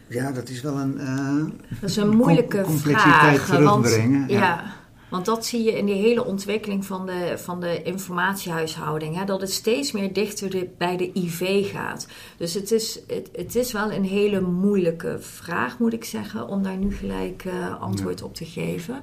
Ja, 0.09 0.31
dat 0.31 0.49
is 0.49 0.61
wel 0.61 0.77
een... 0.77 0.97
eh, 0.97 1.35
Dat 1.81 1.89
is 1.89 1.95
een 1.95 2.15
moeilijke 2.15 2.61
Com- 2.61 2.65
complexiteit 2.71 3.39
vraag. 3.39 3.59
Want, 3.59 3.83
terugbrengen, 3.85 4.27
ja. 4.29 4.39
ja. 4.39 4.63
want 5.09 5.25
dat 5.25 5.45
zie 5.45 5.63
je 5.63 5.77
in 5.77 5.85
die 5.85 5.95
hele 5.95 6.25
ontwikkeling 6.25 6.85
van 6.85 7.05
de, 7.05 7.33
van 7.37 7.59
de 7.59 7.81
informatiehuishouding. 7.83 9.15
Hè, 9.17 9.25
dat 9.25 9.41
het 9.41 9.51
steeds 9.51 9.91
meer 9.91 10.13
dichter 10.13 10.67
bij 10.77 10.97
de 10.97 11.11
IV 11.13 11.71
gaat. 11.71 12.07
Dus 12.37 12.53
het 12.53 12.71
is, 12.71 12.99
het, 13.07 13.29
het 13.35 13.55
is 13.55 13.71
wel 13.71 13.91
een 13.91 14.03
hele 14.03 14.41
moeilijke 14.41 15.17
vraag, 15.19 15.79
moet 15.79 15.93
ik 15.93 16.03
zeggen, 16.03 16.47
om 16.47 16.63
daar 16.63 16.77
nu 16.77 16.93
gelijk 16.93 17.45
eh, 17.45 17.81
antwoord 17.81 18.21
op 18.21 18.35
te 18.35 18.45
geven. 18.45 19.01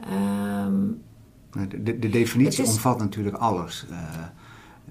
Ehm, 0.00 0.74
De, 1.70 1.82
de, 1.82 1.98
de 1.98 2.08
definitie 2.08 2.62
is- 2.64 2.70
omvat 2.70 2.98
natuurlijk 2.98 3.36
alles. 3.36 3.86
Eh, 3.90 3.98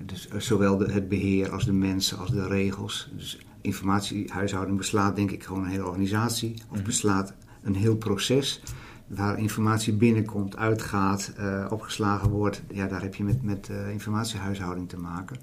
dus 0.06 0.28
zowel 0.38 0.78
de, 0.78 0.92
het 0.92 1.10
beheer 1.10 1.52
als 1.52 1.66
de 1.66 1.74
mensen 1.74 2.18
als 2.18 2.30
de 2.32 2.48
regels. 2.48 3.10
Dus 3.16 3.38
informatiehuishouding 3.66 4.78
beslaat 4.78 5.16
denk 5.16 5.32
ik 5.32 5.44
gewoon 5.44 5.64
een 5.64 5.70
hele 5.70 5.86
organisatie. 5.86 6.54
Of 6.70 6.78
Mhm. 6.78 6.86
beslaat 6.86 7.34
een 7.64 7.76
heel 7.76 7.96
proces 7.96 8.62
waar 9.08 9.40
informatie 9.40 9.94
binnenkomt, 9.94 10.58
uitgaat, 10.58 11.34
eh, 11.38 11.66
opgeslagen 11.70 12.30
wordt. 12.30 12.62
Ja, 12.72 12.88
daar 12.88 13.02
heb 13.02 13.16
je 13.16 13.24
met, 13.24 13.44
met 13.44 13.70
eh, 13.70 13.92
informatiehuishouding 13.92 14.90
te 14.90 14.98
maken. 14.98 15.38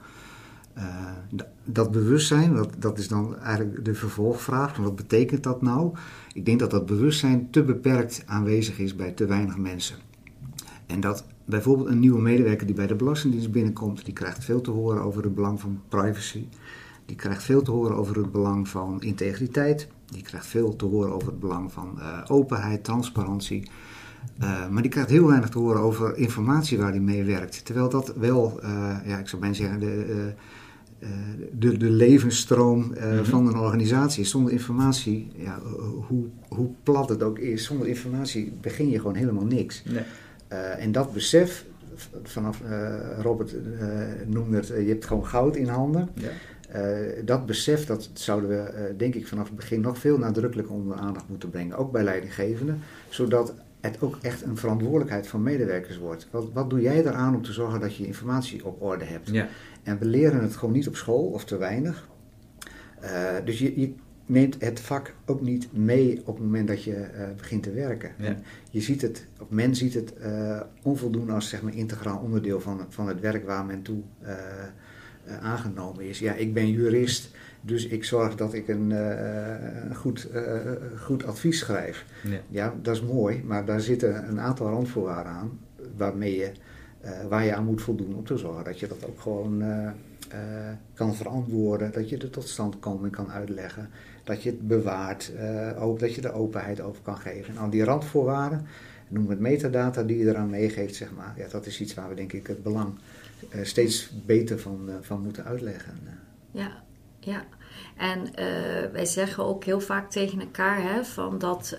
Eh, 0.74 0.84
dat 1.64 1.90
bewustzijn, 1.90 2.54
dat, 2.54 2.74
dat 2.78 2.98
is 2.98 3.08
dan 3.08 3.38
eigenlijk 3.38 3.84
de 3.84 3.94
vervolgvraag. 3.94 4.76
Wat 4.76 4.96
betekent 4.96 5.42
dat 5.42 5.62
nou? 5.62 5.94
Ik 6.32 6.44
denk 6.44 6.58
dat 6.58 6.70
dat 6.70 6.86
bewustzijn 6.86 7.50
te 7.50 7.62
beperkt 7.62 8.22
aanwezig 8.26 8.78
is 8.78 8.96
bij 8.96 9.10
te 9.10 9.26
weinig 9.26 9.56
mensen. 9.56 9.96
En 10.86 11.00
dat 11.00 11.24
bijvoorbeeld 11.44 11.88
een 11.88 11.98
nieuwe 11.98 12.20
medewerker 12.20 12.66
die 12.66 12.74
bij 12.74 12.86
de 12.86 12.94
Belastingdienst 12.94 13.50
binnenkomt, 13.50 14.04
die 14.04 14.14
krijgt 14.14 14.44
veel 14.44 14.60
te 14.60 14.70
horen 14.70 15.02
over 15.02 15.22
het 15.22 15.34
belang 15.34 15.60
van 15.60 15.80
privacy. 15.88 16.48
Die 17.06 17.16
krijgt 17.16 17.42
veel 17.42 17.62
te 17.62 17.70
horen 17.70 17.96
over 17.96 18.16
het 18.16 18.32
belang 18.32 18.68
van 18.68 19.02
integriteit. 19.02 19.88
Die 20.06 20.22
krijgt 20.22 20.46
veel 20.46 20.76
te 20.76 20.84
horen 20.84 21.12
over 21.12 21.28
het 21.28 21.40
belang 21.40 21.72
van 21.72 21.98
uh, 21.98 22.18
openheid, 22.26 22.84
transparantie. 22.84 23.70
Uh, 24.42 24.68
maar 24.68 24.82
die 24.82 24.90
krijgt 24.90 25.10
heel 25.10 25.26
weinig 25.26 25.48
te 25.48 25.58
horen 25.58 25.80
over 25.80 26.16
informatie 26.16 26.78
waar 26.78 26.90
hij 26.90 27.00
mee 27.00 27.24
werkt. 27.24 27.64
Terwijl 27.64 27.88
dat 27.88 28.14
wel, 28.16 28.60
uh, 28.62 28.96
ja, 29.06 29.18
ik 29.18 29.28
zou 29.28 29.40
bijna 29.40 29.56
zeggen, 29.56 29.80
de, 29.80 30.32
de, 31.52 31.76
de 31.76 31.90
levensstroom 31.90 32.78
mm 32.78 32.92
-hmm. 32.92 33.24
van 33.24 33.46
een 33.46 33.56
organisatie 33.56 34.22
is. 34.22 34.30
Zonder 34.30 34.52
informatie, 34.52 35.30
ja, 35.36 35.58
hoe, 36.08 36.26
hoe 36.48 36.70
plat 36.82 37.08
het 37.08 37.22
ook 37.22 37.38
is, 37.38 37.64
zonder 37.64 37.88
informatie 37.88 38.52
begin 38.60 38.90
je 38.90 38.96
gewoon 38.96 39.14
helemaal 39.14 39.44
niks. 39.44 39.82
Nee. 39.84 40.04
en 40.78 40.92
dat 40.92 41.12
besef, 41.12 41.64
vanaf 42.22 42.60
Robert 43.18 43.54
noemde 44.26 44.56
het, 44.56 44.66
je 44.66 44.74
hebt 44.74 45.04
gewoon 45.04 45.26
goud 45.26 45.56
in 45.56 45.68
handen. 45.68 46.08
Ja. 46.14 46.30
Uh, 46.76 47.24
dat 47.24 47.46
besef 47.46 47.86
dat 47.86 48.10
zouden 48.12 48.50
we, 48.50 48.72
uh, 48.74 48.98
denk 48.98 49.14
ik, 49.14 49.26
vanaf 49.26 49.46
het 49.46 49.56
begin 49.56 49.80
nog 49.80 49.98
veel 49.98 50.18
nadrukkelijker 50.18 50.74
onder 50.74 50.96
aandacht 50.96 51.28
moeten 51.28 51.50
brengen. 51.50 51.76
Ook 51.76 51.92
bij 51.92 52.02
leidinggevenden, 52.02 52.80
zodat 53.08 53.54
het 53.80 53.96
ook 54.00 54.18
echt 54.22 54.42
een 54.42 54.56
verantwoordelijkheid 54.56 55.26
van 55.26 55.42
medewerkers 55.42 55.98
wordt. 55.98 56.28
Wat, 56.30 56.52
wat 56.52 56.70
doe 56.70 56.80
jij 56.80 57.04
eraan 57.04 57.34
om 57.34 57.42
te 57.42 57.52
zorgen 57.52 57.80
dat 57.80 57.96
je 57.96 58.06
informatie 58.06 58.64
op 58.64 58.82
orde 58.82 59.04
hebt? 59.04 59.30
Ja. 59.30 59.48
En 59.82 59.98
we 59.98 60.04
leren 60.04 60.42
het 60.42 60.56
gewoon 60.56 60.74
niet 60.74 60.88
op 60.88 60.96
school 60.96 61.24
of 61.24 61.44
te 61.44 61.56
weinig. 61.56 62.08
Uh, 63.02 63.10
dus 63.44 63.58
je, 63.58 63.80
je, 63.80 63.94
neemt 64.26 64.56
het 64.58 64.80
vak 64.80 65.14
ook 65.26 65.40
niet 65.40 65.72
mee 65.72 66.20
op 66.24 66.34
het 66.34 66.44
moment 66.44 66.68
dat 66.68 66.82
je 66.82 67.06
begint 67.36 67.62
te 67.62 67.72
werken. 67.72 68.12
Ja. 68.18 68.36
Je 68.70 68.80
ziet 68.80 69.02
het, 69.02 69.26
of 69.40 69.50
men 69.50 69.74
ziet 69.74 69.94
het 69.94 70.12
onvoldoende 70.82 71.32
als 71.32 71.48
zeg 71.48 71.62
maar, 71.62 71.74
integraal 71.74 72.18
onderdeel 72.18 72.60
van, 72.60 72.86
van 72.88 73.08
het 73.08 73.20
werk 73.20 73.46
waar 73.46 73.64
men 73.64 73.82
toe 73.82 74.02
uh, 74.22 74.28
aangenomen 75.42 76.04
is. 76.04 76.18
Ja, 76.18 76.32
ik 76.32 76.54
ben 76.54 76.70
jurist, 76.70 77.30
dus 77.60 77.86
ik 77.86 78.04
zorg 78.04 78.34
dat 78.34 78.54
ik 78.54 78.68
een 78.68 78.90
uh, 78.90 79.96
goed, 79.96 80.28
uh, 80.34 80.56
goed 81.00 81.24
advies 81.24 81.58
schrijf. 81.58 82.04
Ja. 82.22 82.40
ja. 82.48 82.74
dat 82.82 82.94
is 82.94 83.02
mooi, 83.02 83.42
maar 83.44 83.64
daar 83.64 83.80
zitten 83.80 84.28
een 84.28 84.40
aantal 84.40 84.68
randvoorwaarden 84.68 85.32
aan 85.32 85.58
waarmee 85.96 86.36
je, 86.36 86.50
waar 87.28 87.44
je 87.44 87.54
aan 87.54 87.64
moet 87.64 87.82
voldoen 87.82 88.14
om 88.14 88.24
te 88.24 88.36
zorgen 88.36 88.64
dat 88.64 88.80
je 88.80 88.86
dat 88.86 89.06
ook 89.06 89.20
gewoon 89.20 89.62
kan 90.94 91.14
verantwoorden, 91.14 91.92
dat 91.92 92.08
je 92.08 92.16
er 92.16 92.30
tot 92.30 92.48
standkoming 92.48 93.12
kan 93.12 93.30
uitleggen, 93.30 93.88
dat 94.24 94.42
je 94.42 94.50
het 94.50 94.66
bewaart, 94.66 95.32
ook 95.78 95.98
dat 95.98 96.14
je 96.14 96.22
er 96.22 96.32
openheid 96.32 96.80
over 96.80 97.02
kan 97.02 97.16
geven. 97.16 97.54
En 97.54 97.60
al 97.60 97.70
die 97.70 97.84
randvoorwaarden, 97.84 98.66
noem 99.08 99.30
het 99.30 99.40
metadata 99.40 100.02
die 100.02 100.18
je 100.18 100.28
eraan 100.28 100.50
meegeeft, 100.50 100.94
zeg 100.94 101.08
maar, 101.16 101.34
ja, 101.36 101.46
dat 101.50 101.66
is 101.66 101.80
iets 101.80 101.94
waar 101.94 102.08
we 102.08 102.14
denk 102.14 102.32
ik 102.32 102.46
het 102.46 102.62
belang 102.62 102.94
steeds 103.62 104.10
beter 104.26 104.58
van, 104.58 104.84
uh, 104.88 104.94
van 105.00 105.22
moeten 105.22 105.44
uitleggen. 105.44 106.00
Ja, 106.50 106.82
ja. 107.20 107.44
En 107.96 108.20
uh, 108.20 108.92
wij 108.92 109.04
zeggen 109.04 109.44
ook 109.44 109.64
heel 109.64 109.80
vaak 109.80 110.10
tegen 110.10 110.40
elkaar 110.40 110.82
hè, 110.82 111.04
van 111.04 111.38
dat, 111.38 111.78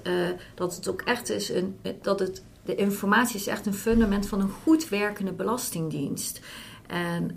dat 0.55 0.75
het 0.75 0.87
ook 0.87 1.01
echt 1.01 1.29
is 1.29 1.49
een, 1.49 1.75
dat 2.01 2.19
het, 2.19 2.43
de 2.65 2.75
informatie 2.75 3.35
is 3.35 3.47
echt 3.47 3.65
een 3.65 3.73
fundament 3.73 4.27
van 4.27 4.41
een 4.41 4.49
goed 4.49 4.89
werkende 4.89 5.31
belastingdienst. 5.31 6.41
En, 6.87 7.31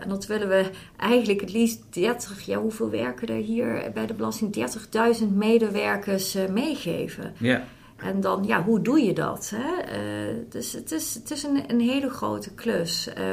en, 0.00 0.08
dat 0.08 0.26
willen 0.26 0.48
we 0.48 0.70
eigenlijk 0.96 1.40
het 1.40 1.52
liefst 1.52 1.82
30, 1.90 2.40
ja, 2.40 2.58
hoeveel 2.58 2.90
werken 2.90 3.28
er 3.28 3.42
hier 3.42 3.90
bij 3.94 4.06
de 4.06 4.14
belasting? 4.14 4.56
30.000 5.20 5.26
medewerkers 5.28 6.36
meegeven. 6.50 7.34
Ja. 7.38 7.64
En 8.02 8.20
dan, 8.20 8.44
ja, 8.44 8.62
hoe 8.62 8.80
doe 8.80 9.00
je 9.00 9.12
dat? 9.12 9.52
Hè? 9.54 9.98
Uh, 9.98 10.36
dus 10.48 10.72
het 10.72 10.92
is, 10.92 11.14
het 11.14 11.30
is 11.30 11.42
een, 11.42 11.64
een 11.66 11.80
hele 11.80 12.10
grote 12.10 12.54
klus. 12.54 13.08
Uh, 13.18 13.24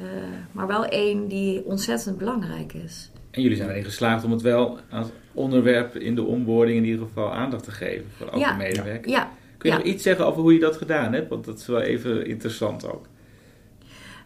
uh, 0.00 0.06
maar 0.52 0.66
wel 0.66 0.84
één 0.84 1.28
die 1.28 1.64
ontzettend 1.64 2.18
belangrijk 2.18 2.72
is. 2.72 3.10
En 3.30 3.42
jullie 3.42 3.56
zijn 3.56 3.70
erin 3.70 3.84
geslaagd 3.84 4.24
om 4.24 4.30
het 4.30 4.42
wel 4.42 4.78
als 4.90 5.06
onderwerp 5.32 5.96
in 5.96 6.14
de 6.14 6.22
onboarding 6.22 6.78
in 6.78 6.84
ieder 6.84 7.06
geval 7.06 7.32
aandacht 7.32 7.64
te 7.64 7.70
geven 7.70 8.10
voor 8.16 8.26
elke 8.26 8.38
ja, 8.38 8.56
medewerker. 8.56 9.10
Ja, 9.10 9.30
Kun 9.58 9.70
je 9.70 9.76
ja. 9.76 9.82
nog 9.82 9.92
iets 9.92 10.02
zeggen 10.02 10.26
over 10.26 10.42
hoe 10.42 10.52
je 10.52 10.60
dat 10.60 10.76
gedaan 10.76 11.12
hebt? 11.12 11.28
Want 11.28 11.44
dat 11.44 11.58
is 11.58 11.66
wel 11.66 11.80
even 11.80 12.26
interessant 12.26 12.92
ook. 12.92 13.06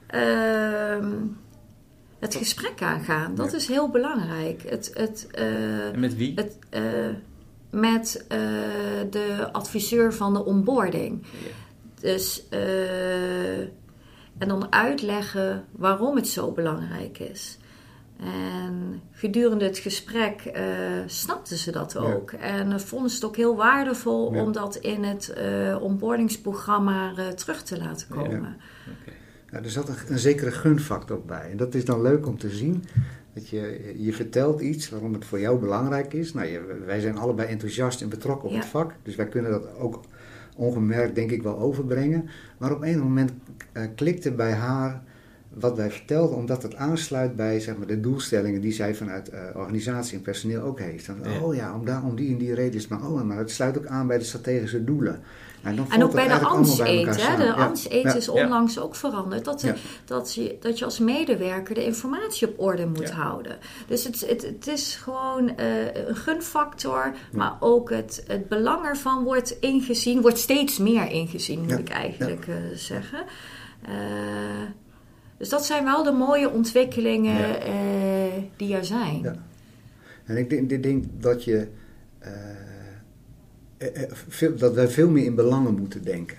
Ehm, 0.07 1.11
het 2.19 2.35
gesprek 2.35 2.83
aangaan, 2.83 3.35
dat 3.35 3.53
is 3.53 3.67
heel 3.67 3.91
belangrijk. 3.91 4.63
Het, 4.69 4.91
het, 4.95 5.27
en 5.93 6.01
met 6.01 6.17
wie? 6.17 6.33
Het, 6.35 6.59
met 7.73 8.25
uh, 8.29 8.39
de 9.11 9.49
adviseur 9.53 10.15
van 10.15 10.33
de 10.33 10.45
onboarding. 10.45 11.23
Ja. 11.23 11.49
Dus, 12.01 12.47
uh, 12.51 13.61
en 14.39 14.49
dan 14.49 14.73
uitleggen 14.73 15.65
waarom 15.71 16.17
het 16.17 16.29
zo 16.29 16.53
belangrijk 16.53 17.19
is. 17.19 17.59
En 18.19 19.03
gedurende 19.13 19.65
het 19.65 19.79
gesprek 19.79 20.53
uh, 20.57 20.63
snapten 21.07 21.57
ze 21.57 21.71
dat 21.71 21.97
ook. 21.97 22.31
Ja. 22.31 22.39
En 22.39 22.81
vonden 22.81 23.11
ze 23.11 23.17
het 23.17 23.25
ook 23.25 23.37
heel 23.37 23.57
waardevol 23.57 24.35
ja. 24.35 24.43
om 24.43 24.53
dat 24.53 24.77
in 24.77 25.05
het 25.05 25.35
onboardingsprogramma 25.81 27.13
terug 27.35 27.63
te 27.63 27.79
laten 27.79 28.09
komen. 28.09 28.57
Okay. 29.01 29.15
Ja, 29.51 29.59
er 29.63 29.71
zat 29.71 29.89
een, 29.89 29.97
een 30.09 30.19
zekere 30.19 30.51
gunfactor 30.51 31.23
bij. 31.25 31.51
En 31.51 31.57
dat 31.57 31.75
is 31.75 31.85
dan 31.85 32.03
leuk 32.03 32.27
om 32.27 32.39
te 32.39 32.51
zien. 32.51 32.85
Dat 33.35 33.49
je, 33.49 33.95
je 33.97 34.13
vertelt 34.13 34.61
iets 34.61 34.91
waarom 34.91 35.13
het 35.13 35.25
voor 35.25 35.41
jou 35.41 35.59
belangrijk 35.59 36.13
is. 36.13 36.33
Nou, 36.33 36.47
je, 36.47 36.83
wij 36.87 37.01
zijn 37.01 37.19
allebei 37.19 37.49
enthousiast 37.49 38.03
en 38.03 38.09
betrokken 38.09 38.49
op 38.49 38.55
ja. 38.55 38.61
het 38.61 38.69
vak. 38.69 38.95
Dus 39.03 39.17
wij 39.17 39.29
kunnen 39.29 39.51
dat 39.51 39.77
ook 39.79 40.01
ongemerkt, 40.57 41.15
denk 41.15 41.31
ik, 41.31 41.43
wel 41.43 41.59
overbrengen. 41.59 42.29
Maar 42.59 42.73
op 42.73 42.83
een 42.83 42.99
moment 42.99 43.33
uh, 43.73 43.83
klikte 43.95 44.33
bij 44.33 44.53
haar 44.53 45.03
wat 45.55 45.77
wij 45.77 45.91
vertelden, 45.91 46.37
omdat 46.37 46.63
het 46.63 46.77
aansluit 46.77 47.37
bij 47.37 47.61
zeg 47.61 47.77
maar, 47.77 47.87
de 47.87 48.01
doelstellingen 48.01 48.61
die 48.61 48.73
zij 48.73 48.95
vanuit 48.95 49.33
uh, 49.33 49.41
organisatie 49.55 50.17
en 50.17 50.23
personeel 50.23 50.63
ook 50.63 50.81
heeft. 50.81 51.07
Dan, 51.07 51.17
ja. 51.23 51.41
Oh 51.41 51.55
ja, 51.55 51.75
om, 51.75 51.85
daar, 51.85 52.05
om 52.05 52.17
die 52.17 52.33
en 52.33 52.39
die 52.39 52.55
reden 52.55 52.75
is 52.75 52.83
het 52.83 52.91
maar, 52.91 53.11
oh, 53.11 53.23
maar 53.23 53.39
het 53.39 53.51
sluit 53.51 53.79
ook 53.79 53.87
aan 53.87 54.07
bij 54.07 54.19
de 54.19 54.25
strategische 54.25 54.85
doelen. 54.85 55.23
En, 55.63 55.79
en 55.91 56.03
ook 56.05 56.13
bij 56.13 56.29
de 56.29 56.39
ANS-eet. 56.39 57.15
De 57.15 57.43
ja. 57.43 57.53
ANS-eet 57.53 58.03
ja. 58.03 58.15
is 58.15 58.29
onlangs 58.29 58.79
ook 58.79 58.95
veranderd. 58.95 59.45
Dat, 59.45 59.61
ja. 59.61 59.75
dat, 60.05 60.35
je, 60.35 60.57
dat 60.61 60.79
je 60.79 60.85
als 60.85 60.99
medewerker 60.99 61.75
de 61.75 61.85
informatie 61.85 62.49
op 62.49 62.61
orde 62.61 62.87
moet 62.87 63.11
houden. 63.11 63.59
Dus 63.87 64.05
het, 64.05 64.21
het, 64.29 64.43
het 64.43 64.67
is 64.67 64.97
gewoon 64.97 65.53
uh, 65.61 65.95
een 65.95 66.17
gunfactor. 66.17 67.15
Maar 67.33 67.57
ook 67.61 67.91
het, 67.91 68.25
het 68.27 68.49
belang 68.49 68.85
ervan 68.85 69.25
wordt 69.25 69.57
ingezien. 69.61 70.21
Wordt 70.21 70.39
steeds 70.39 70.79
meer 70.79 71.11
ingezien, 71.11 71.61
moet 71.61 71.79
ik 71.79 71.89
eigenlijk 71.89 72.47
uh, 72.47 72.55
zeggen. 72.75 73.25
Uh, 73.89 73.93
dus 75.43 75.51
dat 75.51 75.65
zijn 75.65 75.85
wel 75.85 76.03
de 76.03 76.13
mooie 76.13 76.51
ontwikkelingen 76.51 77.61
die 78.57 78.75
er 78.75 78.85
zijn. 78.85 79.37
En 80.25 80.37
ik 80.37 80.51
denk, 80.51 80.71
ik 80.71 80.83
denk 80.83 81.05
dat 81.19 81.45
je 81.45 81.69
eh, 83.83 84.03
eh, 84.03 84.11
veel, 84.29 84.57
dat 84.57 84.75
wij 84.75 84.89
veel 84.89 85.11
meer 85.11 85.25
in 85.25 85.35
belangen 85.35 85.75
moeten 85.75 86.03
denken. 86.03 86.37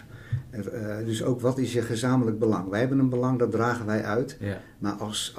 Uh, 0.51 0.97
dus 1.05 1.23
ook 1.23 1.41
wat 1.41 1.57
is 1.57 1.73
je 1.73 1.81
gezamenlijk 1.81 2.39
belang? 2.39 2.69
Wij 2.69 2.79
hebben 2.79 2.99
een 2.99 3.09
belang, 3.09 3.39
dat 3.39 3.51
dragen 3.51 3.85
wij 3.85 4.03
uit. 4.03 4.37
Ja. 4.39 4.61
Maar 4.77 4.93
als, 4.93 5.35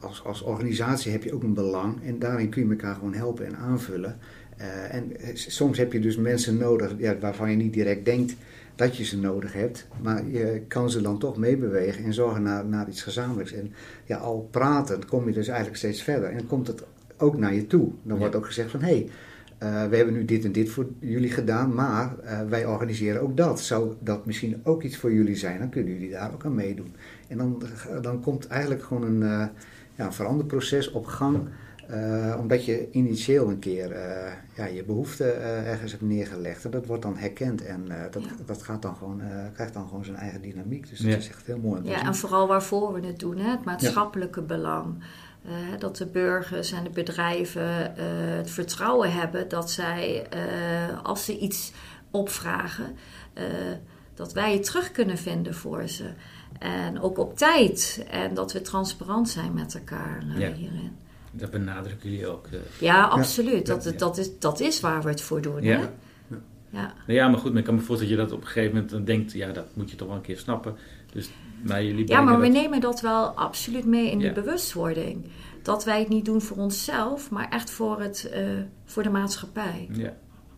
als, 0.00 0.24
als 0.24 0.42
organisatie 0.42 1.12
heb 1.12 1.22
je 1.22 1.34
ook 1.34 1.42
een 1.42 1.54
belang. 1.54 2.04
En 2.04 2.18
daarin 2.18 2.48
kun 2.48 2.64
je 2.64 2.70
elkaar 2.70 2.94
gewoon 2.94 3.14
helpen 3.14 3.46
en 3.46 3.56
aanvullen. 3.56 4.18
Uh, 4.60 4.94
en 4.94 5.12
soms 5.34 5.78
heb 5.78 5.92
je 5.92 6.00
dus 6.00 6.16
mensen 6.16 6.56
nodig 6.56 6.94
ja, 6.98 7.18
waarvan 7.18 7.50
je 7.50 7.56
niet 7.56 7.72
direct 7.72 8.04
denkt 8.04 8.34
dat 8.74 8.96
je 8.96 9.04
ze 9.04 9.18
nodig 9.18 9.52
hebt. 9.52 9.86
Maar 10.02 10.26
je 10.26 10.62
kan 10.68 10.90
ze 10.90 11.00
dan 11.00 11.18
toch 11.18 11.36
meebewegen 11.36 12.04
en 12.04 12.14
zorgen 12.14 12.42
naar, 12.42 12.64
naar 12.64 12.88
iets 12.88 13.02
gezamenlijks. 13.02 13.52
En 13.52 13.72
ja, 14.04 14.16
al 14.16 14.48
praten, 14.50 15.06
kom 15.06 15.26
je 15.26 15.32
dus 15.32 15.48
eigenlijk 15.48 15.78
steeds 15.78 16.02
verder. 16.02 16.30
En 16.30 16.46
komt 16.46 16.66
het 16.66 16.84
ook 17.16 17.38
naar 17.38 17.54
je 17.54 17.66
toe. 17.66 17.90
Dan 18.02 18.18
wordt 18.18 18.34
ook 18.34 18.46
gezegd 18.46 18.70
van... 18.70 18.80
hé, 18.80 18.86
hey, 18.86 19.08
uh, 19.62 19.88
we 19.88 19.96
hebben 19.96 20.14
nu 20.14 20.24
dit 20.24 20.44
en 20.44 20.52
dit 20.52 20.70
voor 20.70 20.86
jullie 20.98 21.30
gedaan, 21.30 21.74
maar 21.74 22.14
uh, 22.24 22.40
wij 22.48 22.66
organiseren 22.66 23.22
ook 23.22 23.36
dat. 23.36 23.60
Zou 23.60 23.92
dat 24.00 24.26
misschien 24.26 24.60
ook 24.64 24.82
iets 24.82 24.96
voor 24.96 25.12
jullie 25.12 25.36
zijn? 25.36 25.58
Dan 25.58 25.68
kunnen 25.68 25.92
jullie 25.92 26.10
daar 26.10 26.32
ook 26.32 26.44
aan 26.44 26.54
meedoen. 26.54 26.94
En 27.28 27.38
dan, 27.38 27.62
dan 28.02 28.20
komt 28.20 28.46
eigenlijk 28.46 28.82
gewoon 28.82 29.02
een, 29.02 29.20
uh, 29.20 29.46
ja, 29.94 30.06
een 30.06 30.12
veranderproces 30.12 30.90
op 30.90 31.06
gang. 31.06 31.38
Omdat 32.38 32.64
je 32.64 32.88
initieel 32.90 33.48
een 33.48 33.58
keer 33.58 33.96
ja, 34.56 34.64
je 34.64 34.84
behoefte 34.84 35.24
ergens 35.32 35.90
hebt 35.90 36.04
neergelegd. 36.04 36.64
En 36.64 36.70
dat 36.70 36.86
wordt 36.86 37.02
dan 37.02 37.16
herkend 37.16 37.64
en 37.64 37.84
dat, 38.10 38.22
ja. 38.22 38.30
dat 38.46 38.62
gaat 38.62 38.82
dan 38.82 38.96
gewoon, 38.96 39.22
krijgt 39.54 39.74
dan 39.74 39.88
gewoon 39.88 40.04
zijn 40.04 40.16
eigen 40.16 40.42
dynamiek. 40.42 40.88
Dus 40.88 40.98
dat 40.98 41.10
ja. 41.10 41.16
is 41.16 41.28
echt 41.28 41.46
heel 41.46 41.58
mooi. 41.58 41.80
Ja, 41.84 42.06
en 42.06 42.14
vooral 42.14 42.46
waarvoor 42.46 42.92
we 42.92 43.06
het 43.06 43.18
doen, 43.18 43.38
hè? 43.38 43.50
het 43.50 43.64
maatschappelijke 43.64 44.42
belang. 44.42 45.04
Uh, 45.46 45.78
dat 45.78 45.96
de 45.96 46.06
burgers 46.06 46.72
en 46.72 46.84
de 46.84 46.90
bedrijven 46.90 47.62
uh, 47.62 48.04
het 48.36 48.50
vertrouwen 48.50 49.12
hebben 49.12 49.48
dat 49.48 49.70
zij, 49.70 50.26
uh, 50.34 51.02
als 51.02 51.24
ze 51.24 51.38
iets 51.38 51.72
opvragen, 52.10 52.96
dat 54.14 54.32
wij 54.32 54.52
het 54.52 54.64
terug 54.64 54.92
kunnen 54.92 55.18
vinden 55.18 55.54
voor 55.54 55.88
ze. 55.88 56.10
En 56.58 57.00
ook 57.00 57.18
op 57.18 57.36
tijd. 57.36 58.04
En 58.10 58.34
dat 58.34 58.52
we 58.52 58.60
transparant 58.60 59.28
zijn 59.28 59.54
met 59.54 59.74
elkaar 59.74 60.24
ja. 60.26 60.52
hierin. 60.52 60.96
Dat 61.32 61.50
benadrukken 61.50 62.10
jullie 62.10 62.26
ook. 62.26 62.46
Ja, 62.78 63.04
absoluut. 63.04 63.66
Ja. 63.66 63.74
Dat, 63.74 63.98
dat, 63.98 64.18
is, 64.18 64.38
dat 64.38 64.60
is 64.60 64.80
waar 64.80 65.02
we 65.02 65.08
het 65.08 65.20
voor 65.20 65.40
doen. 65.40 65.62
Ja. 65.62 65.76
Hè? 65.78 65.86
Ja. 66.70 66.92
Nou 67.06 67.18
ja, 67.18 67.28
maar 67.28 67.38
goed, 67.38 67.50
maar 67.50 67.58
ik 67.60 67.64
kan 67.66 67.74
me 67.74 67.80
voorstellen 67.80 68.16
dat 68.16 68.24
je 68.24 68.30
dat 68.30 68.38
op 68.38 68.44
een 68.46 68.52
gegeven 68.52 68.72
moment 68.74 68.90
dan 68.90 69.04
denkt, 69.04 69.32
ja, 69.32 69.52
dat 69.52 69.66
moet 69.74 69.90
je 69.90 69.96
toch 69.96 70.08
wel 70.08 70.16
een 70.16 70.22
keer 70.22 70.38
snappen. 70.38 70.76
Dus, 71.12 71.30
maar 71.62 71.84
jullie 71.84 72.08
Ja, 72.08 72.20
maar 72.20 72.40
we 72.40 72.44
dat- 72.46 72.52
nemen 72.62 72.80
dat 72.80 73.00
wel 73.00 73.26
absoluut 73.26 73.84
mee 73.84 74.10
in 74.10 74.20
Ja. 74.20 74.28
de 74.32 74.40
bewustwording. 74.40 75.24
Dat 75.62 75.84
wij 75.84 75.98
het 75.98 76.08
niet 76.08 76.24
doen 76.24 76.42
voor 76.42 76.56
onszelf, 76.56 77.30
maar 77.30 77.48
echt 77.50 77.70
voor, 77.70 78.00
het, 78.00 78.28
eh, 78.32 78.42
voor 78.84 79.02
de 79.02 79.10
maatschappij. 79.10 79.88
Ja, 79.92 80.12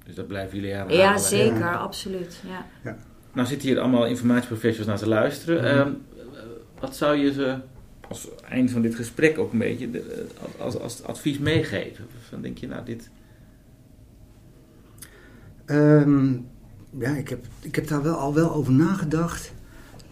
dus 0.04 0.14
dat 0.14 0.26
blijven 0.26 0.56
jullie 0.56 0.70
herhalen. 0.72 0.96
Ja, 0.96 1.18
zeker, 1.18 1.58
Ja. 1.58 1.74
absoluut. 1.74 2.40
Ja. 2.82 2.96
Nou 3.32 3.46
zitten 3.48 3.68
hier 3.68 3.80
allemaal 3.80 4.06
informatieprofessionals 4.06 4.86
naar 4.88 4.98
te 4.98 5.08
luisteren. 5.08 5.56
Mhm. 5.62 5.66
Ehm, 5.88 5.92
wat 6.80 6.96
zou 6.96 7.16
je 7.16 7.32
ze 7.32 7.56
als 8.08 8.28
eind 8.48 8.70
van 8.70 8.82
dit 8.82 8.94
gesprek 8.94 9.38
ook 9.38 9.52
een 9.52 9.58
beetje 9.58 9.90
de- 9.90 10.26
als, 10.58 10.78
als 10.78 11.02
advies 11.02 11.38
meegeven? 11.38 12.06
Dan 12.30 12.42
denk 12.42 12.58
je, 12.58 12.66
nou 12.66 12.84
dit... 12.84 13.10
Ehm, 15.64 16.32
ja, 16.98 17.10
ik 17.16 17.28
heb, 17.28 17.44
ik 17.60 17.74
heb 17.74 17.88
daar 17.88 18.02
wel 18.02 18.16
al 18.16 18.34
wel 18.34 18.54
over 18.54 18.72
nagedacht. 18.72 19.52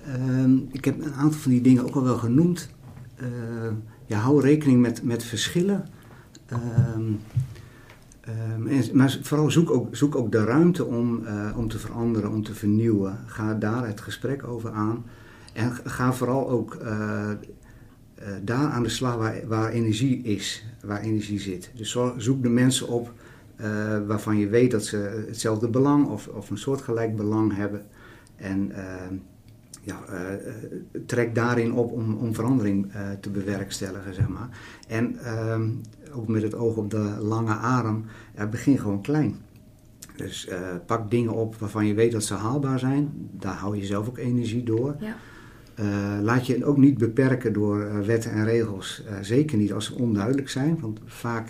Ehm, 0.07 0.57
ik 0.71 0.85
heb 0.85 1.05
een 1.05 1.15
aantal 1.15 1.41
van 1.41 1.51
die 1.51 1.61
dingen 1.61 1.85
ook 1.85 1.95
al 1.95 2.03
wel 2.05 2.19
genoemd. 2.19 2.69
Ehm, 3.17 3.75
ja, 4.07 4.19
hou 4.19 4.41
rekening 4.43 4.81
met, 4.81 5.03
met 5.03 5.25
verschillen. 5.25 5.85
En, 6.47 7.21
maar 8.93 9.19
vooral 9.23 9.51
zoek 9.51 9.71
ook, 9.71 9.97
zoek 9.97 10.17
ook 10.17 10.33
de 10.33 10.45
ruimte 10.45 10.85
om, 10.85 11.27
eh, 11.27 11.55
om 11.57 11.69
te 11.69 11.79
veranderen, 11.79 12.31
om 12.31 12.43
te 12.43 12.55
vernieuwen. 12.55 13.19
Ga 13.27 13.55
daar 13.55 13.87
het 13.87 14.01
gesprek 14.01 14.47
over 14.47 14.71
aan. 14.71 15.05
En 15.53 15.73
ga 15.85 16.13
vooral 16.13 16.49
ook 16.49 16.75
eh, 16.75 17.31
eh, 18.25 18.33
daar 18.43 18.69
aan 18.71 18.83
de 18.83 18.89
slag 18.89 19.33
waar, 19.47 19.69
energie 19.71 20.23
is, 20.23 20.65
waar 20.85 21.01
energie 21.01 21.41
zit. 21.41 21.71
Dus 21.75 21.91
zo- 21.91 22.15
zoek 22.17 22.43
de 22.43 22.49
mensen 22.49 22.89
op 22.89 23.13
eh, 23.57 23.67
waarvan 24.07 24.37
je 24.39 24.49
weet 24.49 24.71
dat 24.71 24.85
ze 24.85 25.25
hetzelfde 25.27 25.69
belang 25.69 26.07
of, 26.07 26.29
of 26.29 26.51
een 26.51 26.59
soortgelijk 26.59 27.17
belang 27.17 27.57
hebben. 27.57 27.87
En 28.37 28.73
eh, 28.73 29.17
ja, 29.83 29.99
trek 31.07 31.35
daarin 31.35 31.73
op 31.73 31.93
om, 31.93 32.15
om 32.17 32.35
verandering 32.35 32.93
te 33.21 33.31
bewerkstelligen, 33.31 34.15
zeg 34.15 34.29
maar. 34.29 34.49
En 34.89 35.19
ook 36.15 36.29
met 36.29 36.43
het 36.43 36.55
oog 36.55 36.77
op 36.77 36.91
de 36.91 37.17
lange 37.21 37.53
adem, 37.53 38.05
begin 38.51 38.79
gewoon 38.79 39.03
klein. 39.03 39.37
Dus 40.17 40.49
pak 40.87 41.11
dingen 41.11 41.33
op 41.33 41.57
waarvan 41.57 41.87
je 41.87 41.95
weet 41.95 42.13
dat 42.13 42.25
ze 42.25 42.35
haalbaar 42.35 42.79
zijn. 42.79 43.29
Daar 43.33 43.55
hou 43.55 43.77
je 43.77 43.85
zelf 43.85 44.09
ook 44.09 44.19
energie 44.19 44.63
door. 44.63 44.97
Ja. 45.01 45.17
Eh, 45.75 46.19
laat 46.21 46.47
je 46.47 46.65
ook 46.65 46.77
niet 46.77 46.99
beperken 46.99 47.53
door 47.53 47.83
eh, 47.83 47.99
wetten 47.99 48.31
en 48.31 48.45
regels. 48.45 49.05
Eh, 49.05 49.15
zeker 49.21 49.59
niet 49.59 49.73
als 49.73 49.85
ze 49.85 49.95
onduidelijk 49.95 50.49
zijn. 50.49 50.81
Want 50.81 51.01
vaak 51.05 51.49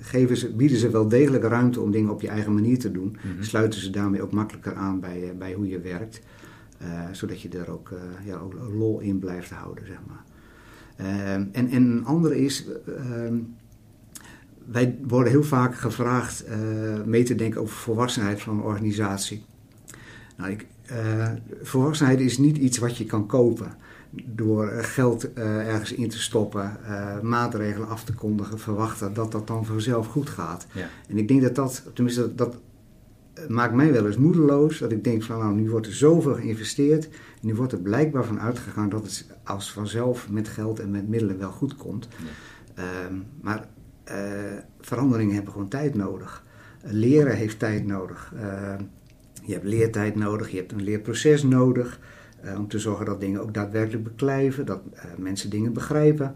geven 0.00 0.36
ze, 0.36 0.52
bieden 0.54 0.78
ze 0.78 0.90
wel 0.90 1.08
degelijk 1.08 1.44
ruimte 1.44 1.80
om 1.80 1.90
dingen 1.90 2.10
op 2.10 2.20
je 2.20 2.28
eigen 2.28 2.54
manier 2.54 2.78
te 2.78 2.90
doen. 2.90 3.16
Mhm. 3.16 3.42
Sluiten 3.42 3.80
ze 3.80 3.90
daarmee 3.90 4.22
ook 4.22 4.32
makkelijker 4.32 4.74
aan 4.74 5.00
bij, 5.00 5.34
bij 5.38 5.52
hoe 5.52 5.68
je 5.68 5.80
werkt. 5.80 6.20
Zodat 7.12 7.40
je 7.40 7.48
er 7.48 7.70
ook, 7.70 7.92
ja, 8.24 8.36
ook 8.36 8.54
lol 8.72 9.00
in 9.00 9.18
blijft 9.18 9.50
houden, 9.50 9.86
zeg 9.86 9.98
maar. 10.06 10.24
En, 10.96 11.48
en 11.52 11.74
een 11.74 12.04
andere 12.04 12.40
is... 12.40 12.66
ehm, 12.96 13.36
wij 14.70 14.98
worden 15.06 15.32
heel 15.32 15.42
vaak 15.42 15.74
gevraagd 15.74 16.44
eh, 16.44 16.58
mee 17.04 17.22
te 17.22 17.34
denken 17.34 17.60
over 17.60 17.76
volwassenheid 17.76 18.42
van 18.42 18.56
een 18.56 18.64
organisatie. 18.64 19.44
Nou, 20.36 20.50
ik, 20.50 20.66
eh, 20.90 21.28
volwassenheid 21.62 22.20
is 22.20 22.38
niet 22.38 22.56
iets 22.56 22.78
wat 22.78 22.96
je 22.96 23.04
kan 23.04 23.26
kopen 23.26 23.72
door 24.10 24.68
eh, 24.68 24.84
geld 24.84 25.32
eh, 25.32 25.68
ergens 25.68 25.92
in 25.92 26.08
te 26.08 26.18
stoppen, 26.18 26.76
maatregelen 27.22 27.88
af 27.88 28.04
te 28.04 28.12
kondigen, 28.12 28.58
verwachten 28.58 29.14
dat 29.14 29.32
dat 29.32 29.46
dan 29.46 29.64
vanzelf 29.64 30.06
goed 30.06 30.28
gaat. 30.28 30.66
Ja. 30.72 30.88
En 31.08 31.18
ik 31.18 31.28
denk 31.28 31.42
dat 31.42 31.54
dat, 31.54 31.82
tenminste 31.94 32.34
dat, 32.34 32.52
dat 33.34 33.48
maakt 33.48 33.74
mij 33.74 33.92
wel 33.92 34.06
eens 34.06 34.16
moedeloos, 34.16 34.78
dat 34.78 34.92
ik 34.92 35.04
denk 35.04 35.22
van 35.22 35.38
nou, 35.38 35.54
nu 35.54 35.70
wordt 35.70 35.86
er 35.86 35.94
zoveel 35.94 36.34
geïnvesteerd, 36.34 37.08
nu 37.40 37.54
wordt 37.54 37.72
er 37.72 37.80
blijkbaar 37.80 38.24
van 38.24 38.40
uitgegaan 38.40 38.88
dat 38.88 39.02
het 39.02 39.26
als 39.44 39.72
vanzelf 39.72 40.30
met 40.30 40.48
geld 40.48 40.80
en 40.80 40.90
met 40.90 41.08
middelen 41.08 41.38
wel 41.38 41.52
goed 41.52 41.76
komt. 41.76 42.08
Ehm, 42.74 43.14
maar 43.40 43.68
veranderingen 44.80 45.34
hebben 45.34 45.52
gewoon 45.52 45.68
tijd 45.68 45.94
nodig. 45.94 46.44
Leren 46.82 47.36
heeft 47.36 47.58
tijd 47.58 47.86
nodig. 47.86 48.32
Je 49.50 49.56
hebt 49.56 49.68
leertijd 49.68 50.14
nodig, 50.14 50.50
je 50.50 50.56
hebt 50.56 50.72
een 50.72 50.82
leerproces 50.82 51.42
nodig. 51.42 52.00
eh, 52.40 52.58
om 52.58 52.68
te 52.68 52.78
zorgen 52.78 53.06
dat 53.06 53.20
dingen 53.20 53.40
ook 53.42 53.54
daadwerkelijk 53.54 54.04
beklijven, 54.04 54.66
dat 54.66 54.80
eh, 54.92 55.04
mensen 55.18 55.50
dingen 55.50 55.72
begrijpen. 55.72 56.34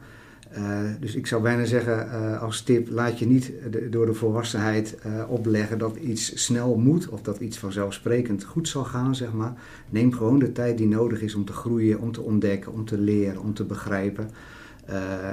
Eh, 0.50 0.80
dus 1.00 1.14
ik 1.14 1.26
zou 1.26 1.42
bijna 1.42 1.64
zeggen 1.64 2.10
als 2.40 2.62
tip, 2.62 2.88
laat 2.90 3.18
je 3.18 3.26
niet 3.26 3.52
door 3.90 4.06
de 4.06 4.14
volwassenheid 4.14 4.96
opleggen 5.28 5.78
dat 5.78 5.96
iets 5.96 6.44
snel 6.44 6.76
moet 6.76 7.08
of 7.08 7.22
dat 7.22 7.40
iets 7.40 7.58
vanzelfsprekend 7.58 8.44
goed 8.44 8.68
zal 8.68 8.84
gaan, 8.84 9.14
zeg 9.14 9.32
maar. 9.32 9.54
Neem 9.90 10.12
gewoon 10.12 10.38
de 10.38 10.52
tijd 10.52 10.78
die 10.78 10.88
nodig 10.88 11.22
is 11.22 11.34
om 11.34 11.44
te 11.44 11.52
groeien, 11.52 12.00
om 12.00 12.12
te 12.12 12.20
ontdekken, 12.20 12.72
om 12.72 12.84
te 12.84 12.98
leren, 12.98 13.40
om 13.40 13.54
te 13.54 13.64
begrijpen. 13.64 14.30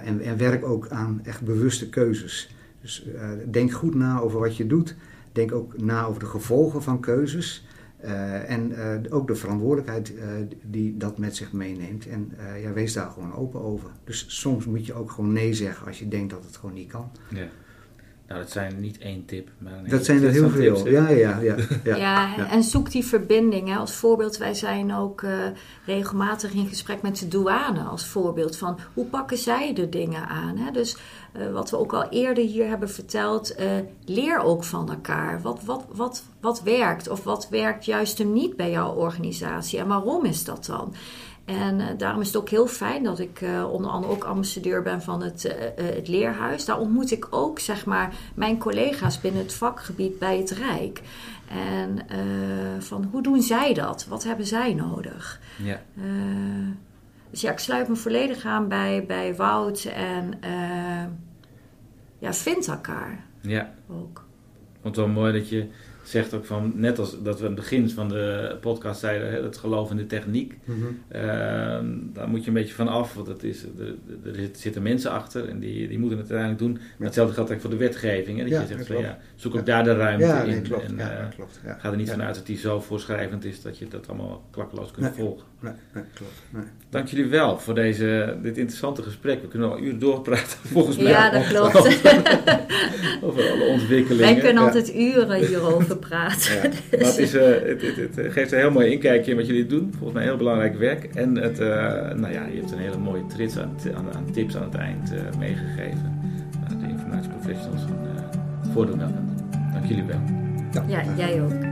En, 0.03 0.21
en 0.21 0.37
werk 0.37 0.65
ook 0.65 0.89
aan 0.89 1.19
echt 1.23 1.41
bewuste 1.41 1.89
keuzes. 1.89 2.55
Dus 2.81 3.05
denk 3.51 3.71
goed 3.71 3.95
na 3.95 4.19
over 4.19 4.39
wat 4.39 4.57
je 4.57 4.67
doet. 4.67 4.95
Denk 5.31 5.51
ook 5.51 5.81
na 5.81 6.05
over 6.05 6.19
de 6.19 6.25
gevolgen 6.25 6.83
van 6.83 6.99
keuzes. 6.99 7.65
Eh, 7.97 8.49
en 8.49 8.71
eh, 8.75 9.13
ook 9.13 9.27
de 9.27 9.35
verantwoordelijkheid 9.35 10.15
eh, 10.15 10.27
die 10.63 10.97
dat 10.97 11.17
met 11.17 11.35
zich 11.35 11.51
meeneemt. 11.51 12.07
En 12.07 12.31
eh, 12.37 12.63
ja, 12.63 12.73
wees 12.73 12.93
daar 12.93 13.09
gewoon 13.09 13.35
open 13.35 13.61
over. 13.61 13.89
Dus 14.03 14.25
soms 14.27 14.65
moet 14.65 14.85
je 14.85 14.93
ook 14.93 15.11
gewoon 15.11 15.33
nee 15.33 15.53
zeggen 15.53 15.87
als 15.87 15.99
je 15.99 16.07
denkt 16.07 16.29
dat 16.29 16.43
het 16.43 16.55
gewoon 16.55 16.75
niet 16.75 16.91
kan. 16.91 17.11
Ja. 17.29 17.47
Nou, 18.31 18.43
dat 18.43 18.51
zijn 18.51 18.79
niet 18.79 18.97
één 18.97 19.25
tip, 19.25 19.49
maar 19.57 19.83
Dat 19.89 20.05
zijn 20.05 20.23
er 20.23 20.31
heel 20.31 20.51
tips, 20.51 20.81
veel. 20.81 20.91
Ja, 20.91 21.09
ja, 21.09 21.39
ja. 21.49 21.55
ja, 21.83 21.95
Ja, 21.95 22.49
en 22.49 22.63
zoek 22.63 22.91
die 22.91 23.05
verbinding. 23.05 23.67
Hè. 23.67 23.75
Als 23.75 23.95
voorbeeld, 23.95 24.37
wij 24.37 24.53
zijn 24.53 24.93
ook 24.93 25.21
eh, 25.21 25.31
regelmatig 25.85 26.53
in 26.53 26.67
gesprek 26.67 27.01
met 27.01 27.19
de 27.19 27.27
douane. 27.27 27.83
Als 27.83 28.05
voorbeeld 28.05 28.57
van 28.57 28.79
hoe 28.93 29.05
pakken 29.05 29.37
zij 29.37 29.73
de 29.73 29.89
dingen 29.89 30.27
aan. 30.27 30.57
Hè? 30.57 30.71
Dus 30.71 30.97
eh, 31.31 31.51
wat 31.51 31.69
we 31.69 31.77
ook 31.77 31.93
al 31.93 32.09
eerder 32.09 32.43
hier 32.43 32.67
hebben 32.67 32.89
verteld, 32.89 33.55
eh, 33.55 33.67
leer 34.05 34.39
ook 34.39 34.63
van 34.63 34.89
elkaar. 34.89 35.41
Wat, 35.41 35.63
wat, 35.63 35.85
wat, 35.93 36.23
wat 36.41 36.61
werkt 36.61 37.09
of 37.09 37.23
wat 37.23 37.49
werkt 37.49 37.85
juist 37.85 38.17
hem 38.17 38.33
niet 38.33 38.55
bij 38.55 38.71
jouw 38.71 38.93
organisatie 38.93 39.79
en 39.79 39.87
waarom 39.87 40.25
is 40.25 40.43
dat 40.43 40.65
dan? 40.65 40.93
En 41.45 41.79
eh, 41.79 41.87
daarom 41.97 42.21
is 42.21 42.27
het 42.27 42.37
ook 42.37 42.49
heel 42.49 42.67
fijn 42.67 43.03
dat 43.03 43.19
ik 43.19 43.45
onder 43.71 43.91
andere 43.91 44.13
ook 44.13 44.23
ambassadeur 44.23 44.81
ben 44.81 45.01
van 45.01 45.21
het, 45.23 45.55
het 45.75 46.07
leerhuis. 46.07 46.65
Daar 46.65 46.79
ontmoet 46.79 47.11
ik 47.11 47.27
ook 47.29 47.59
zeg 47.59 47.85
maar, 47.85 48.13
mijn 48.35 48.57
collega's 48.57 49.21
binnen 49.21 49.41
het 49.41 49.53
vakgebied 49.53 50.19
bij 50.19 50.37
het 50.37 50.49
Rijk. 50.49 51.01
En 51.47 51.99
van 52.81 53.07
hoe 53.11 53.21
doen 53.21 53.41
zij 53.41 53.73
dat? 53.73 54.05
Wat 54.05 54.23
hebben 54.23 54.45
zij 54.45 54.73
nodig? 54.73 55.39
Ja. 55.63 55.81
Dus 57.31 57.41
ja, 57.41 57.51
ik 57.51 57.59
sluit 57.59 57.87
me 57.87 57.95
volledig 57.95 58.45
aan 58.45 58.67
bij, 58.67 59.03
bij 59.07 59.35
Wout 59.35 59.83
en 59.95 60.33
eh, 60.41 61.03
ja, 62.19 62.33
vind 62.33 62.67
elkaar 62.67 63.25
ja. 63.41 63.73
ook. 63.89 64.25
Ik 64.73 64.79
vond 64.81 64.95
het 64.95 65.05
wel 65.05 65.13
mooi 65.13 65.33
dat 65.33 65.49
je 65.49 65.67
zegt 66.03 66.33
ook 66.33 66.45
van, 66.45 66.71
net 66.75 66.99
als 66.99 67.21
dat 67.23 67.35
we 67.39 67.45
aan 67.45 67.51
het 67.51 67.59
begin 67.59 67.89
van 67.89 68.09
de 68.09 68.57
podcast 68.61 68.99
zeiden, 68.99 69.31
hè, 69.31 69.43
het 69.43 69.57
geloof 69.57 69.91
in 69.91 69.97
de 69.97 70.05
techniek. 70.07 70.57
Mhm. 70.63 70.77
Ehm, 71.07 71.85
daar 72.13 72.27
moet 72.29 72.41
je 72.41 72.47
een 72.47 72.53
beetje 72.53 72.73
van 72.73 72.87
af, 72.87 73.13
want 73.13 73.27
het 73.27 73.43
is, 73.43 73.63
er, 73.63 73.95
er 74.25 74.35
zit- 74.35 74.59
zitten 74.59 74.81
mensen 74.81 75.11
achter 75.11 75.49
en 75.49 75.59
die, 75.59 75.87
die 75.87 75.99
moeten 75.99 76.17
het 76.17 76.31
uiteindelijk 76.31 76.59
doen. 76.59 76.73
Maar 76.97 77.07
hetzelfde 77.07 77.33
geldt 77.33 77.49
eigenlijk 77.49 77.61
voor 77.61 77.69
de 77.69 77.93
wetgeving. 77.93 78.37
Hè, 78.37 78.43
dat 78.43 78.51
Ja, 78.53 78.59
je 78.61 78.67
zegt 78.67 78.77
dat 78.79 78.87
van 78.87 78.95
klopt. 78.95 79.11
ja, 79.11 79.19
zoek 79.35 79.55
ook 79.55 79.65
daar 79.65 79.83
de 79.83 79.93
ruimte 79.95 80.25
Ja, 80.25 80.41
in. 80.41 80.49
nee, 80.49 80.61
klopt. 80.61 80.83
En, 80.83 80.97
ja, 80.97 81.11
eh, 81.11 81.23
dat 81.25 81.35
klopt. 81.35 81.59
Ja. 81.65 81.77
ga 81.79 81.89
er 81.91 81.97
niet 81.97 82.07
Ja. 82.07 82.13
vanuit 82.13 82.35
dat 82.35 82.45
die 82.45 82.57
zo 82.57 82.79
voorschrijvend 82.79 83.45
is 83.45 83.61
dat 83.61 83.77
je 83.77 83.87
dat 83.87 84.07
allemaal 84.09 84.43
klakkeloos 84.51 84.91
kunt 84.91 85.05
Nee. 85.05 85.15
volgen. 85.25 85.45
Nee, 85.61 85.73
nee, 85.93 86.03
klopt. 86.13 86.41
Nee. 86.49 86.63
Dank 86.89 87.07
jullie 87.07 87.25
wel 87.29 87.59
voor 87.59 87.75
deze, 87.75 88.37
dit 88.41 88.57
interessante 88.57 89.01
gesprek. 89.03 89.41
We 89.41 89.47
kunnen 89.47 89.71
al 89.71 89.79
uren 89.79 89.99
doorpraten 89.99 90.57
volgens 90.73 90.97
mij. 90.97 91.11
Ja, 91.11 91.29
dat 91.29 91.47
klopt. 91.47 91.75
Over 93.23 93.51
alle 93.51 93.65
ontwikkelingen. 93.67 94.33
Wij 94.33 94.35
kunnen 94.35 94.61
Ja. 94.63 94.67
altijd 94.67 94.95
uren 94.95 95.45
hierover 95.45 95.97
praten. 96.07 96.53
Ja, 96.53 96.69
maar 96.97 97.07
het, 97.07 97.17
is, 97.17 97.33
eh, 97.33 97.47
het, 97.63 97.81
het, 97.81 98.15
het 98.15 98.31
geeft 98.31 98.51
een 98.51 98.57
heel 98.59 98.71
mooi 98.71 98.91
inkijkje 98.91 99.31
in 99.31 99.37
wat 99.37 99.47
jullie 99.47 99.65
doen. 99.65 99.89
Volgens 99.91 100.13
mij 100.13 100.23
heel 100.23 100.37
belangrijk 100.37 100.77
werk. 100.77 101.03
En 101.03 101.35
het, 101.35 101.59
eh, 101.59 101.67
nou 102.15 102.31
ja, 102.33 102.45
je 102.45 102.57
hebt 102.57 102.71
een 102.71 102.77
hele 102.77 102.97
mooie 102.97 103.25
trits 103.25 103.57
aan, 103.57 103.75
aan, 103.95 104.13
aan 104.13 104.31
tips 104.31 104.55
aan 104.55 104.63
het 104.63 104.75
eind 104.75 105.13
eh, 105.13 105.39
meegegeven. 105.39 106.19
De 106.81 106.87
informatieprofessionals 106.87 107.81
een 107.83 108.99
uh. 108.99 109.07
Dank 109.73 109.85
jullie 109.85 110.03
wel. 110.03 110.21
Ja, 110.87 111.03
jij 111.17 111.41
ook. 111.41 111.70